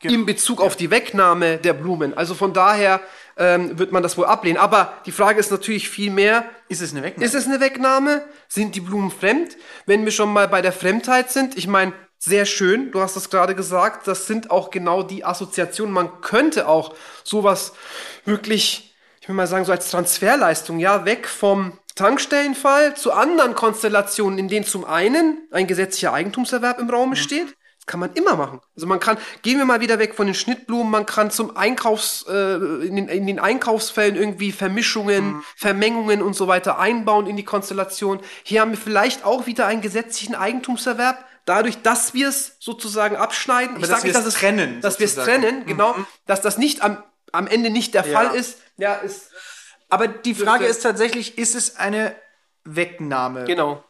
Genau. 0.00 0.14
in 0.14 0.24
Bezug 0.26 0.62
auf 0.62 0.74
die 0.74 0.90
Wegnahme 0.90 1.58
der 1.58 1.74
Blumen. 1.74 2.14
Also 2.16 2.34
von 2.34 2.54
daher 2.54 3.02
ähm, 3.36 3.78
wird 3.78 3.92
man 3.92 4.02
das 4.02 4.16
wohl 4.16 4.26
ablehnen. 4.26 4.58
Aber 4.58 4.94
die 5.06 5.12
Frage 5.12 5.40
ist 5.40 5.50
natürlich 5.50 5.88
viel 5.88 6.10
mehr, 6.10 6.44
Ist 6.68 6.82
es 6.82 6.92
eine 6.92 7.02
Wegnahme? 7.02 7.26
ist 7.26 7.34
es 7.34 7.46
eine 7.46 7.60
Wegnahme? 7.60 8.24
Sind 8.48 8.74
die 8.74 8.80
Blumen 8.80 9.10
fremd? 9.10 9.56
Wenn 9.86 10.04
wir 10.04 10.12
schon 10.12 10.32
mal 10.32 10.48
bei 10.48 10.62
der 10.62 10.72
Fremdheit 10.72 11.30
sind, 11.30 11.56
ich 11.56 11.66
meine, 11.66 11.92
sehr 12.18 12.46
schön, 12.46 12.90
du 12.90 13.00
hast 13.00 13.16
das 13.16 13.28
gerade 13.28 13.54
gesagt, 13.54 14.06
das 14.06 14.26
sind 14.26 14.50
auch 14.50 14.70
genau 14.70 15.02
die 15.02 15.24
Assoziationen. 15.24 15.92
Man 15.92 16.20
könnte 16.22 16.68
auch 16.68 16.94
sowas 17.22 17.74
wirklich, 18.24 18.94
ich 19.20 19.28
will 19.28 19.34
mal 19.34 19.46
sagen, 19.46 19.64
so 19.64 19.72
als 19.72 19.90
Transferleistung, 19.90 20.78
ja, 20.78 21.04
weg 21.04 21.28
vom 21.28 21.78
Tankstellenfall 21.96 22.96
zu 22.96 23.12
anderen 23.12 23.54
Konstellationen, 23.54 24.38
in 24.38 24.48
denen 24.48 24.64
zum 24.64 24.84
einen 24.84 25.46
ein 25.50 25.66
gesetzlicher 25.66 26.12
Eigentumserwerb 26.12 26.78
im 26.78 26.90
Raume 26.90 27.14
steht, 27.16 27.54
Kann 27.86 28.00
man 28.00 28.12
immer 28.14 28.34
machen. 28.36 28.60
Also 28.74 28.86
man 28.86 28.98
kann, 28.98 29.18
gehen 29.42 29.58
wir 29.58 29.66
mal 29.66 29.80
wieder 29.82 29.98
weg 29.98 30.14
von 30.14 30.24
den 30.26 30.34
Schnittblumen, 30.34 30.90
man 30.90 31.04
kann 31.04 31.30
zum 31.30 31.54
Einkaufs, 31.56 32.24
äh, 32.28 32.54
in, 32.54 32.96
den, 32.96 33.08
in 33.08 33.26
den 33.26 33.38
Einkaufsfällen 33.38 34.16
irgendwie 34.16 34.52
Vermischungen, 34.52 35.24
Mhm. 35.34 35.44
Vermengungen 35.56 36.22
und 36.22 36.34
so 36.34 36.48
weiter 36.48 36.78
einbauen 36.78 37.26
in 37.26 37.36
die 37.36 37.44
Konstellation. 37.44 38.20
Hier 38.42 38.62
haben 38.62 38.70
wir 38.70 38.78
vielleicht 38.78 39.24
auch 39.26 39.46
wieder 39.46 39.66
einen 39.66 39.82
gesetzlichen 39.82 40.34
Eigentumserwerb, 40.34 41.24
dadurch, 41.44 41.82
dass 41.82 42.14
wir 42.14 42.28
es 42.30 42.56
sozusagen 42.58 43.16
abschneiden. 43.16 43.78
dass 43.82 44.02
wir 44.02 44.14
es 44.16 44.34
trennen, 44.34 44.80
Dass 44.80 44.98
wir 44.98 45.04
es 45.04 45.14
sozusagen. 45.14 45.42
Mhm. 45.42 45.44
trennen, 45.46 45.66
genau. 45.66 45.94
Dass 46.26 46.40
das 46.40 46.56
nicht 46.56 46.82
am, 46.82 47.02
am 47.32 47.46
Ende 47.46 47.68
nicht 47.68 47.92
der 47.92 48.06
Ja. 48.06 48.12
Fall 48.18 48.34
ist. 48.34 48.60
Ja, 48.78 48.94
ist, 48.94 49.30
Aber 49.90 50.08
die 50.08 50.34
Frage 50.34 50.64
ist 50.64 50.82
tatsächlich, 50.82 51.36
ist 51.36 51.54
es 51.54 51.76
eine 51.76 52.16
Wegnahme? 52.64 53.44
genau. 53.44 53.84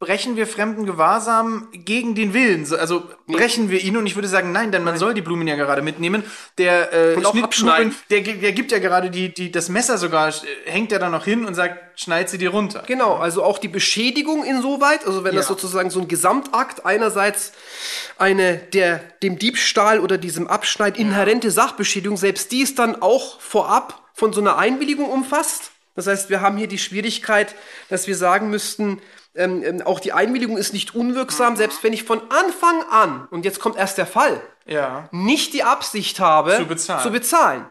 Brechen 0.00 0.36
wir 0.36 0.46
fremden 0.46 0.84
Gewahrsam 0.84 1.68
gegen 1.72 2.14
den 2.14 2.34
Willen. 2.34 2.66
So, 2.66 2.76
Also 2.76 3.04
brechen 3.26 3.70
wir 3.70 3.80
ihn 3.80 3.96
und 3.96 4.06
ich 4.06 4.16
würde 4.16 4.28
sagen, 4.28 4.52
nein, 4.52 4.70
denn 4.72 4.84
man 4.84 4.98
soll 4.98 5.14
die 5.14 5.22
Blumen 5.22 5.46
ja 5.46 5.56
gerade 5.56 5.80
mitnehmen. 5.82 6.24
Der 6.58 6.92
äh, 6.92 7.24
Schnittblumen, 7.24 7.94
der, 8.10 8.20
der 8.20 8.52
gibt 8.52 8.72
ja 8.72 8.80
gerade 8.80 9.10
die, 9.10 9.32
die, 9.32 9.50
das 9.50 9.68
Messer 9.68 9.96
sogar, 9.96 10.28
äh, 10.28 10.32
hängt 10.66 10.92
er 10.92 10.98
da 10.98 11.08
noch 11.08 11.24
hin 11.24 11.46
und 11.46 11.54
sagt, 11.54 11.98
schneid 11.98 12.28
sie 12.28 12.38
dir 12.38 12.50
runter. 12.50 12.82
Genau, 12.86 13.14
also 13.14 13.42
auch 13.42 13.58
die 13.58 13.68
Beschädigung 13.68 14.44
insoweit, 14.44 15.06
also 15.06 15.24
wenn 15.24 15.34
das 15.36 15.46
Ja. 15.46 15.48
sozusagen 15.54 15.90
so 15.90 16.00
ein 16.00 16.08
Gesamtakt 16.08 16.84
einerseits 16.84 17.52
eine 18.18 18.56
der 18.56 18.98
dem 19.22 19.38
Diebstahl 19.38 20.00
oder 20.00 20.18
diesem 20.18 20.48
Abschneid 20.48 20.98
inhärente 20.98 21.50
Sachbeschädigung, 21.50 22.16
selbst 22.16 22.52
die 22.52 22.60
ist 22.62 22.78
dann 22.78 23.00
auch 23.00 23.40
vorab 23.40 24.02
von 24.12 24.32
so 24.32 24.40
einer 24.40 24.58
Einwilligung 24.58 25.08
umfasst. 25.08 25.70
Das 25.94 26.06
heißt, 26.06 26.28
wir 26.30 26.40
haben 26.40 26.56
hier 26.56 26.66
die 26.66 26.78
Schwierigkeit, 26.78 27.54
dass 27.88 28.06
wir 28.06 28.16
sagen 28.16 28.50
müssten, 28.50 29.00
ähm, 29.36 29.62
ähm, 29.64 29.82
auch 29.82 30.00
die 30.00 30.12
Einwilligung 30.12 30.56
ist 30.56 30.72
nicht 30.72 30.94
unwirksam, 30.94 31.56
selbst 31.56 31.82
wenn 31.82 31.92
ich 31.92 32.04
von 32.04 32.20
Anfang 32.30 32.82
an, 32.90 33.26
und 33.30 33.44
jetzt 33.44 33.60
kommt 33.60 33.76
erst 33.76 33.98
der 33.98 34.06
Fall, 34.06 34.40
Ja. 34.66 35.08
nicht 35.12 35.52
die 35.54 35.62
Absicht 35.64 36.20
habe, 36.20 36.56
Zu 36.56 36.66
bezahlen. 36.66 37.02
Zu 37.02 37.10
bezahlen. 37.10 37.66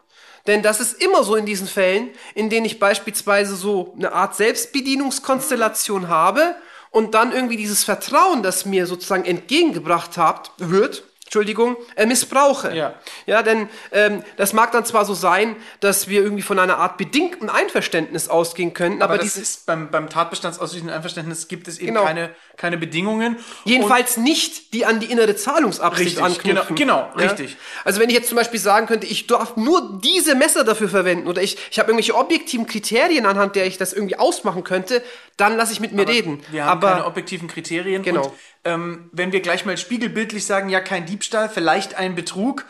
Denn 0.46 0.62
das 0.62 0.82
ist 0.82 1.01
immer 1.01 1.24
so 1.24 1.36
in 1.36 1.46
diesen 1.46 1.68
Fällen, 1.68 2.10
in 2.36 2.50
denen 2.50 2.65
ich 2.65 2.77
beispielsweise 2.80 3.56
so 3.56 3.94
eine 3.98 4.12
Art 4.12 4.36
Selbstbedienungskonstellation 4.36 6.10
habe 6.10 6.56
und 6.92 7.13
dann 7.13 7.32
irgendwie 7.32 7.58
dieses 7.58 7.84
Vertrauen, 7.84 8.44
das 8.44 8.65
mir 8.65 8.86
sozusagen 8.86 9.25
entgegengebracht 9.25 10.18
habt, 10.18 10.51
wird, 10.58 11.03
Entschuldigung, 11.34 11.78
äh, 11.96 12.06
missbrauche. 12.06 12.75
Ja. 12.75 12.94
Ja, 13.25 13.42
denn 13.42 13.68
ähm, 13.92 14.22
das 14.38 14.54
mag 14.54 14.72
dann 14.72 14.86
zwar 14.86 15.04
so 15.04 15.16
sein, 15.16 15.56
dass 15.80 16.08
wir 16.08 16.22
irgendwie 16.22 16.44
von 16.44 16.60
einer 16.60 16.78
Art 16.78 16.98
bedingten 16.98 17.50
Einverständnis 17.50 18.30
ausgehen 18.30 18.75
können, 18.75 19.02
aber, 19.02 19.16
Aber 19.16 19.18
das 19.18 19.34
dieses 19.34 19.50
ist 19.50 19.66
beim, 19.66 19.90
beim 19.90 20.10
tatbestandsausschließenden 20.12 20.96
Einverständnis 20.96 21.48
gibt 21.48 21.68
es 21.68 21.80
eben 21.80 21.88
Genau. 21.88 22.04
keine, 22.06 22.30
keine 22.58 22.78
Bedingungen. 22.78 23.38
Jedenfalls 23.66 24.18
nicht, 24.18 24.74
die 24.74 24.86
an 24.86 25.00
die 25.00 25.08
innere 25.12 25.36
Zahlungsabsicht 25.36 26.18
Richtig, 26.18 26.24
anknüpfen. 26.24 26.76
genau, 26.76 27.08
genau, 27.10 27.22
Ja? 27.22 27.30
richtig. 27.30 27.58
Also 27.84 28.00
wenn 28.00 28.10
ich 28.10 28.16
jetzt 28.16 28.30
zum 28.30 28.38
Beispiel 28.38 28.60
sagen 28.60 28.88
könnte, 28.88 29.08
ich 29.08 29.28
darf 29.28 29.58
nur 29.58 30.00
diese 30.04 30.36
Messer 30.36 30.64
dafür 30.64 30.88
verwenden 30.90 31.28
oder 31.28 31.42
ich, 31.42 31.58
ich 31.72 31.80
habe 31.80 31.90
irgendwelche 31.90 32.16
objektiven 32.16 32.68
Kriterien, 32.68 33.26
anhand 33.26 33.56
der 33.56 33.66
ich 33.66 33.78
das 33.78 33.92
irgendwie 33.94 34.18
ausmachen 34.18 34.64
könnte, 34.64 35.04
dann 35.38 35.58
lasse 35.58 35.74
ich 35.74 35.80
mit 35.80 35.94
mir 35.94 36.08
reden. 36.08 36.44
Wir 36.52 36.66
haben 36.66 36.78
Aber 36.78 36.92
keine 36.92 37.06
objektiven 37.06 37.48
Kriterien. 37.48 38.04
Genau. 38.04 38.26
Und, 38.28 38.34
ähm, 38.66 39.10
wenn 39.12 39.32
wir 39.32 39.42
gleich 39.42 39.66
mal 39.66 39.78
spiegelbildlich 39.78 40.46
sagen, 40.46 40.70
ja, 40.70 40.80
kein 40.80 41.06
Diebstahl, 41.06 41.50
vielleicht 41.50 41.96
ein 41.96 42.16
Betrug, 42.16 42.66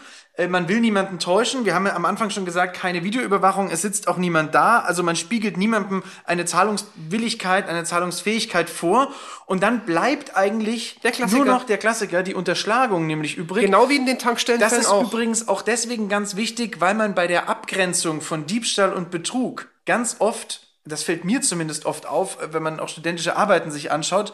man 0.50 0.68
will 0.68 0.80
niemanden 0.80 1.20
täuschen. 1.20 1.64
Wir 1.64 1.76
haben 1.76 1.86
ja 1.86 1.96
am 1.96 2.06
Anfang 2.06 2.32
schon 2.32 2.44
gesagt, 2.44 2.76
keine 2.76 3.04
Videoüberwachung, 3.04 3.70
es 3.70 3.84
sitzt 3.84 4.08
auch 4.08 4.18
niemand 4.18 4.56
da. 4.56 4.80
Also 4.80 5.04
man 5.04 5.16
spiegelt 5.16 5.58
niemandem 5.58 6.02
eine 6.26 6.46
Zahlungswilligkeit, 6.46 7.68
eine 7.70 7.84
Zahlungsfähigkeit 7.84 8.70
vor. 8.70 9.12
Und 9.46 9.62
dann 9.62 9.82
bleibt 9.86 10.36
eigentlich 10.36 11.00
Der 11.04 11.12
Klassiker. 11.12 11.44
nur 11.46 11.54
noch 11.54 11.66
der 11.66 11.78
Klassiker, 11.78 12.24
die 12.24 12.34
Unterschlagung 12.34 13.06
nämlich 13.06 13.38
übrig. 13.38 13.64
genau 13.66 13.90
wie 13.90 13.96
in 13.98 14.08
den 14.08 14.18
Tankstellen 14.18 14.60
Das 14.60 14.74
ist 14.74 14.88
auch. 14.88 15.04
übrigens 15.04 15.48
auch 15.48 15.62
deswegen 15.62 16.10
ganz 16.10 16.36
wichtig, 16.36 16.82
weil 16.82 16.96
man 16.96 17.14
bei 17.14 17.28
der 17.28 17.48
Abgrenzung 17.48 18.22
von 18.22 18.48
Diebstahl 18.48 18.92
und 18.92 19.12
Betrug 19.12 19.68
ganz 19.86 20.16
oft, 20.20 20.62
das 20.84 21.04
fällt 21.04 21.26
mir 21.26 21.42
zumindest 21.42 21.86
oft 21.86 22.08
auf, 22.08 22.40
wenn 22.52 22.64
man 22.64 22.80
auch 22.80 22.90
studentische 22.90 23.38
Arbeiten 23.38 23.70
sich 23.70 23.92
anschaut, 23.92 24.34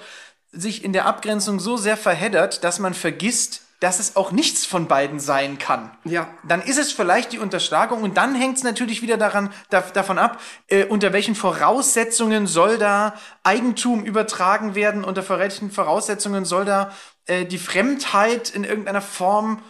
sich 0.52 0.84
in 0.86 0.94
der 0.94 1.06
Abgrenzung 1.06 1.60
so 1.60 1.76
sehr 1.76 1.98
verheddert, 1.98 2.64
dass 2.64 2.80
man 2.80 2.94
vergisst, 2.94 3.64
dass 3.80 4.00
es 4.00 4.16
auch 4.16 4.32
nichts 4.32 4.66
von 4.66 4.88
beiden 4.88 5.20
sein 5.20 5.58
kann. 5.58 5.92
Ja. 6.04 6.28
Dann 6.44 6.62
ist 6.62 6.78
es 6.78 6.92
vielleicht 6.92 7.32
die 7.32 7.40
Unterschlagung 7.40 8.04
und 8.04 8.18
dann 8.18 8.36
hängt 8.36 8.58
es 8.58 8.64
natürlich 8.64 9.02
wieder 9.02 9.18
daran, 9.18 9.54
da, 9.70 9.82
davon 9.82 10.18
ab, 10.18 10.42
äh, 10.68 10.86
unter 10.86 11.14
welchen 11.14 11.36
Voraussetzungen 11.36 12.46
soll 12.46 12.78
da 12.78 13.14
Eigentum 13.44 14.04
übertragen 14.04 14.76
werden, 14.76 15.04
unter 15.04 15.28
welchen 15.30 15.72
Voraussetzungen 15.72 16.44
soll 16.44 16.66
da 16.66 16.92
äh, 17.26 17.46
die 17.46 17.58
Fremdheit 17.58 18.50
in 18.50 18.66
irgendeiner 18.66 19.02
Form 19.02 19.62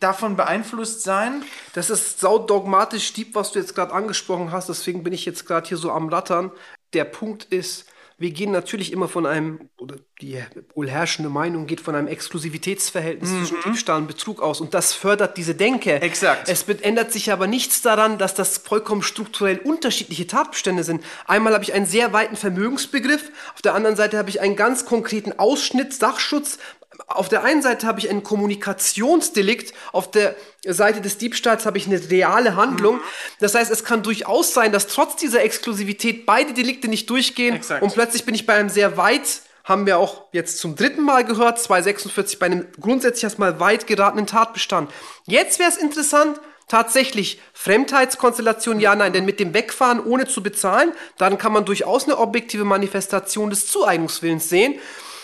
davon 0.00 0.36
beeinflusst 0.36 1.02
sein. 1.02 1.44
Das 1.74 1.90
ist 1.90 2.20
saudogmatisch 2.20 3.12
deep, 3.12 3.34
was 3.34 3.52
du 3.52 3.58
jetzt 3.58 3.74
gerade 3.74 3.92
angesprochen 3.92 4.50
hast. 4.50 4.68
Deswegen 4.68 5.04
bin 5.04 5.12
ich 5.12 5.24
jetzt 5.24 5.46
gerade 5.46 5.68
hier 5.68 5.76
so 5.76 5.92
am 5.92 6.08
Rattern. 6.08 6.50
Der 6.94 7.04
Punkt 7.04 7.44
ist, 7.44 7.86
wir 8.22 8.30
gehen 8.30 8.52
natürlich 8.52 8.92
immer 8.92 9.08
von 9.08 9.26
einem, 9.26 9.68
oder 9.78 9.96
die 10.20 10.38
wohl 10.74 10.88
herrschende 10.88 11.28
Meinung 11.28 11.66
geht 11.66 11.80
von 11.80 11.96
einem 11.96 12.06
Exklusivitätsverhältnis 12.06 13.30
zwischen 13.30 13.56
Diebstahl 13.64 13.98
und 13.98 14.06
Betrug 14.06 14.40
aus. 14.40 14.60
Und 14.60 14.74
das 14.74 14.94
fördert 14.94 15.36
diese 15.36 15.56
Denke. 15.56 15.96
Mhm. 15.96 16.02
Exakt. 16.02 16.48
Es 16.48 16.62
ändert 16.62 17.12
sich 17.12 17.32
aber 17.32 17.48
nichts 17.48 17.82
daran, 17.82 18.18
dass 18.18 18.34
das 18.34 18.58
vollkommen 18.58 19.02
strukturell 19.02 19.58
unterschiedliche 19.58 20.28
Tatbestände 20.28 20.84
sind. 20.84 21.04
Einmal 21.26 21.52
habe 21.52 21.64
ich 21.64 21.74
einen 21.74 21.86
sehr 21.86 22.12
weiten 22.12 22.36
Vermögensbegriff, 22.36 23.32
auf 23.54 23.62
der 23.62 23.74
anderen 23.74 23.96
Seite 23.96 24.16
habe 24.16 24.30
ich 24.30 24.40
einen 24.40 24.54
ganz 24.56 24.86
konkreten 24.86 25.32
Ausschnitt, 25.38 25.92
Sachschutz. 25.92 26.58
Auf 27.06 27.28
der 27.28 27.42
einen 27.44 27.62
Seite 27.62 27.86
habe 27.86 28.00
ich 28.00 28.10
ein 28.10 28.22
Kommunikationsdelikt, 28.22 29.72
auf 29.92 30.10
der 30.10 30.34
Seite 30.66 31.00
des 31.00 31.18
Diebstahls 31.18 31.66
habe 31.66 31.78
ich 31.78 31.86
eine 31.86 32.10
reale 32.10 32.56
Handlung. 32.56 33.00
Das 33.40 33.54
heißt, 33.54 33.70
es 33.70 33.84
kann 33.84 34.02
durchaus 34.02 34.52
sein, 34.52 34.72
dass 34.72 34.86
trotz 34.86 35.16
dieser 35.16 35.42
Exklusivität 35.42 36.26
beide 36.26 36.52
Delikte 36.52 36.88
nicht 36.88 37.08
durchgehen 37.08 37.56
Exakt. 37.56 37.82
und 37.82 37.94
plötzlich 37.94 38.24
bin 38.24 38.34
ich 38.34 38.46
bei 38.46 38.54
einem 38.54 38.68
sehr 38.68 38.96
weit, 38.96 39.42
haben 39.64 39.86
wir 39.86 39.98
auch 39.98 40.24
jetzt 40.32 40.58
zum 40.58 40.76
dritten 40.76 41.02
Mal 41.02 41.24
gehört, 41.24 41.60
246 41.60 42.38
bei 42.38 42.46
einem 42.46 42.66
grundsätzlich 42.80 43.24
erstmal 43.24 43.60
weit 43.60 43.86
geratenen 43.86 44.26
Tatbestand. 44.26 44.90
Jetzt 45.26 45.58
wäre 45.58 45.70
es 45.70 45.76
interessant, 45.76 46.40
tatsächlich 46.68 47.40
Fremdheitskonstellation, 47.52 48.80
ja, 48.80 48.94
nein, 48.94 49.12
denn 49.12 49.24
mit 49.24 49.40
dem 49.40 49.54
Wegfahren 49.54 50.02
ohne 50.02 50.26
zu 50.26 50.42
bezahlen, 50.42 50.92
dann 51.18 51.38
kann 51.38 51.52
man 51.52 51.64
durchaus 51.64 52.04
eine 52.04 52.18
objektive 52.18 52.64
Manifestation 52.64 53.50
des 53.50 53.66
Zueignungswillens 53.66 54.48
sehen. 54.48 54.78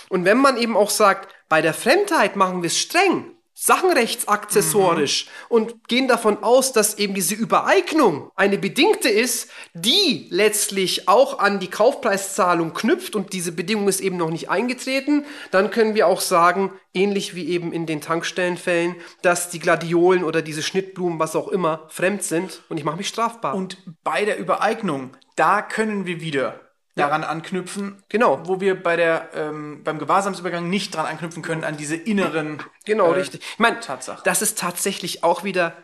Und 0.09 0.25
wenn 0.25 0.39
man 0.39 0.57
eben 0.57 0.77
auch 0.77 0.91
sagt, 0.91 1.35
bei 1.49 1.63
der 1.63 1.75
Fremdheit 1.75 2.37
machen 2.37 2.63
wir 2.63 2.69
es 2.69 2.79
streng, 2.79 3.39
sachenrechtsakzessorisch 3.61 5.27
und 5.49 5.89
gehen 5.89 6.07
davon 6.07 6.45
aus, 6.45 6.73
dass 6.73 6.97
eben 6.97 7.15
diese 7.15 7.35
Übereignung 7.35 8.31
eine 8.37 8.57
bedingte 8.57 9.09
ist, 9.09 9.51
die 9.75 10.29
letztlich 10.31 11.09
auch 11.09 11.41
an 11.41 11.59
die 11.59 11.67
Kaufpreiszahlung 11.69 12.73
knüpft 12.73 13.17
und 13.17 13.33
diese 13.33 13.51
Bedingung 13.51 13.89
ist 13.89 14.01
eben 14.01 14.17
noch 14.17 14.31
nicht 14.31 14.49
eingetreten, 14.49 15.25
dann 15.51 15.73
können 15.73 15.97
wir 15.97 16.07
auch 16.07 16.21
sagen, 16.21 16.73
ähnlich 16.95 17.35
wie 17.35 17.49
eben 17.49 17.73
in 17.73 17.87
den 17.87 18.01
Tankstellenfällen, 18.01 18.95
dass 19.23 19.51
die 19.51 19.59
Gladiolen 19.59 20.23
oder 20.23 20.41
diese 20.41 20.63
Schnittblumen, 20.63 21.19
was 21.19 21.35
auch 21.35 21.49
immer, 21.49 21.87
fremd 21.89 22.23
sind 22.23 22.63
und 22.69 22.79
ich 22.79 22.85
mache 22.85 22.99
mich 22.99 23.09
strafbar. 23.09 23.57
Und 23.57 23.79
bei 24.05 24.25
der 24.25 24.39
Übereignung, 24.39 25.17
da 25.35 25.63
können 25.63 26.07
wir 26.07 26.21
wieder 26.21 26.68
daran 26.99 27.25
anknüpfen, 27.25 28.03
Genau. 28.09 28.41
wo 28.47 28.61
wir 28.61 28.83
bei 28.83 28.97
der 28.97 29.29
ähm, 29.35 29.83
beim 29.85 29.99
Gewahrsamsübergang 29.99 30.69
nicht 30.69 30.95
dran 30.95 31.07
anknüpfen 31.07 31.43
können 31.43 31.65
an 31.65 31.77
diese 31.77 31.97
inneren 31.97 32.63
Genau, 32.85 33.13
äh, 33.13 33.17
richtig. 33.21 33.41
Ich 33.53 33.59
meine, 33.59 33.81
Tatsachen. 33.81 34.23
das 34.25 34.43
ist 34.43 34.59
tatsächlich 34.59 35.25
auch 35.25 35.45
wieder, 35.45 35.77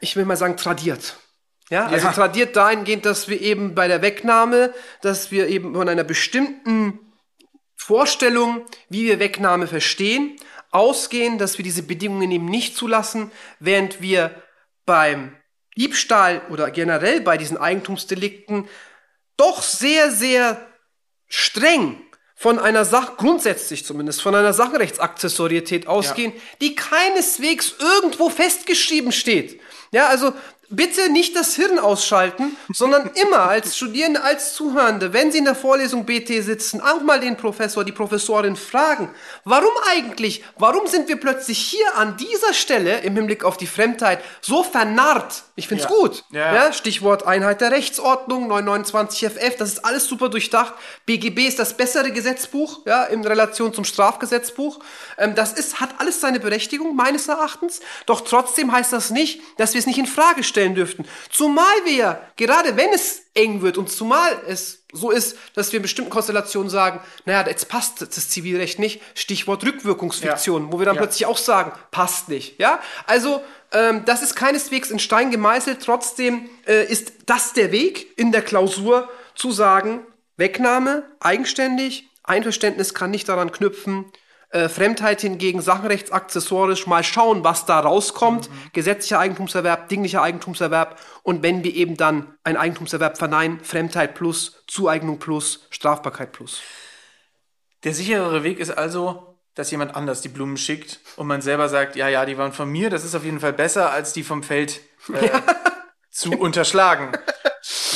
ich 0.00 0.16
will 0.16 0.24
mal 0.24 0.36
sagen, 0.36 0.56
tradiert. 0.56 1.16
Ja, 1.70 1.86
also 1.86 2.06
Ja. 2.08 2.12
tradiert 2.12 2.56
dahingehend, 2.56 3.06
dass 3.06 3.28
wir 3.28 3.40
eben 3.40 3.74
bei 3.74 3.88
der 3.88 4.02
Wegnahme, 4.02 4.74
dass 5.00 5.30
wir 5.30 5.48
eben 5.48 5.74
von 5.74 5.88
einer 5.88 6.04
bestimmten 6.04 6.98
Vorstellung, 7.76 8.64
wie 8.88 9.04
wir 9.06 9.18
Wegnahme 9.18 9.66
verstehen, 9.66 10.36
ausgehen, 10.70 11.38
dass 11.38 11.58
wir 11.58 11.62
diese 11.62 11.82
Bedingungen 11.82 12.30
eben 12.30 12.46
nicht 12.46 12.76
zulassen, 12.76 13.30
während 13.60 14.00
wir 14.02 14.42
beim 14.86 15.34
Diebstahl 15.76 16.42
oder 16.50 16.70
generell 16.70 17.20
bei 17.20 17.36
diesen 17.36 17.56
Eigentumsdelikten 17.56 18.68
doch 19.36 19.62
sehr, 19.62 20.10
sehr 20.10 20.66
streng 21.28 22.00
von 22.34 22.58
einer 22.58 22.84
Sach 22.84 23.16
grundsätzlich 23.16 23.84
zumindest 23.84 24.20
von 24.20 24.34
einer 24.34 24.52
Sachenrechtsakzessorität 24.52 25.86
ausgehen, 25.86 26.32
die 26.60 26.74
keineswegs 26.74 27.74
irgendwo 27.78 28.28
festgeschrieben 28.28 29.12
steht. 29.12 29.60
Ja, 29.92 30.08
also 30.08 30.32
bitte 30.76 31.10
nicht 31.10 31.36
das 31.36 31.54
Hirn 31.54 31.78
ausschalten, 31.78 32.56
sondern 32.72 33.10
immer 33.14 33.40
als 33.48 33.76
Studierende, 33.76 34.22
als 34.22 34.54
Zuhörende, 34.54 35.12
wenn 35.12 35.30
Sie 35.32 35.38
in 35.38 35.44
der 35.44 35.54
Vorlesung 35.54 36.04
BT 36.06 36.42
sitzen, 36.42 36.80
auch 36.80 37.00
mal 37.02 37.20
den 37.20 37.36
Professor, 37.36 37.84
die 37.84 37.92
Professorin 37.92 38.56
fragen, 38.56 39.10
warum 39.44 39.70
eigentlich, 39.90 40.42
warum 40.58 40.86
sind 40.86 41.08
wir 41.08 41.16
plötzlich 41.16 41.58
hier 41.58 41.96
an 41.96 42.16
dieser 42.16 42.52
Stelle 42.54 42.98
im 43.00 43.14
Hinblick 43.14 43.44
auf 43.44 43.56
die 43.56 43.66
Fremdheit 43.66 44.20
so 44.40 44.62
vernarrt? 44.62 45.42
Ich 45.56 45.68
find's 45.68 45.84
Ja. 45.84 45.90
gut. 45.90 46.24
Ja. 46.32 46.54
Ja, 46.54 46.72
Stichwort 46.72 47.26
Einheit 47.26 47.60
der 47.60 47.70
Rechtsordnung, 47.70 48.48
929 48.48 49.24
FF, 49.30 49.56
das 49.56 49.68
ist 49.74 49.84
alles 49.84 50.06
super 50.06 50.28
durchdacht. 50.28 50.74
BGB 51.06 51.46
ist 51.46 51.58
das 51.58 51.76
bessere 51.76 52.10
Gesetzbuch, 52.10 52.80
ja, 52.86 53.04
in 53.04 53.24
Relation 53.24 53.72
zum 53.74 53.84
Strafgesetzbuch. 53.84 54.80
Ähm, 55.18 55.34
das 55.34 55.52
ist, 55.52 55.80
hat 55.80 55.90
alles 55.98 56.20
seine 56.20 56.40
Berechtigung, 56.40 56.96
meines 56.96 57.28
Erachtens. 57.28 57.80
Doch 58.06 58.22
trotzdem 58.22 58.72
heißt 58.72 58.92
das 58.92 59.10
nicht, 59.10 59.40
dass 59.58 59.74
wir 59.74 59.78
es 59.78 59.86
nicht 59.86 59.98
in 59.98 60.06
Frage 60.06 60.42
stellen 60.42 60.63
dürften. 60.72 61.04
Zumal 61.30 61.66
wir 61.84 61.92
ja, 61.92 62.22
gerade 62.36 62.76
wenn 62.76 62.90
es 62.94 63.22
eng 63.34 63.60
wird 63.60 63.76
und 63.76 63.90
zumal 63.90 64.30
es 64.48 64.84
so 64.92 65.10
ist, 65.10 65.36
dass 65.54 65.72
wir 65.72 65.78
in 65.78 65.82
bestimmten 65.82 66.10
Konstellationen 66.10 66.70
sagen, 66.70 67.00
naja, 67.26 67.46
jetzt 67.48 67.68
passt 67.68 68.00
das 68.00 68.28
Zivilrecht 68.30 68.78
nicht, 68.78 69.02
Stichwort 69.14 69.64
Rückwirkungsfiktion, 69.64 70.66
Ja. 70.66 70.72
wo 70.72 70.78
wir 70.78 70.86
dann 70.86 70.94
Ja. 70.94 71.02
plötzlich 71.02 71.26
auch 71.26 71.36
sagen, 71.36 71.72
passt 71.90 72.28
nicht, 72.28 72.58
ja? 72.60 72.80
Also, 73.06 73.42
ähm, 73.72 74.04
das 74.06 74.22
ist 74.22 74.36
keineswegs 74.36 74.90
in 74.90 75.00
Stein 75.00 75.30
gemeißelt, 75.32 75.82
trotzdem 75.82 76.48
äh, 76.66 76.84
ist 76.86 77.12
das 77.26 77.52
der 77.52 77.72
Weg 77.72 78.16
in 78.18 78.30
der 78.32 78.42
Klausur 78.42 79.08
zu 79.34 79.50
sagen, 79.50 80.06
Wegnahme, 80.36 81.02
eigenständig, 81.20 82.08
Einverständnis 82.22 82.94
kann 82.94 83.10
nicht 83.10 83.28
daran 83.28 83.52
knüpfen, 83.52 84.06
äh, 84.54 84.68
Fremdheit 84.68 85.20
hingegen 85.20 85.60
sachenrechtsaccessorisch 85.60 86.86
mal 86.86 87.02
schauen, 87.02 87.42
was 87.42 87.66
da 87.66 87.80
rauskommt. 87.80 88.48
Gesetzlicher 88.72 89.18
Eigentumserwerb, 89.18 89.88
dinglicher 89.88 90.22
Eigentumserwerb 90.22 91.00
und 91.24 91.42
wenn 91.42 91.64
wir 91.64 91.74
eben 91.74 91.96
dann 91.96 92.34
einen 92.44 92.56
Eigentumserwerb 92.56 93.18
verneinen, 93.18 93.58
Fremdheit 93.64 94.14
plus, 94.14 94.62
Zueignung 94.68 95.18
plus, 95.18 95.66
Strafbarkeit 95.70 96.30
plus. 96.32 96.60
Der 97.82 97.92
sicherere 97.94 98.44
Weg 98.44 98.60
ist 98.60 98.70
also, 98.70 99.36
dass 99.56 99.70
jemand 99.72 99.94
anders 99.96 100.20
die 100.20 100.28
Blumen 100.28 100.56
schickt 100.56 101.00
und 101.16 101.26
man 101.26 101.42
selber 101.42 101.68
sagt, 101.68 101.96
ja, 101.96 102.08
ja, 102.08 102.24
die 102.24 102.38
waren 102.38 102.52
von 102.52 102.68
mir, 102.70 102.90
das 102.90 103.04
ist 103.04 103.14
auf 103.14 103.24
jeden 103.24 103.40
Fall 103.40 103.52
besser, 103.52 103.90
als 103.90 104.12
die 104.12 104.22
vom 104.22 104.42
Feld 104.42 104.80
äh, 105.12 105.28
zu 106.10 106.30
unterschlagen. 106.32 107.10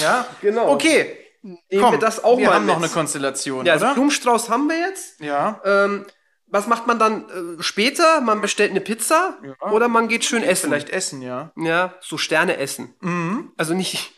Ja, 0.03 0.27
Genau. 0.41 0.71
Okay, 0.73 1.17
Nehmen 1.43 1.63
komm, 1.81 1.93
wir 1.93 1.99
das 1.99 2.23
auch 2.25 2.37
wir 2.39 2.47
mal 2.49 2.55
haben 2.57 2.67
noch 2.67 2.79
mit. 2.81 2.87
eine 2.87 2.93
Konstellation, 2.93 3.65
Ja, 3.65 3.75
also 3.75 3.87
oder? 3.87 3.95
Blumenstrauß 3.95 4.51
haben 4.51 4.67
wir 4.69 4.79
jetzt. 4.79 5.21
Ja, 5.21 5.61
Ähm, 5.65 6.05
was 6.51 6.67
macht 6.67 6.87
man 6.87 6.99
dann 6.99 7.29
äh, 7.29 7.63
später? 7.63 8.21
Man 8.21 8.41
bestellt 8.41 8.71
eine 8.71 8.81
Pizza 8.81 9.39
oder 9.71 9.89
man 9.89 10.09
geht 10.09 10.25
schön 10.25 10.43
essen. 10.43 10.71
vielleicht 10.71 10.91
essen, 10.91 11.23
ja. 11.23 11.53
Ja, 11.57 11.95
so 12.01 12.19
Sterne 12.19 12.57
essen. 12.57 12.95
Also 13.57 13.75
nicht. 13.75 14.13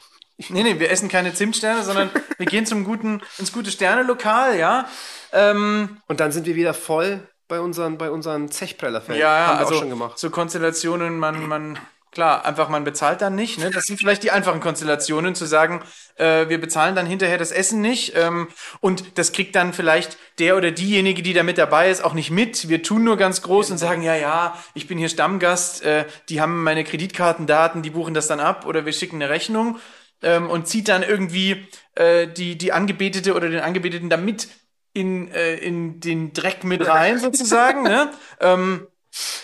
Nee, 0.49 0.63
nee, 0.63 0.79
wir 0.81 0.91
essen 0.91 1.09
keine 1.09 1.35
Zimtsterne, 1.35 1.83
sondern 1.83 2.11
wir 2.39 2.47
gehen 2.47 2.65
zum 2.65 2.85
guten, 2.85 3.21
ins 3.39 3.53
gute 3.53 3.71
Sterne-Lokal, 3.71 4.59
ja. 4.59 4.89
Ähm, 5.33 5.99
Und 6.07 6.21
dann 6.21 6.33
sind 6.33 6.47
wir 6.47 6.57
wieder 6.57 6.73
voll 6.73 7.29
bei 7.47 7.61
unseren, 7.61 7.99
bei 7.99 8.11
unseren 8.11 8.51
Zechprellerfällen. 8.51 9.21
Ja, 9.21 9.37
ja, 9.37 9.47
haben 9.49 9.57
wir 9.57 9.61
also 9.61 9.75
auch 9.75 9.79
schon 9.81 9.91
gemacht. 9.91 10.19
so 10.19 10.31
Konstellationen, 10.31 11.19
man, 11.19 11.47
man, 11.47 11.79
klar, 12.13 12.45
einfach 12.45 12.69
man 12.69 12.85
bezahlt 12.85 13.21
dann 13.21 13.35
nicht. 13.35 13.59
Ne? 13.59 13.71
Das 13.71 13.85
sind 13.85 13.99
vielleicht 13.99 14.23
die 14.23 14.31
einfachen 14.31 14.61
Konstellationen, 14.61 15.35
zu 15.35 15.47
sagen, 15.47 15.83
äh, 16.17 16.49
wir 16.49 16.61
bezahlen 16.61 16.95
dann 16.95 17.07
hinterher 17.07 17.39
das 17.39 17.53
Essen 17.53 17.81
nicht 17.81 18.15
ähm, 18.17 18.49
und 18.81 19.19
das 19.19 19.33
kriegt 19.33 19.55
dann 19.55 19.73
vielleicht 19.73 20.19
der 20.39 20.57
oder 20.57 20.71
diejenige, 20.71 21.23
die 21.23 21.33
da 21.33 21.43
mit 21.43 21.59
dabei 21.59 21.91
ist, 21.91 22.03
auch 22.03 22.15
nicht 22.15 22.31
mit. 22.31 22.69
Wir 22.69 22.83
tun 22.83 23.05
nur 23.05 23.17
ganz 23.17 23.43
groß 23.43 23.71
und 23.71 23.79
sagen, 23.79 24.03
ja, 24.03 24.17
ja, 24.17 24.57
ich 24.75 24.87
bin 24.87 24.99
hier 24.99 25.09
Stammgast, 25.09 25.85
äh, 25.85 26.07
die 26.29 26.41
haben 26.41 26.63
meine 26.63 26.85
Kreditkartendaten, 26.85 27.83
die 27.83 27.91
buchen 27.91 28.15
das 28.15 28.27
dann 28.27 28.41
ab 28.41 28.67
oder 28.67 28.87
wir 28.87 28.93
schicken 28.93 29.17
eine 29.17 29.31
Rechnung 29.31 29.79
ähm, 30.23 30.51
und 30.51 30.67
zieht 30.69 30.89
dann 30.89 31.03
irgendwie 31.03 31.69
äh, 31.95 32.27
die, 32.27 32.59
die 32.59 32.73
Angebetete 32.73 33.35
oder 33.35 33.49
den 33.49 33.61
Angebeteten 33.61 34.11
da 34.11 34.17
mit 34.17 34.49
in, 34.93 35.31
äh, 35.31 35.55
in 35.55 36.01
den 36.01 36.33
Dreck 36.33 36.65
mit 36.65 36.87
rein, 36.87 37.19
sozusagen. 37.19 37.83
ne? 37.83 38.11
ähm, 38.41 38.87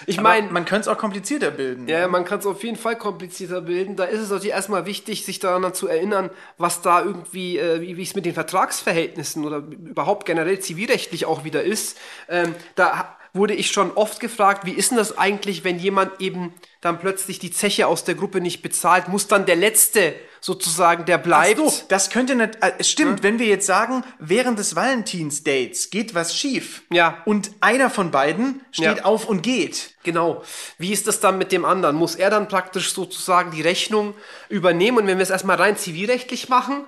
Ich 0.07 0.21
meine, 0.21 0.51
man 0.51 0.65
könnte 0.65 0.83
es 0.83 0.89
auch 0.89 0.99
komplizierter 0.99 1.51
bilden. 1.51 1.89
ja, 1.89 2.09
man 2.09 2.25
kann 2.25 2.39
es 2.39 2.47
auf 2.47 2.63
jeden 2.63 2.77
Fall 2.77 2.97
komplizierter 2.97 3.61
bilden. 3.61 3.97
Da 3.97 4.05
ist 4.05 4.21
es 4.21 4.31
natürlich 4.31 4.53
erstmal 4.53 4.87
wichtig, 4.87 5.25
sich 5.25 5.39
daran 5.39 5.75
zu 5.75 5.89
erinnern, 5.89 6.31
was 6.59 6.83
da 6.83 7.03
irgendwie, 7.03 7.59
äh, 7.59 7.81
wie 7.81 8.03
es 8.03 8.15
mit 8.15 8.27
den 8.27 8.35
Vertragsverhältnissen 8.35 9.45
oder 9.45 9.59
überhaupt 9.59 10.27
generell 10.27 10.59
zivilrechtlich 10.61 11.27
auch 11.27 11.45
wieder 11.45 11.63
ist. 11.63 11.99
Ähm, 12.29 12.55
da 12.75 13.17
wurde 13.37 13.55
ich 13.55 13.71
schon 13.71 13.93
oft 13.93 14.21
gefragt, 14.21 14.65
wie 14.65 14.73
ist 14.73 14.91
denn 14.91 14.99
das 14.99 15.19
eigentlich, 15.19 15.65
wenn 15.65 15.79
jemand 15.79 16.21
eben 16.21 16.55
dann 16.81 16.99
plötzlich 16.99 17.39
die 17.39 17.51
Zeche 17.51 17.87
aus 17.87 18.05
der 18.05 18.15
Gruppe 18.15 18.41
nicht 18.41 18.63
bezahlt, 18.63 19.09
muss 19.09 19.29
dann 19.29 19.47
der 19.47 19.57
Letzte 19.57 20.15
sozusagen, 20.47 21.05
der 21.07 21.19
bleibt. 21.19 21.61
Ach 21.61 21.71
so, 21.71 21.83
das 21.89 22.09
könnte 22.09 22.37
nicht. 22.37 22.63
Äh, 22.63 22.75
es 22.79 22.89
stimmt, 22.89 23.25
wenn 23.25 23.41
wir 23.41 23.47
jetzt 23.47 23.67
sagen, 23.67 24.05
während 24.21 24.61
des 24.61 24.77
Valentinsdates 24.77 25.91
geht 25.91 26.15
was 26.15 26.37
schief. 26.37 26.83
Ja. 26.89 27.21
Und 27.25 27.51
einer 27.61 27.91
von 27.91 28.13
beiden 28.13 28.61
steht 28.71 28.99
Ja. 28.99 29.05
auf 29.05 29.25
und 29.29 29.43
geht. 29.43 29.95
Genau. 30.05 30.45
Wie 30.79 30.93
ist 30.93 31.09
das 31.09 31.19
dann 31.19 31.37
mit 31.37 31.51
dem 31.51 31.65
anderen? 31.65 31.97
Muss 31.97 32.15
er 32.15 32.31
dann 32.31 32.47
praktisch 32.47 32.93
sozusagen 32.95 33.51
die 33.51 33.61
Rechnung 33.61 34.15
übernehmen? 34.49 34.99
Und 34.99 35.07
wenn 35.09 35.19
wir 35.19 35.25
es 35.25 35.31
erstmal 35.31 35.57
rein 35.57 35.77
zivilrechtlich 35.77 36.49
machen, 36.49 36.85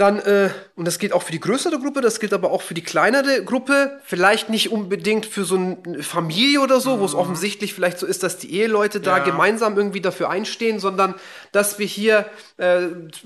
dann, 0.00 0.18
äh, 0.20 0.50
und 0.76 0.86
das 0.86 0.98
gilt 0.98 1.12
auch 1.12 1.22
für 1.22 1.32
die 1.32 1.40
größere 1.40 1.78
Gruppe, 1.78 2.00
das 2.00 2.20
gilt 2.20 2.32
aber 2.32 2.50
auch 2.50 2.62
für 2.62 2.74
die 2.74 2.82
kleinere 2.82 3.44
Gruppe, 3.44 4.00
vielleicht 4.04 4.48
nicht 4.48 4.72
unbedingt 4.72 5.26
für 5.26 5.44
so 5.44 5.56
eine 5.56 6.02
Familie 6.02 6.60
oder 6.60 6.80
so, 6.80 7.00
wo 7.00 7.04
es 7.04 7.14
offensichtlich 7.14 7.74
vielleicht 7.74 7.98
so 7.98 8.06
ist, 8.06 8.22
dass 8.22 8.38
die 8.38 8.54
Eheleute 8.54 9.00
da 9.00 9.18
Ja. 9.18 9.24
gemeinsam 9.24 9.76
irgendwie 9.76 10.00
dafür 10.00 10.30
einstehen, 10.30 10.78
sondern 10.80 11.14
dass 11.52 11.78
wir 11.78 11.86
hier 11.86 12.26
äh, 12.56 12.82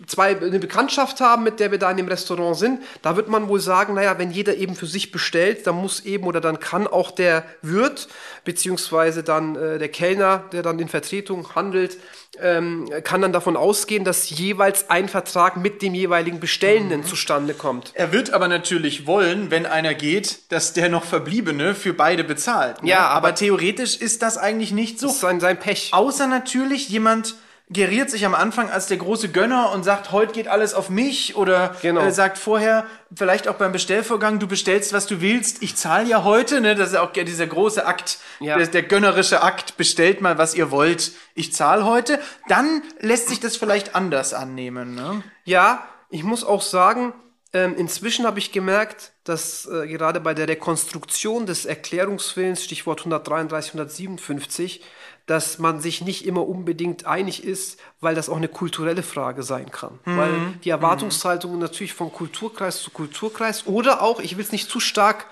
zwei 0.06 0.36
eine 0.36 0.58
Bekanntschaft 0.58 1.20
haben, 1.20 1.44
mit 1.44 1.60
der 1.60 1.70
wir 1.70 1.78
da 1.78 1.90
in 1.90 1.96
dem 1.96 2.08
Restaurant 2.08 2.56
sind, 2.56 2.80
da 3.02 3.16
wird 3.16 3.28
man 3.28 3.48
wohl 3.48 3.60
sagen, 3.60 3.94
naja, 3.94 4.18
wenn 4.18 4.30
jeder 4.32 4.56
eben 4.56 4.74
für 4.74 4.86
sich 4.86 5.12
bestellt, 5.12 5.66
dann 5.66 5.76
muss 5.76 6.00
eben 6.04 6.26
oder 6.26 6.40
dann 6.40 6.58
kann 6.58 6.86
auch 6.86 7.10
der 7.12 7.44
Wirt, 7.62 8.08
beziehungsweise 8.44 9.22
dann 9.22 9.56
äh, 9.56 9.78
der 9.78 9.88
Kellner, 9.88 10.44
der 10.52 10.62
dann 10.62 10.78
in 10.78 10.88
Vertretung 10.88 11.54
handelt, 11.54 11.98
ähm, 12.40 12.88
kann 13.04 13.22
dann 13.22 13.32
davon 13.32 13.56
ausgehen, 13.56 14.04
dass 14.04 14.28
jeweils 14.30 14.90
ein 14.90 15.08
Vertrag 15.08 15.56
mit 15.56 15.82
dem 15.82 15.94
jeweiligen 15.94 16.40
Bestellenden 16.40 17.04
zustande 17.04 17.54
kommt. 17.54 17.92
Er 17.94 18.12
wird 18.12 18.32
aber 18.32 18.48
natürlich 18.48 19.06
wollen, 19.06 19.50
wenn 19.50 19.66
einer 19.66 19.94
geht, 19.94 20.50
dass 20.52 20.72
der 20.72 20.88
noch 20.88 21.04
Verbliebene 21.04 21.74
für 21.74 21.94
beide 21.94 22.24
bezahlt. 22.24 22.82
ne? 22.82 22.90
Ja, 22.90 23.06
aber, 23.08 23.28
aber- 23.28 23.34
theoretisch 23.36 23.96
ist 23.96 24.22
das 24.22 24.36
eigentlich 24.36 24.72
nicht 24.72 24.98
so. 24.98 25.06
Das 25.06 25.14
ist 25.16 25.20
sein, 25.20 25.40
sein 25.40 25.58
Pech. 25.58 25.90
Außer 25.92 26.26
natürlich 26.26 26.88
jemand 26.88 27.36
geriert 27.70 28.10
sich 28.10 28.26
am 28.26 28.34
Anfang 28.34 28.70
als 28.70 28.88
der 28.88 28.98
große 28.98 29.30
Gönner 29.30 29.72
und 29.72 29.84
sagt, 29.84 30.12
heute 30.12 30.32
geht 30.34 30.48
alles 30.48 30.74
auf 30.74 30.90
mich 30.90 31.34
oder 31.36 31.74
Genau. 31.80 32.02
äh, 32.02 32.12
sagt 32.12 32.36
vorher, 32.36 32.86
vielleicht 33.16 33.48
auch 33.48 33.54
beim 33.54 33.72
Bestellvorgang, 33.72 34.38
du 34.38 34.46
bestellst, 34.46 34.92
was 34.92 35.06
du 35.06 35.22
willst, 35.22 35.62
ich 35.62 35.74
zahle 35.74 36.06
ja 36.06 36.24
heute, 36.24 36.60
ne? 36.60 36.74
das 36.74 36.90
ist 36.90 36.96
auch 36.96 37.12
dieser 37.12 37.46
große 37.46 37.86
Akt, 37.86 38.18
Ja. 38.40 38.58
der, 38.58 38.66
der 38.66 38.82
gönnerische 38.82 39.42
Akt, 39.42 39.78
bestellt 39.78 40.20
mal, 40.20 40.36
was 40.36 40.54
ihr 40.54 40.70
wollt, 40.70 41.12
ich 41.34 41.54
zahle 41.54 41.86
heute, 41.86 42.20
dann 42.48 42.82
lässt 43.00 43.28
sich 43.28 43.40
das 43.40 43.56
vielleicht 43.56 43.94
anders 43.94 44.34
annehmen. 44.34 44.94
Ne? 44.94 45.22
Ja, 45.44 45.86
ich 46.10 46.22
muss 46.22 46.44
auch 46.44 46.60
sagen, 46.62 47.14
ähm, 47.54 47.74
inzwischen 47.76 48.26
habe 48.26 48.40
ich 48.40 48.52
gemerkt, 48.52 49.12
dass 49.22 49.66
äh, 49.66 49.86
gerade 49.86 50.20
bei 50.20 50.34
der 50.34 50.48
Rekonstruktion 50.48 51.46
des 51.46 51.64
Erklärungswillens, 51.64 52.62
Stichwort 52.64 53.00
133, 53.00 53.72
157, 53.72 54.82
dass 55.26 55.58
man 55.58 55.80
sich 55.80 56.02
nicht 56.02 56.26
immer 56.26 56.46
unbedingt 56.46 57.06
einig 57.06 57.44
ist, 57.44 57.80
weil 58.00 58.14
das 58.14 58.28
auch 58.28 58.36
eine 58.36 58.48
kulturelle 58.48 59.02
Frage 59.02 59.42
sein 59.42 59.70
kann. 59.70 59.98
Weil 60.04 60.34
die 60.64 60.70
Erwartungshaltungen 60.70 61.58
natürlich 61.58 61.94
von 61.94 62.12
Kulturkreis 62.12 62.82
zu 62.82 62.90
Kulturkreis 62.90 63.66
oder 63.66 64.02
auch, 64.02 64.20
ich 64.20 64.36
will 64.36 64.44
es 64.44 64.52
nicht 64.52 64.68
zu 64.68 64.80
stark 64.80 65.26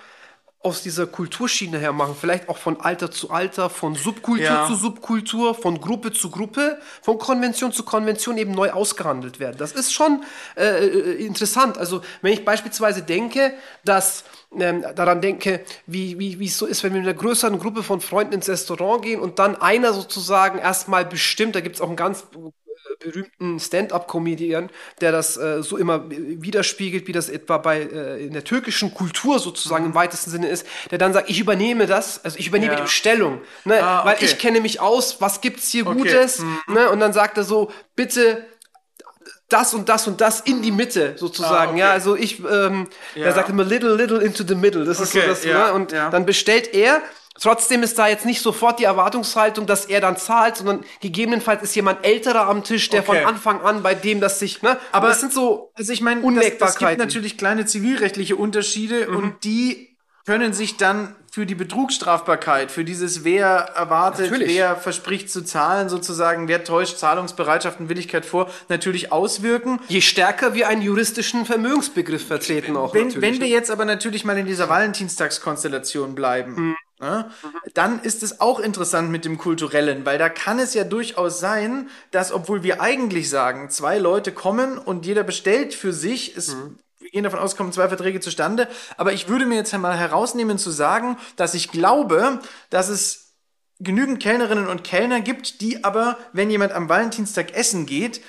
aus 0.63 0.81
dieser 0.81 1.07
Kulturschiene 1.07 1.77
her 1.77 1.91
machen, 1.91 2.15
vielleicht 2.19 2.47
auch 2.47 2.57
von 2.57 2.79
Alter 2.79 3.11
zu 3.11 3.29
Alter, 3.31 3.69
von 3.69 3.95
Subkultur 3.95 4.43
Ja. 4.45 4.65
zu 4.65 4.75
Subkultur, 4.75 5.55
von 5.55 5.79
Gruppe 5.81 6.13
zu 6.13 6.31
Gruppe, 6.31 6.79
von 7.01 7.17
Konvention 7.17 7.73
zu 7.73 7.83
Konvention 7.83 8.37
eben 8.37 8.51
neu 8.53 8.71
ausgehandelt 8.71 9.39
werden. 9.39 9.57
Das 9.57 9.73
ist 9.73 9.93
schon 9.93 10.23
äh, 10.55 10.63
äh, 10.87 11.25
interessant. 11.25 11.77
Also 11.77 12.01
wenn 12.21 12.31
ich 12.33 12.45
beispielsweise 12.45 13.03
denke, 13.03 13.53
dass 13.83 14.23
ähm, 14.57 14.85
daran 14.95 15.19
denke, 15.19 15.61
wie, 15.85 16.17
wie, 16.17 16.39
wie 16.39 16.45
es 16.47 16.57
so 16.57 16.65
ist, 16.65 16.83
wenn 16.83 16.93
wir 16.93 17.01
mit 17.01 17.09
einer 17.09 17.17
größeren 17.19 17.59
Gruppe 17.59 17.83
von 17.83 17.99
Freunden 17.99 18.33
ins 18.35 18.47
Restaurant 18.47 19.01
gehen 19.03 19.19
und 19.19 19.39
dann 19.39 19.55
einer 19.57 19.91
sozusagen 19.93 20.59
erstmal 20.59 21.03
bestimmt, 21.05 21.55
da 21.55 21.59
gibt 21.61 21.75
es 21.75 21.81
auch 21.81 21.87
einen 21.87 21.97
ganz 21.97 22.25
berühmten 22.99 23.59
Stand-up-Comedian, 23.59 24.69
der 25.01 25.11
das 25.11 25.37
äh, 25.37 25.61
so 25.63 25.77
immer 25.77 26.03
widerspiegelt, 26.09 27.07
wie 27.07 27.11
das 27.11 27.29
etwa 27.29 27.57
bei 27.57 27.81
äh, 27.81 28.25
in 28.25 28.33
der 28.33 28.43
türkischen 28.43 28.93
Kultur 28.93 29.39
sozusagen 29.39 29.85
im 29.85 29.95
weitesten 29.95 30.29
Sinne 30.31 30.47
ist, 30.47 30.65
der 30.91 30.97
dann 30.97 31.13
sagt, 31.13 31.29
ich 31.29 31.39
übernehme 31.39 31.85
das, 31.87 32.23
also 32.23 32.37
ich 32.39 32.47
übernehme 32.47 32.73
Ja. 32.73 32.77
die 32.77 32.83
Bestellung, 32.83 33.41
ne, 33.65 33.81
Ah, 33.83 34.05
weil 34.05 34.15
okay. 34.15 34.25
ich 34.25 34.37
kenne 34.37 34.61
mich 34.61 34.79
aus, 34.79 35.19
was 35.21 35.41
gibt's 35.41 35.69
hier 35.69 35.85
Okay. 35.87 35.97
Gutes, 35.97 36.39
Mhm. 36.39 36.59
ne, 36.67 36.89
und 36.89 36.99
dann 36.99 37.13
sagt 37.13 37.37
er 37.37 37.43
so, 37.43 37.71
bitte 37.95 38.45
das 39.49 39.73
und 39.73 39.87
das 39.89 40.07
und 40.07 40.19
das 40.19 40.39
in 40.41 40.61
die 40.63 40.71
Mitte 40.71 41.13
sozusagen. 41.17 41.53
Ah, 41.53 41.69
okay. 41.71 41.79
Ja, 41.79 41.91
also 41.91 42.15
ich, 42.15 42.39
ähm, 42.39 42.87
Ja. 43.13 43.25
er 43.25 43.33
sagt 43.33 43.49
immer 43.49 43.63
little, 43.63 43.95
little 43.95 44.19
into 44.19 44.43
the 44.47 44.55
middle. 44.55 44.83
Das 44.85 44.99
ist 44.99 45.11
so 45.11 45.19
Okay, 45.19 45.27
das, 45.27 45.43
ja, 45.43 45.67
ne? 45.67 45.73
und 45.73 45.91
ja. 45.91 46.09
dann 46.09 46.25
bestellt 46.25 46.73
er 46.73 47.01
Trotzdem 47.39 47.81
ist 47.81 47.97
da 47.97 48.07
jetzt 48.07 48.25
nicht 48.25 48.41
sofort 48.41 48.79
die 48.79 48.83
Erwartungshaltung, 48.83 49.65
dass 49.65 49.85
er 49.85 50.01
dann 50.01 50.17
zahlt, 50.17 50.57
sondern 50.57 50.83
gegebenenfalls 51.01 51.63
ist 51.63 51.75
jemand 51.75 52.05
älterer 52.05 52.47
am 52.47 52.63
Tisch, 52.63 52.89
der 52.89 52.99
Okay. 53.01 53.17
von 53.21 53.25
Anfang 53.27 53.61
an 53.61 53.81
bei 53.81 53.95
dem 53.95 54.19
das 54.21 54.37
sich, 54.39 54.61
ne? 54.61 54.77
Aber 54.91 55.07
das 55.07 55.19
sind 55.19 55.33
so 55.33 55.71
Also 55.75 55.91
ich 55.93 56.01
meine, 56.01 56.21
das, 56.35 56.57
das 56.59 56.77
gibt 56.77 56.97
natürlich 56.99 57.37
kleine 57.37 57.65
zivilrechtliche 57.65 58.35
Unterschiede 58.35 59.07
Mhm. 59.09 59.15
und 59.17 59.43
die 59.43 59.89
können 60.25 60.53
sich 60.53 60.77
dann 60.77 61.15
für 61.33 61.45
die 61.47 61.55
Betrugsstrafbarkeit, 61.55 62.69
für 62.71 62.85
dieses 62.85 63.23
wer 63.25 63.47
erwartet, 63.75 64.29
Natürlich. 64.29 64.49
wer 64.55 64.75
verspricht 64.75 65.29
zu 65.31 65.43
zahlen 65.43 65.89
sozusagen, 65.89 66.47
wer 66.47 66.63
täuscht 66.63 66.97
Zahlungsbereitschaft 66.97 67.79
und 67.79 67.89
Willigkeit 67.89 68.23
vor, 68.25 68.49
natürlich 68.69 69.11
auswirken. 69.11 69.79
je 69.87 69.99
stärker 70.01 70.53
wir 70.53 70.67
einen 70.67 70.83
juristischen 70.83 71.45
Vermögensbegriff 71.45 72.25
vertreten 72.27 72.77
auch 72.77 72.93
Wenn, 72.93 73.07
natürlich. 73.07 73.31
wenn 73.33 73.41
wir 73.41 73.47
jetzt 73.47 73.71
aber 73.71 73.83
natürlich 73.85 74.23
mal 74.23 74.37
in 74.37 74.45
dieser 74.45 74.69
Valentinstagskonstellation 74.69 76.15
bleiben, 76.15 76.53
Mhm. 76.69 76.75
Ne, 77.03 77.29
dann 77.73 77.99
ist 78.01 78.23
es 78.23 78.39
auch 78.39 78.59
interessant 78.59 79.11
mit 79.11 79.25
dem 79.25 79.37
Kulturellen, 79.37 80.05
weil 80.05 80.17
da 80.17 80.29
kann 80.29 80.57
es 80.57 80.73
ja 80.73 80.83
durchaus 80.83 81.39
sein, 81.39 81.89
dass 82.11 82.31
obwohl 82.31 82.63
wir 82.63 82.81
eigentlich 82.81 83.29
sagen, 83.29 83.69
zwei 83.69 83.97
Leute 83.99 84.31
kommen 84.31 84.77
und 84.77 85.05
jeder 85.05 85.23
bestellt 85.23 85.73
für 85.73 85.93
sich, 85.93 86.35
es, 86.37 86.55
Mhm. 86.55 86.79
wir 86.99 87.09
gehen 87.09 87.23
davon 87.23 87.39
aus, 87.39 87.55
kommen 87.55 87.73
zwei 87.73 87.89
Verträge 87.89 88.21
zustande, 88.21 88.67
aber 88.97 89.13
ich 89.13 89.27
würde 89.27 89.45
mir 89.45 89.55
jetzt 89.55 89.77
mal 89.77 89.97
herausnehmen 89.97 90.57
zu 90.57 90.71
sagen, 90.71 91.17
dass 91.35 91.53
ich 91.53 91.69
glaube, 91.69 92.39
dass 92.69 92.89
es 92.89 93.33
genügend 93.79 94.21
Kellnerinnen 94.21 94.67
und 94.67 94.83
Kellner 94.83 95.19
gibt, 95.19 95.59
die 95.59 95.83
aber, 95.83 96.17
wenn 96.31 96.49
jemand 96.49 96.71
am 96.71 96.87
Valentinstag 96.87 97.53
essen 97.53 97.85
geht, 97.85 98.21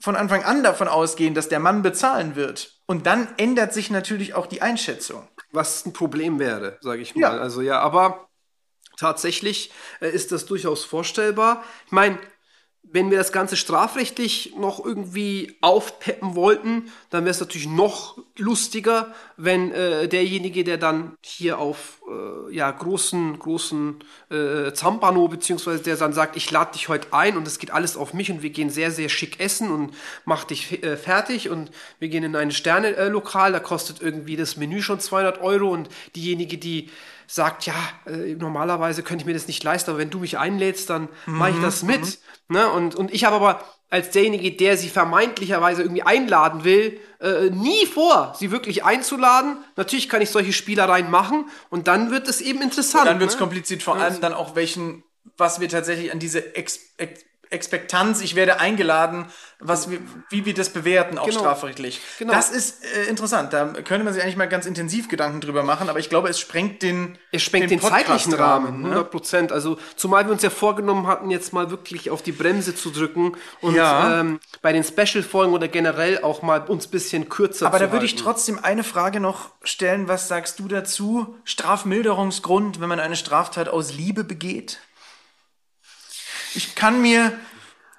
von 0.00 0.16
Anfang 0.16 0.42
an 0.42 0.62
davon 0.62 0.88
ausgehen, 0.88 1.34
dass 1.34 1.48
der 1.48 1.60
Mann 1.60 1.82
bezahlen 1.82 2.34
wird. 2.34 2.74
Und 2.86 3.06
dann 3.06 3.28
ändert 3.38 3.72
sich 3.72 3.90
natürlich 3.90 4.34
auch 4.34 4.46
die 4.46 4.60
Einschätzung. 4.60 5.26
Was 5.54 5.86
ein 5.86 5.92
Problem 5.92 6.38
wäre, 6.38 6.78
sage 6.80 7.02
ich 7.02 7.14
mal. 7.14 7.20
Ja. 7.20 7.30
Also 7.30 7.60
ja, 7.60 7.80
aber 7.80 8.28
tatsächlich 8.96 9.72
äh, 10.00 10.10
ist 10.10 10.32
das 10.32 10.46
durchaus 10.46 10.84
vorstellbar. 10.84 11.64
Ich 11.86 11.92
meine, 11.92 12.18
wenn 12.92 13.10
wir 13.10 13.18
das 13.18 13.32
Ganze 13.32 13.56
strafrechtlich 13.56 14.54
noch 14.56 14.84
irgendwie 14.84 15.56
aufpeppen 15.60 16.36
wollten, 16.36 16.92
dann 17.10 17.24
wäre 17.24 17.32
es 17.32 17.40
natürlich 17.40 17.66
noch 17.66 18.18
lustiger, 18.36 19.12
wenn 19.36 19.72
äh, 19.72 20.06
derjenige, 20.06 20.62
der 20.62 20.76
dann 20.76 21.16
hier 21.20 21.58
auf 21.58 22.00
äh, 22.08 22.54
ja, 22.54 22.70
großen, 22.70 23.38
großen 23.38 23.96
äh, 24.30 24.72
Zampano, 24.72 25.26
beziehungsweise 25.26 25.82
der 25.82 25.96
dann 25.96 26.12
sagt, 26.12 26.36
ich 26.36 26.50
lade 26.50 26.74
dich 26.74 26.88
heute 26.88 27.12
ein 27.12 27.36
und 27.36 27.48
es 27.48 27.58
geht 27.58 27.72
alles 27.72 27.96
auf 27.96 28.14
mich 28.14 28.30
und 28.30 28.42
wir 28.42 28.50
gehen 28.50 28.70
sehr, 28.70 28.92
sehr 28.92 29.08
schick 29.08 29.40
essen 29.40 29.72
und 29.72 29.94
mach 30.24 30.44
dich 30.44 30.82
äh, 30.84 30.96
fertig 30.96 31.48
und 31.48 31.70
wir 31.98 32.08
gehen 32.08 32.22
in 32.22 32.36
ein 32.36 32.52
Sterne-Lokal, 32.52 33.52
da 33.52 33.60
kostet 33.60 34.02
irgendwie 34.02 34.36
das 34.36 34.56
Menü 34.56 34.82
schon 34.82 35.00
200 35.00 35.40
Euro 35.40 35.70
und 35.70 35.88
diejenige, 36.14 36.58
die 36.58 36.90
sagt, 37.26 37.66
ja, 37.66 37.74
äh, 38.06 38.34
normalerweise 38.34 39.02
könnte 39.02 39.22
ich 39.22 39.26
mir 39.26 39.34
das 39.34 39.46
nicht 39.46 39.62
leisten, 39.62 39.90
aber 39.90 39.98
wenn 39.98 40.10
du 40.10 40.18
mich 40.18 40.38
einlädst, 40.38 40.90
dann 40.90 41.08
mache 41.26 41.50
ich 41.50 41.60
das 41.60 41.82
mit. 41.82 42.18
Ne? 42.48 42.68
Und, 42.70 42.94
und 42.94 43.12
ich 43.12 43.24
habe 43.24 43.36
aber 43.36 43.64
als 43.90 44.10
derjenige, 44.10 44.50
der 44.50 44.76
sie 44.76 44.88
vermeintlicherweise 44.88 45.82
irgendwie 45.82 46.02
einladen 46.02 46.64
will, 46.64 47.00
äh, 47.20 47.50
nie 47.50 47.86
vor, 47.86 48.34
sie 48.36 48.50
wirklich 48.50 48.84
einzuladen. 48.84 49.58
Natürlich 49.76 50.08
kann 50.08 50.20
ich 50.20 50.30
solche 50.30 50.52
Spielereien 50.52 51.10
machen 51.10 51.48
und 51.70 51.86
dann 51.86 52.10
wird 52.10 52.28
es 52.28 52.40
eben 52.40 52.60
interessant. 52.60 53.06
Dann 53.06 53.20
wird 53.20 53.30
es 53.30 53.36
ne? 53.36 53.40
kompliziert, 53.40 53.82
vor 53.82 53.96
allem 53.96 54.20
dann 54.20 54.34
auch 54.34 54.56
welchen, 54.56 55.04
was 55.36 55.60
wir 55.60 55.68
tatsächlich 55.68 56.12
an 56.12 56.18
diese 56.18 56.56
Ex 56.56 56.80
Ex 56.96 57.24
Expektanz, 57.50 58.20
ich 58.22 58.34
werde 58.34 58.60
eingeladen, 58.60 59.26
was 59.60 59.90
wir, 59.90 59.98
wie 60.30 60.44
wir 60.44 60.52
das 60.54 60.70
bewerten, 60.70 61.16
auch 61.16 61.26
Genau. 61.26 61.40
strafrechtlich. 61.40 62.00
Genau. 62.18 62.32
Das 62.32 62.50
ist 62.50 62.84
äh, 62.84 63.04
interessant. 63.08 63.52
Da 63.52 63.66
könnte 63.66 64.04
man 64.04 64.12
sich 64.12 64.22
eigentlich 64.22 64.36
mal 64.36 64.48
ganz 64.48 64.66
intensiv 64.66 65.08
Gedanken 65.08 65.40
drüber 65.40 65.62
machen, 65.62 65.88
aber 65.88 65.98
ich 65.98 66.10
glaube, 66.10 66.28
es 66.28 66.38
sprengt 66.38 66.82
den, 66.82 67.16
Es 67.32 67.42
sprengt 67.42 67.70
den, 67.70 67.80
zeitlichen 67.80 68.32
Podcast-Rahmen, 68.32 68.66
Rahmen, 68.66 68.80
ne? 68.82 68.88
100 68.88 69.10
Prozent. 69.10 69.52
Also, 69.52 69.78
zumal 69.96 70.26
wir 70.26 70.32
uns 70.32 70.42
ja 70.42 70.50
vorgenommen 70.50 71.06
hatten, 71.06 71.30
jetzt 71.30 71.52
mal 71.52 71.70
wirklich 71.70 72.10
auf 72.10 72.20
die 72.22 72.32
Bremse 72.32 72.74
zu 72.74 72.90
drücken 72.90 73.36
und 73.60 73.74
Ja. 73.74 74.20
ähm, 74.20 74.40
bei 74.60 74.72
den 74.72 74.84
Special-Folgen 74.84 75.52
oder 75.54 75.68
generell 75.68 76.22
auch 76.22 76.42
mal 76.42 76.60
uns 76.66 76.86
bisschen 76.88 77.28
kürzer 77.28 77.66
Aber 77.66 77.78
zu 77.78 77.84
da 77.86 77.92
würde 77.92 78.04
ich 78.06 78.16
trotzdem 78.16 78.58
eine 78.62 78.84
Frage 78.84 79.20
noch 79.20 79.50
stellen. 79.62 80.08
Was 80.08 80.28
sagst 80.28 80.58
du 80.60 80.68
dazu? 80.68 81.36
Strafmilderungsgrund, 81.44 82.80
wenn 82.80 82.88
man 82.88 83.00
eine 83.00 83.16
Straftat 83.16 83.68
aus 83.68 83.92
Liebe 83.94 84.24
begeht? 84.24 84.80
Ich 86.54 86.74
kann 86.74 87.02
mir, 87.02 87.32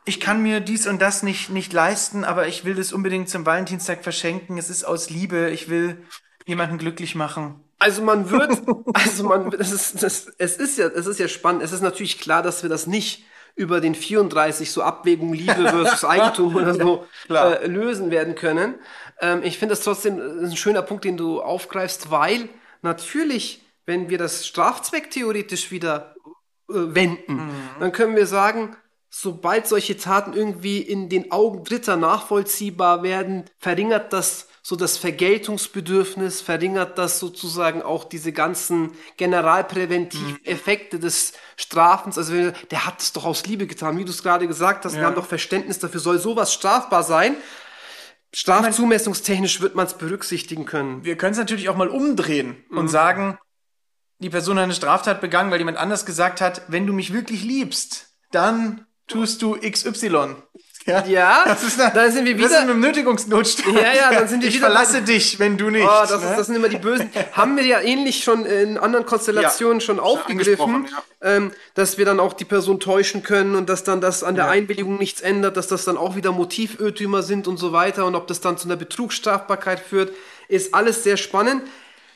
ich 0.06 0.20
kann 0.20 0.42
mir 0.42 0.60
dies 0.60 0.88
und 0.88 1.02
das 1.02 1.24
nicht, 1.24 1.50
nicht 1.50 1.74
leisten, 1.74 2.24
aber 2.24 2.48
ich 2.48 2.66
will 2.66 2.76
das 2.76 2.94
unbedingt 2.94 3.30
zum 3.30 3.46
Valentinstag 3.46 4.04
verschenken. 4.04 4.58
Es 4.58 4.70
ist 4.70 4.84
aus 4.84 5.10
Liebe. 5.10 5.50
Ich 5.50 5.70
will 5.70 5.98
jemanden 6.46 6.78
glücklich 6.78 7.16
machen. 7.16 7.60
Also 7.80 8.02
man 8.02 8.30
wird, 8.30 8.62
also 8.94 9.24
man, 9.26 9.52
das 9.52 9.72
ist, 9.72 10.02
das, 10.02 10.28
es 10.38 10.58
ist 10.58 10.78
ja, 10.78 10.88
es 10.88 11.08
ist 11.08 11.20
ja 11.20 11.28
spannend. 11.28 11.64
Es 11.64 11.72
ist 11.72 11.82
natürlich 11.82 12.20
klar, 12.20 12.42
dass 12.42 12.64
wir 12.64 12.70
das 12.70 12.88
nicht 12.88 13.26
über 13.56 13.80
den 13.80 13.96
34 13.96 14.72
so 14.72 14.84
Abwägung 14.84 15.34
Liebe 15.34 15.54
versus 15.70 16.04
Eigentum 16.06 16.56
oder 16.56 16.74
so 16.74 17.06
äh, 17.30 17.66
lösen 17.68 18.12
werden 18.12 18.36
können. 18.36 18.76
Ähm, 19.22 19.42
ich 19.44 19.58
finde 19.58 19.74
das 19.74 19.84
trotzdem 19.84 20.20
äh, 20.20 20.46
ein 20.46 20.58
schöner 20.58 20.82
Punkt, 20.82 21.06
den 21.06 21.18
du 21.18 21.42
aufgreifst, 21.42 22.12
weil 22.12 22.50
natürlich, 22.82 23.62
wenn 23.86 24.10
wir 24.10 24.18
das 24.18 24.46
Strafzweck 24.46 25.10
theoretisch 25.10 25.72
wieder 25.72 26.15
äh, 26.70 26.74
wenden, 26.74 27.50
dann 27.80 27.92
können 27.92 28.16
wir 28.16 28.28
sagen, 28.28 28.76
sobald 29.10 29.66
solche 29.68 29.96
Taten 29.98 30.34
irgendwie 30.34 30.80
in 30.80 31.08
den 31.10 31.32
Augen 31.32 31.64
Dritter 31.64 31.96
nachvollziehbar 31.96 33.02
werden, 33.04 33.46
verringert 33.60 34.12
das 34.14 34.48
so 34.62 34.76
das 34.76 34.98
Vergeltungsbedürfnis, 34.98 36.42
verringert 36.42 36.98
das 36.98 37.20
sozusagen 37.20 37.84
auch 37.84 38.04
diese 38.04 38.32
ganzen 38.34 38.92
Generalpräventiveffekte 39.18 41.00
des 41.00 41.34
Strafens. 41.56 42.18
Also 42.18 42.34
wenn- 42.34 42.54
der 42.72 42.86
hat 42.86 43.00
es 43.00 43.14
doch 43.14 43.26
aus 43.26 43.46
Liebe 43.46 43.68
getan, 43.68 43.98
wie 43.98 44.06
du 44.06 44.10
es 44.12 44.24
gerade 44.24 44.48
gesagt 44.48 44.84
hast, 44.86 44.96
wir 44.96 45.06
haben 45.06 45.16
doch 45.16 45.28
Verständnis 45.28 45.80
dafür, 45.80 46.00
soll 46.00 46.20
sowas 46.20 46.52
strafbar 46.52 47.04
sein. 47.04 47.36
Strafzumessungstechnisch 48.34 49.62
wird 49.62 49.76
man 49.76 49.86
es 49.86 49.94
berücksichtigen 49.94 50.66
können. 50.66 51.06
Wir 51.06 51.16
können 51.16 51.32
es 51.32 51.38
natürlich 51.38 51.70
auch 51.70 51.78
mal 51.78 51.88
umdrehen 51.88 52.66
Mhm. 52.70 52.78
und 52.78 52.88
sagen, 52.90 53.38
die 54.20 54.30
Person 54.30 54.58
hat 54.58 54.64
eine 54.66 54.74
Straftat 54.74 55.22
begangen, 55.22 55.52
weil 55.52 55.60
jemand 55.60 55.78
anders 55.78 56.06
gesagt 56.06 56.42
hat, 56.42 56.62
wenn 56.68 56.88
du 56.88 56.94
mich 56.94 57.14
wirklich 57.14 57.44
liebst, 57.44 58.08
dann 58.32 58.86
tust 59.08 59.42
du 59.42 59.56
XY. 59.60 60.36
Ja, 60.88 61.04
Ja, 61.08 61.44
das 61.46 61.64
ist 61.64 61.80
dann, 61.80 61.92
dann 61.96 62.12
sind 62.12 62.26
wir 62.26 62.36
Das 62.38 62.46
ist 62.46 62.52
wieder- 62.52 62.62
mit 62.66 62.76
dem 62.76 62.80
Nötigungsnotstand. 62.82 63.76
Ja, 63.76 63.92
ja, 63.94 64.14
dann 64.14 64.28
sind 64.28 64.42
wir 64.44 64.50
ich 64.50 64.56
wieder 64.58 64.68
bei- 64.68 64.74
verlasse 64.76 65.02
dich, 65.02 65.40
wenn 65.40 65.58
du 65.58 65.72
nicht. 65.72 65.84
Oh, 65.84 65.90
das, 66.08 66.22
ne? 66.22 66.30
ist, 66.30 66.38
das 66.38 66.46
sind 66.48 66.56
immer 66.56 66.70
die 66.70 66.78
Bösen. 66.78 67.10
Haben 67.32 67.58
wir 67.58 67.66
ja 67.66 67.82
ähnlich 67.82 68.24
schon 68.24 68.46
in 68.46 68.78
anderen 68.78 69.06
Konstellationen 69.08 69.80
Ja, 69.80 69.86
schon 69.86 70.00
aufgegriffen, 70.00 70.76
angesprochen, 70.76 71.04
ähm, 71.22 71.52
dass 71.74 71.98
wir 71.98 72.06
dann 72.06 72.20
auch 72.20 72.34
die 72.34 72.46
Person 72.46 72.80
täuschen 72.80 73.24
können 73.24 73.56
und 73.56 73.68
dass 73.68 73.84
dann 73.84 74.00
das 74.00 74.24
an 74.24 74.36
der 74.36 74.48
Einwilligung 74.48 75.00
nichts 75.00 75.22
ändert, 75.22 75.58
dass 75.58 75.68
das 75.68 75.86
dann 75.86 75.98
auch 75.98 76.16
wieder 76.16 76.32
Motivirrtümer 76.32 77.24
sind 77.24 77.48
und 77.48 77.58
so 77.58 77.72
weiter 77.74 78.06
und 78.06 78.14
ob 78.14 78.28
das 78.28 78.40
dann 78.42 78.58
zu 78.60 78.68
einer 78.68 78.76
Betrugsstrafbarkeit 78.76 79.80
führt, 79.80 80.14
ist 80.50 80.76
alles 80.76 81.04
sehr 81.04 81.18
spannend. 81.18 81.64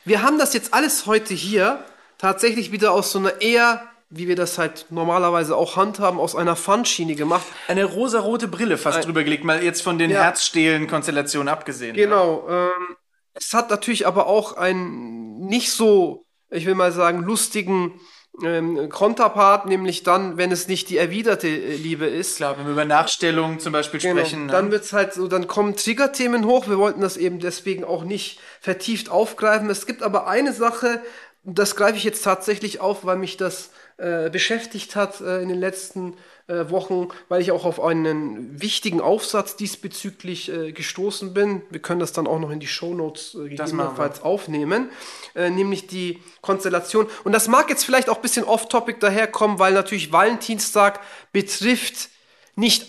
Wir 0.04 0.22
haben 0.22 0.38
das 0.38 0.54
jetzt 0.54 0.72
alles 0.74 1.06
heute 1.06 1.34
hier 1.34 1.84
tatsächlich 2.20 2.70
wieder 2.72 2.92
aus 2.92 3.12
so 3.12 3.18
einer 3.18 3.40
eher, 3.40 3.82
wie 4.10 4.28
wir 4.28 4.36
das 4.36 4.58
halt 4.58 4.86
normalerweise 4.90 5.56
auch 5.56 5.76
handhaben, 5.76 6.18
aus 6.20 6.36
einer 6.36 6.56
Fun-Schiene 6.56 7.14
gemacht. 7.14 7.46
Eine 7.68 7.84
rosarote 7.84 8.48
Brille 8.48 8.76
fast 8.76 9.06
drüber 9.06 9.24
gelegt, 9.24 9.44
mal 9.44 9.62
jetzt 9.62 9.82
von 9.82 9.98
den 9.98 10.10
Ja. 10.10 10.22
Herzstehlen-Konstellationen 10.24 11.48
abgesehen. 11.48 11.96
Genau. 11.96 12.46
Ähm, 12.48 12.96
es 13.34 13.54
hat 13.54 13.70
natürlich 13.70 14.06
aber 14.06 14.26
auch 14.26 14.56
einen 14.56 15.38
nicht 15.46 15.72
so, 15.72 16.26
ich 16.50 16.66
will 16.66 16.74
mal 16.74 16.92
sagen, 16.92 17.22
lustigen 17.22 18.00
ähm, 18.44 18.88
Konterpart, 18.90 19.66
nämlich 19.66 20.02
dann, 20.02 20.36
wenn 20.36 20.52
es 20.52 20.68
nicht 20.68 20.88
die 20.88 20.96
erwiderte 20.98 21.48
äh, 21.48 21.76
Liebe 21.76 22.06
ist. 22.06 22.36
Klar, 22.36 22.58
wenn 22.58 22.64
wir 22.66 22.72
über 22.72 22.84
Nachstellung 22.84 23.58
zum 23.58 23.72
Beispiel 23.72 24.00
Genau. 24.00 24.16
sprechen. 24.20 24.46
ne? 24.46 24.52
Dann 24.52 24.70
wird's 24.70 24.92
halt 24.92 25.14
so, 25.14 25.26
dann 25.28 25.46
kommen 25.46 25.76
Triggerthemen 25.76 26.44
hoch. 26.44 26.68
Wir 26.68 26.78
wollten 26.78 27.00
das 27.00 27.16
eben 27.16 27.38
deswegen 27.38 27.84
auch 27.84 28.04
nicht 28.04 28.40
vertieft 28.60 29.08
aufgreifen. 29.08 29.68
Es 29.70 29.86
gibt 29.86 30.02
aber 30.02 30.26
eine 30.26 30.52
Sache, 30.52 31.00
das 31.42 31.76
greife 31.76 31.96
ich 31.96 32.04
jetzt 32.04 32.22
tatsächlich 32.22 32.80
auf, 32.80 33.04
weil 33.04 33.16
mich 33.16 33.36
das 33.36 33.70
äh, 33.96 34.30
beschäftigt 34.30 34.96
hat 34.96 35.20
äh, 35.20 35.42
in 35.42 35.48
den 35.48 35.58
letzten 35.58 36.16
äh, 36.46 36.68
Wochen, 36.70 37.08
weil 37.28 37.40
ich 37.40 37.52
auch 37.52 37.64
auf 37.64 37.80
einen 37.80 38.60
wichtigen 38.60 39.00
Aufsatz 39.00 39.56
diesbezüglich 39.56 40.50
äh, 40.50 40.72
gestoßen 40.72 41.32
bin. 41.32 41.62
Wir 41.70 41.80
können 41.80 42.00
das 42.00 42.12
dann 42.12 42.26
auch 42.26 42.38
noch 42.38 42.50
in 42.50 42.60
die 42.60 42.66
Shownotes 42.66 43.34
äh, 43.34 43.48
gegebenenfalls 43.48 44.22
aufnehmen, 44.22 44.90
äh, 45.34 45.48
nämlich 45.48 45.86
die 45.86 46.22
Konstellation. 46.42 47.06
Und 47.24 47.32
das 47.32 47.48
mag 47.48 47.70
jetzt 47.70 47.84
vielleicht 47.84 48.08
auch 48.08 48.16
ein 48.16 48.22
bisschen 48.22 48.44
off-topic 48.44 48.98
daherkommen, 49.00 49.58
weil 49.58 49.72
natürlich 49.72 50.12
Valentinstag 50.12 51.00
betrifft 51.32 52.10
nicht 52.56 52.86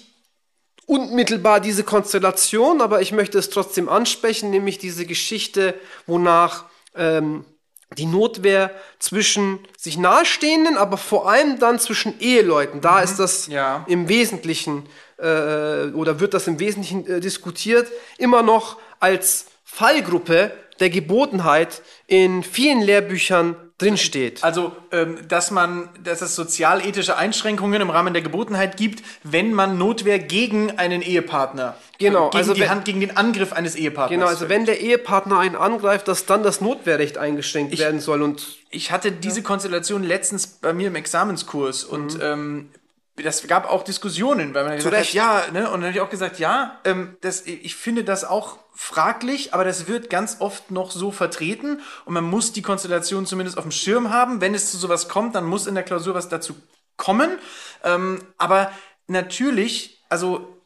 unmittelbar 0.87 1.61
diese 1.61 1.83
Konstellation, 1.83 2.81
aber 2.81 3.01
ich 3.01 3.11
möchte 3.11 3.37
es 3.37 3.49
trotzdem 3.49 3.87
ansprechen, 3.87 4.49
nämlich 4.49 4.77
diese 4.77 5.05
Geschichte, 5.05 5.73
wonach 6.05 6.65
ähm, 6.95 7.45
die 7.97 8.06
Notwehr 8.06 8.71
zwischen 8.99 9.60
sich 9.77 9.97
nahestehenden, 9.97 10.77
aber 10.77 10.97
vor 10.97 11.30
allem 11.30 11.60
dann 11.60 11.80
zwischen 11.80 12.19
Eheleuten, 12.19 12.82
da 12.82 13.01
ist 13.01 13.17
das 13.17 13.47
Ja. 13.47 13.86
im 13.88 14.08
Wesentlichen 14.08 14.86
äh, 15.17 15.91
oder 15.93 16.19
wird 16.19 16.34
das 16.34 16.47
im 16.47 16.60
Wesentlichen 16.60 17.06
äh, 17.06 17.19
diskutiert, 17.19 17.88
immer 18.17 18.41
noch 18.43 18.77
als 18.99 19.47
Fallgruppe 19.63 20.51
der 20.80 20.89
Gebotenheit 20.89 21.82
in 22.08 22.43
vielen 22.43 22.82
Lehrbüchern 22.82 23.56
drin 23.82 23.98
steht. 23.98 24.44
Also, 24.44 24.76
ähm, 24.91 25.17
dass 25.28 25.52
man, 25.52 25.89
dass 26.04 26.22
es 26.22 26.36
sozialethische 26.36 27.17
Einschränkungen 27.17 27.82
im 27.82 27.89
Rahmen 27.89 28.13
der 28.13 28.22
Gebotenheit 28.22 28.78
gibt, 28.78 29.04
wenn 29.24 29.54
man 29.54 29.78
Notwehr 29.78 30.20
gegen 30.20 30.78
einen 30.78 31.02
Ehepartner, 31.02 31.76
Genau, 32.00 32.30
gegen 32.30 32.38
also 32.38 32.54
die 32.54 32.62
wenn- 32.62 32.70
Hand, 32.70 32.86
gegen 32.86 33.00
den 33.00 33.17
Angriff 33.17 33.54
eines 33.54 33.76
Ehepartners. 33.76 34.17
Genau, 34.17 34.28
also 34.28 34.50
wenn 34.50 34.65
der 34.65 34.80
Ehepartner 34.82 35.39
einen 35.39 35.56
angreift, 35.56 36.08
dass 36.08 36.26
dann 36.26 36.44
das 36.44 36.62
Notwehrrecht 36.62 37.17
eingeschränkt 37.17 37.78
werden 37.80 38.00
soll 38.00 38.22
und 38.22 38.46
ich 38.70 38.91
hatte 38.91 39.12
diese 39.12 39.44
Konstellation 39.44 40.04
letztens 40.04 40.48
bei 40.48 40.74
mir 40.74 40.88
im 40.88 40.96
Examenskurs 40.96 41.84
und 41.84 42.17
ähm, 42.22 42.70
das 43.22 43.46
gab 43.46 43.70
auch 43.70 43.84
Diskussionen, 43.84 44.54
weil 44.54 44.63
man 44.63 44.76
gesagt 44.78 44.96
hat, 44.96 45.02
Recht. 45.02 45.13
ja, 45.13 45.44
ne, 45.52 45.65
und 45.70 45.82
dann 45.82 45.84
habe 45.84 45.91
ich 45.91 46.00
auch 46.02 46.10
gesagt, 46.10 46.39
ja, 46.39 46.80
ähm, 46.86 47.17
das, 47.22 47.41
ich 47.46 47.76
finde 47.76 48.04
das 48.04 48.24
auch 48.24 48.58
fraglich, 48.82 49.54
aber 49.54 49.63
das 49.63 49.88
wird 49.88 50.10
ganz 50.10 50.38
oft 50.39 50.72
noch 50.72 50.89
so 50.89 51.12
vertreten 51.12 51.82
und 52.06 52.15
man 52.15 52.24
muss 52.24 52.52
die 52.52 52.63
Konstellation 52.63 53.28
zumindest 53.28 53.60
auf 53.60 53.63
dem 53.63 53.72
Schirm 53.72 54.10
haben. 54.10 54.41
Wenn 54.41 54.56
es 54.56 54.72
zu 54.72 54.78
sowas 54.78 55.08
kommt, 55.08 55.36
dann 55.36 55.46
muss 55.46 55.67
in 55.67 55.76
der 55.76 55.84
Klausur 55.84 56.15
was 56.15 56.30
dazu 56.30 56.56
kommen. 56.98 57.30
Ähm, 57.84 58.24
aber 58.39 58.72
natürlich, 59.06 60.04
also 60.10 60.58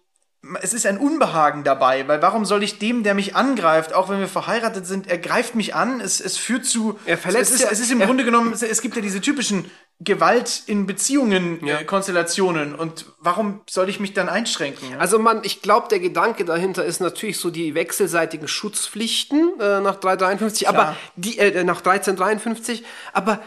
es 0.62 0.74
ist 0.74 0.86
ein 0.86 0.98
Unbehagen 0.98 1.66
dabei, 1.66 2.08
weil 2.08 2.22
warum 2.22 2.46
soll 2.46 2.64
ich 2.64 2.80
dem, 2.80 3.04
der 3.04 3.16
mich 3.16 3.36
angreift, 3.36 3.94
auch 3.94 4.08
wenn 4.10 4.20
wir 4.20 4.28
verheiratet 4.30 4.86
sind, 4.88 5.08
er 5.08 5.18
greift 5.18 5.56
mich 5.56 5.76
an, 5.76 6.00
es, 6.00 6.22
es 6.22 6.38
führt 6.38 6.66
zu. 6.66 6.98
Er 7.06 7.18
verletzt 7.18 7.50
es 7.50 7.56
ist, 7.56 7.62
ja- 7.64 7.70
es 7.72 7.80
ist 7.82 7.92
im 7.92 8.00
er- 8.00 8.08
Grunde 8.08 8.24
genommen, 8.24 8.54
es, 8.54 8.62
es 8.64 8.82
gibt 8.82 8.96
ja 8.96 9.02
diese 9.02 9.20
typischen 9.20 9.70
Gewalt 10.02 10.64
in 10.68 10.86
Beziehungen, 10.86 11.66
Ja. 11.66 11.80
äh, 11.80 11.84
Konstellationen. 11.86 12.76
Und 12.76 13.06
warum 13.20 13.62
soll 13.70 13.88
ich 13.88 14.00
mich 14.00 14.14
dann 14.14 14.28
einschränken? 14.28 14.92
ja? 14.92 14.98
Also 14.98 15.20
man, 15.20 15.42
ich 15.44 15.62
glaube, 15.62 15.88
der 15.90 16.00
Gedanke 16.00 16.44
dahinter 16.44 16.84
ist 16.84 17.00
natürlich 17.00 17.40
so 17.40 17.50
die 17.50 17.76
wechselseitigen 17.76 18.48
Schutzpflichten 18.48 19.54
äh, 19.60 19.80
nach 19.80 19.96
353, 19.96 20.68
aber 20.68 20.78
Klar. 20.80 20.98
die 21.16 21.38
äh, 21.40 21.64
nach 21.64 21.78
1353, 21.78 22.84
aber 23.14 23.40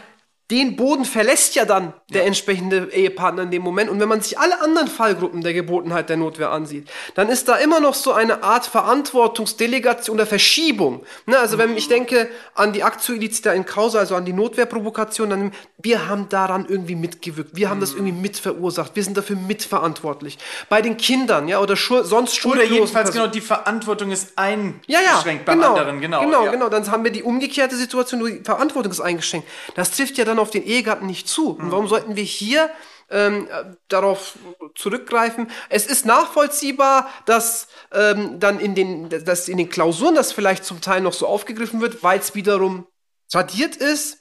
den 0.51 0.75
Boden 0.75 1.05
verlässt 1.05 1.53
ja 1.53 1.63
dann 1.63 1.93
der 2.11 2.25
entsprechende 2.25 2.89
Ehepartner 2.91 3.43
in 3.43 3.51
dem 3.51 3.61
Moment. 3.61 3.89
Und 3.89 3.99
wenn 3.99 4.09
man 4.09 4.21
sich 4.21 4.39
alle 4.39 4.61
anderen 4.61 4.87
Fallgruppen 4.87 5.41
der 5.41 5.53
Gebotenheit 5.53 6.09
der 6.09 6.17
Notwehr 6.17 6.49
ansieht, 6.49 6.89
dann 7.13 7.29
ist 7.29 7.47
da 7.47 7.55
immer 7.55 7.79
noch 7.79 7.93
so 7.93 8.13
eine 8.13 8.41
Art 8.41 8.65
Verantwortungsdelegation 8.65 10.15
oder 10.15 10.25
Verschiebung. 10.25 11.03
Ne, 11.27 11.37
also 11.37 11.59
wenn 11.59 11.77
ich 11.77 11.87
denke 11.87 12.29
an 12.55 12.73
die 12.73 12.81
Actio 12.81 13.13
illicita 13.13 13.51
in 13.51 13.65
causa, 13.65 13.99
also 13.99 14.15
an 14.15 14.25
die 14.25 14.33
Notwehrprovokation, 14.33 15.29
dann 15.29 15.51
wir 15.77 16.09
haben 16.09 16.29
daran 16.29 16.65
irgendwie 16.67 16.95
mitgewirkt, 16.95 17.55
wir 17.55 17.69
haben 17.69 17.79
das 17.79 17.91
irgendwie 17.91 18.11
mitverursacht, 18.11 18.95
wir 18.95 19.03
sind 19.03 19.17
dafür 19.17 19.35
mitverantwortlich. 19.35 20.39
Bei 20.67 20.81
den 20.81 20.97
Kindern, 20.97 21.47
ja, 21.47 21.59
oder 21.59 21.75
schul 21.75 22.03
sonst 22.03 22.33
Oder 22.33 22.55
schuldlosen 22.55 22.73
jedenfalls 22.73 23.11
Personen. 23.11 23.23
genau, 23.25 23.33
die 23.33 23.41
Verantwortung 23.41 24.11
ist 24.11 24.35
eingeschränkt 24.35 24.89
Ja, 24.89 24.99
ja, 24.99 25.21
beim 25.23 25.59
genau, 25.59 25.75
anderen, 25.75 26.01
genau. 26.01 26.21
Genau, 26.21 26.45
ja. 26.45 26.51
genau. 26.51 26.69
Dann 26.69 26.89
haben 26.89 27.03
wir 27.03 27.11
die 27.11 27.23
umgekehrte 27.23 27.75
Situation, 27.75 28.25
die 28.25 28.41
Verantwortung 28.43 28.91
ist 28.91 28.99
eingeschränkt. 28.99 29.47
Das 29.75 29.91
trifft 29.91 30.17
ja 30.17 30.25
dann 30.25 30.38
auf 30.39 30.51
den 30.51 30.65
Ehegatten 30.65 31.05
nicht 31.05 31.27
zu. 31.27 31.57
Hm. 31.57 31.65
Und 31.65 31.71
warum 31.71 31.87
sollten 31.87 32.15
wir 32.15 32.23
hier 32.23 32.69
ähm, 33.09 33.47
äh, 33.49 33.75
darauf 33.87 34.37
zurückgreifen? 34.75 35.49
Es 35.69 35.85
ist 35.85 36.05
nachvollziehbar, 36.05 37.09
dass 37.25 37.67
ähm, 37.91 38.39
dann 38.39 38.59
in 38.59 38.75
den, 38.75 39.09
dass 39.09 39.47
in 39.47 39.57
den 39.57 39.69
Klausuren 39.69 40.15
das 40.15 40.31
vielleicht 40.31 40.65
zum 40.65 40.81
Teil 40.81 41.01
noch 41.01 41.13
so 41.13 41.27
aufgegriffen 41.27 41.81
wird, 41.81 42.03
weil 42.03 42.19
es 42.19 42.35
wiederum 42.35 42.87
tradiert 43.31 43.75
ist. 43.75 44.19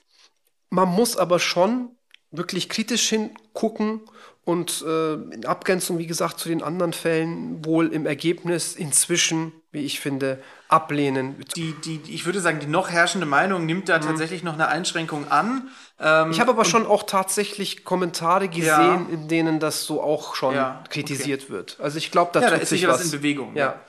Man 0.71 0.89
muss 0.89 1.17
aber 1.17 1.39
schon 1.39 1.98
wirklich 2.31 2.69
kritisch 2.69 3.09
hingucken 3.09 4.01
und 4.45 4.83
äh, 4.87 5.15
in 5.15 5.45
Abgrenzung, 5.47 5.99
wie 5.99 6.07
gesagt, 6.07 6.39
zu 6.39 6.49
den 6.49 6.63
anderen 6.63 6.93
Fällen 6.93 7.65
wohl 7.65 7.89
im 7.93 8.07
Ergebnis 8.07 8.75
inzwischen, 8.77 9.53
wie 9.73 9.85
ich 9.85 10.01
finde, 10.01 10.43
ablehnen. 10.69 11.37
Die, 11.57 11.73
die, 11.85 12.01
ich 12.09 12.25
würde 12.27 12.41
sagen, 12.41 12.59
die 12.61 12.67
noch 12.67 12.89
herrschende 12.91 13.27
Meinung 13.27 13.67
nimmt 13.67 13.83
Mhm. 13.85 13.87
da 13.87 13.99
tatsächlich 13.99 14.43
noch 14.43 14.55
eine 14.55 14.69
Einschränkung 14.69 15.31
an. 15.31 15.69
Ähm, 16.01 16.31
Ich 16.31 16.41
habe 16.41 16.51
aber 16.53 16.65
schon 16.65 16.87
auch 16.87 17.03
tatsächlich 17.05 17.85
Kommentare 17.85 18.49
gesehen, 18.49 18.65
Ja. 18.67 19.07
in 19.11 19.29
denen 19.29 19.61
das 19.61 19.85
so 19.85 20.03
auch 20.03 20.35
schon 20.35 20.55
Ja, 20.55 20.83
kritisiert 20.89 21.51
wird. 21.51 21.77
Also 21.81 21.99
ich 21.99 22.11
glaube, 22.11 22.31
da 22.33 22.41
Ja, 22.41 22.51
da 22.51 22.57
ist 22.57 22.71
sich 22.71 22.81
sicher 22.81 22.91
was 22.93 23.01
was 23.01 23.07
in 23.07 23.11
Bewegung, 23.13 23.55
Ja. 23.57 23.65
ja. 23.67 23.81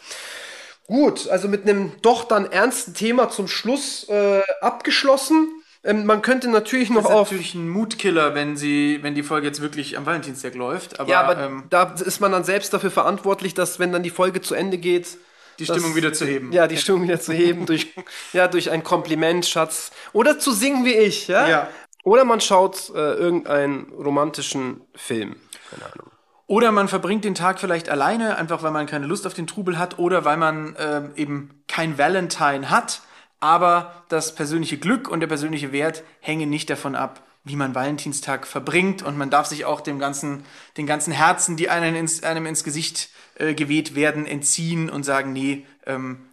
Gut, 0.87 1.29
also 1.29 1.47
mit 1.47 1.63
einem 1.69 1.91
doch 2.01 2.23
dann 2.23 2.51
ernsten 2.51 2.93
Thema 2.95 3.29
zum 3.29 3.47
Schluss 3.47 4.09
äh, 4.09 4.41
abgeschlossen. 4.61 5.47
Ähm, 5.83 6.05
man 6.05 6.21
könnte 6.21 6.49
natürlich 6.49 6.89
noch 6.89 7.03
das 7.03 7.11
ist 7.11 7.15
auf 7.15 7.31
natürlich 7.31 7.55
ein 7.55 7.69
Mutkiller, 7.69 8.35
wenn 8.35 8.57
sie, 8.57 8.99
wenn 9.01 9.15
die 9.15 9.23
Folge 9.23 9.47
jetzt 9.47 9.61
wirklich 9.61 9.97
am 9.97 10.05
Valentinstag 10.05 10.55
läuft. 10.55 10.99
Aber, 10.99 11.09
ja, 11.09 11.21
aber 11.21 11.41
ähm, 11.41 11.63
da 11.69 11.93
ist 11.93 12.19
man 12.19 12.31
dann 12.31 12.43
selbst 12.43 12.73
dafür 12.73 12.91
verantwortlich, 12.91 13.53
dass 13.53 13.79
wenn 13.79 13.91
dann 13.91 14.03
die 14.03 14.09
Folge 14.09 14.41
zu 14.41 14.55
Ende 14.55 14.77
geht, 14.77 15.17
die 15.57 15.65
das- 15.65 15.77
Stimmung 15.77 15.95
wieder 15.95 16.11
zu 16.13 16.25
heben. 16.25 16.51
Ja, 16.51 16.67
die 16.67 16.77
Stimmung 16.77 17.03
wieder 17.03 17.19
zu 17.19 17.31
heben 17.33 17.65
durch, 17.65 17.93
ja, 18.33 18.47
durch 18.47 18.71
ein 18.71 18.83
Kompliment, 18.83 19.45
Schatz. 19.45 19.91
Oder 20.11 20.37
zu 20.39 20.51
singen 20.51 20.83
wie 20.85 20.93
ich, 20.93 21.27
ja? 21.27 21.47
Ja. 21.47 21.67
Oder 22.03 22.25
man 22.25 22.41
schaut 22.41 22.89
äh, 22.95 23.13
irgendeinen 23.13 23.91
romantischen 23.93 24.81
Film. 24.95 25.35
Keine 25.69 25.85
Ahnung. 25.85 26.11
Oder 26.47 26.71
man 26.71 26.87
verbringt 26.87 27.25
den 27.25 27.35
Tag 27.35 27.59
vielleicht 27.59 27.89
alleine, 27.89 28.37
einfach 28.37 28.63
weil 28.63 28.71
man 28.71 28.87
keine 28.87 29.05
Lust 29.05 29.27
auf 29.27 29.35
den 29.35 29.45
Trubel 29.45 29.77
hat 29.77 29.99
oder 29.99 30.25
weil 30.25 30.37
man 30.37 30.75
ähm, 30.79 31.11
eben 31.15 31.63
kein 31.67 31.97
Valentine 31.99 32.69
hat. 32.71 33.01
Aber 33.39 34.03
das 34.09 34.35
persönliche 34.35 34.77
Glück 34.77 35.07
und 35.07 35.21
der 35.21 35.27
persönliche 35.27 35.71
Wert 35.71 36.03
hängen 36.19 36.49
nicht 36.49 36.69
davon 36.69 36.95
ab, 36.95 37.25
wie 37.43 37.55
man 37.55 37.75
Valentinstag 37.75 38.45
verbringt. 38.45 39.01
Und 39.01 39.17
man 39.17 39.29
darf 39.29 39.47
sich 39.47 39.65
auch 39.65 39.81
dem 39.81 39.99
ganzen, 39.99 40.45
den 40.77 40.87
ganzen 40.87 41.13
Herzen, 41.13 41.55
die 41.55 41.69
einem 41.69 41.95
ins, 41.95 42.23
einem 42.23 42.45
ins 42.45 42.63
Gesicht 42.63 43.09
äh, 43.35 43.53
geweht 43.53 43.95
werden, 43.95 44.25
entziehen 44.25 44.89
und 44.89 45.03
sagen, 45.03 45.31
nee, 45.31 45.65
ähm, 45.85 46.25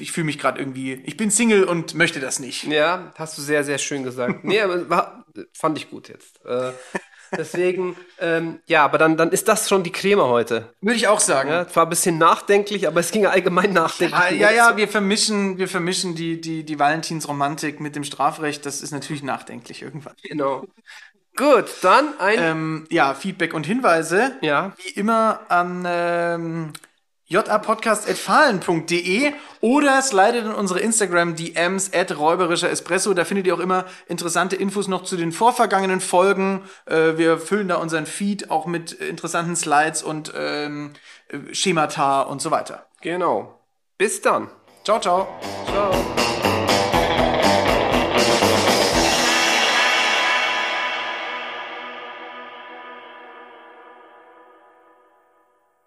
ich 0.00 0.12
fühle 0.12 0.24
mich 0.24 0.38
gerade 0.38 0.58
irgendwie, 0.58 0.94
ich 1.04 1.16
bin 1.16 1.30
Single 1.30 1.64
und 1.64 1.94
möchte 1.94 2.20
das 2.20 2.40
nicht. 2.40 2.64
Ja, 2.64 3.12
hast 3.16 3.38
du 3.38 3.42
sehr, 3.42 3.64
sehr 3.64 3.78
schön 3.78 4.02
gesagt. 4.02 4.44
Nee, 4.44 4.60
aber 4.60 4.88
war, 4.90 5.26
fand 5.52 5.78
ich 5.78 5.90
gut 5.90 6.08
jetzt. 6.08 6.44
Äh, 6.44 6.72
deswegen, 7.36 7.96
ähm, 8.20 8.60
ja, 8.66 8.84
aber 8.84 8.98
dann, 8.98 9.16
dann 9.16 9.30
ist 9.30 9.48
das 9.48 9.68
schon 9.68 9.82
die 9.82 9.92
Creme 9.92 10.22
heute. 10.22 10.72
Würde 10.80 10.96
ich 10.96 11.08
auch 11.08 11.20
sagen. 11.20 11.50
Ja, 11.50 11.62
es 11.62 11.74
war 11.76 11.84
ein 11.86 11.90
bisschen 11.90 12.18
nachdenklich, 12.18 12.86
aber 12.86 13.00
es 13.00 13.10
ging 13.10 13.26
allgemein 13.26 13.72
nachdenklich. 13.72 14.20
Ah, 14.20 14.30
ja, 14.30 14.50
ja, 14.50 14.76
wir 14.76 14.88
vermischen, 14.88 15.58
wir 15.58 15.68
vermischen 15.68 16.14
die, 16.14 16.40
die, 16.40 16.64
die 16.64 16.78
Valentinsromantik 16.78 17.80
mit 17.80 17.96
dem 17.96 18.04
Strafrecht. 18.04 18.66
Das 18.66 18.82
ist 18.82 18.92
natürlich 18.92 19.22
nachdenklich 19.22 19.82
irgendwann. 19.82 20.14
Genau. 20.22 20.64
Gut, 21.36 21.66
dann 21.82 22.18
ein. 22.20 22.38
Ähm, 22.38 22.86
ja, 22.90 23.14
Feedback 23.14 23.54
und 23.54 23.66
Hinweise. 23.66 24.36
Ja. 24.40 24.72
Wie 24.76 24.90
immer 24.90 25.40
an 25.48 25.84
ähm, 25.86 26.72
japodcast.fahlen.de 27.26 29.32
oder 29.60 30.02
slidet 30.02 30.44
in 30.44 30.52
unsere 30.52 30.80
Instagram-DMs 30.80 31.92
at 31.94 32.18
räuberischer 32.18 32.68
Espresso. 32.70 33.14
Da 33.14 33.24
findet 33.24 33.46
ihr 33.46 33.54
auch 33.54 33.60
immer 33.60 33.86
interessante 34.06 34.56
Infos 34.56 34.88
noch 34.88 35.04
zu 35.04 35.16
den 35.16 35.32
vorvergangenen 35.32 36.00
Folgen. 36.00 36.64
Äh, 36.86 37.16
wir 37.16 37.38
füllen 37.38 37.68
da 37.68 37.76
unseren 37.76 38.06
Feed 38.06 38.50
auch 38.50 38.66
mit 38.66 38.90
interessanten 38.92 39.56
Slides 39.56 40.02
und 40.02 40.32
ähm, 40.36 40.92
äh, 41.28 41.54
Schemata 41.54 42.22
und 42.22 42.42
so 42.42 42.50
weiter. 42.50 42.86
Genau. 43.00 43.60
Bis 43.96 44.20
dann. 44.20 44.50
Ciao, 44.84 45.00
ciao. 45.00 45.28
Ciao. 45.66 46.23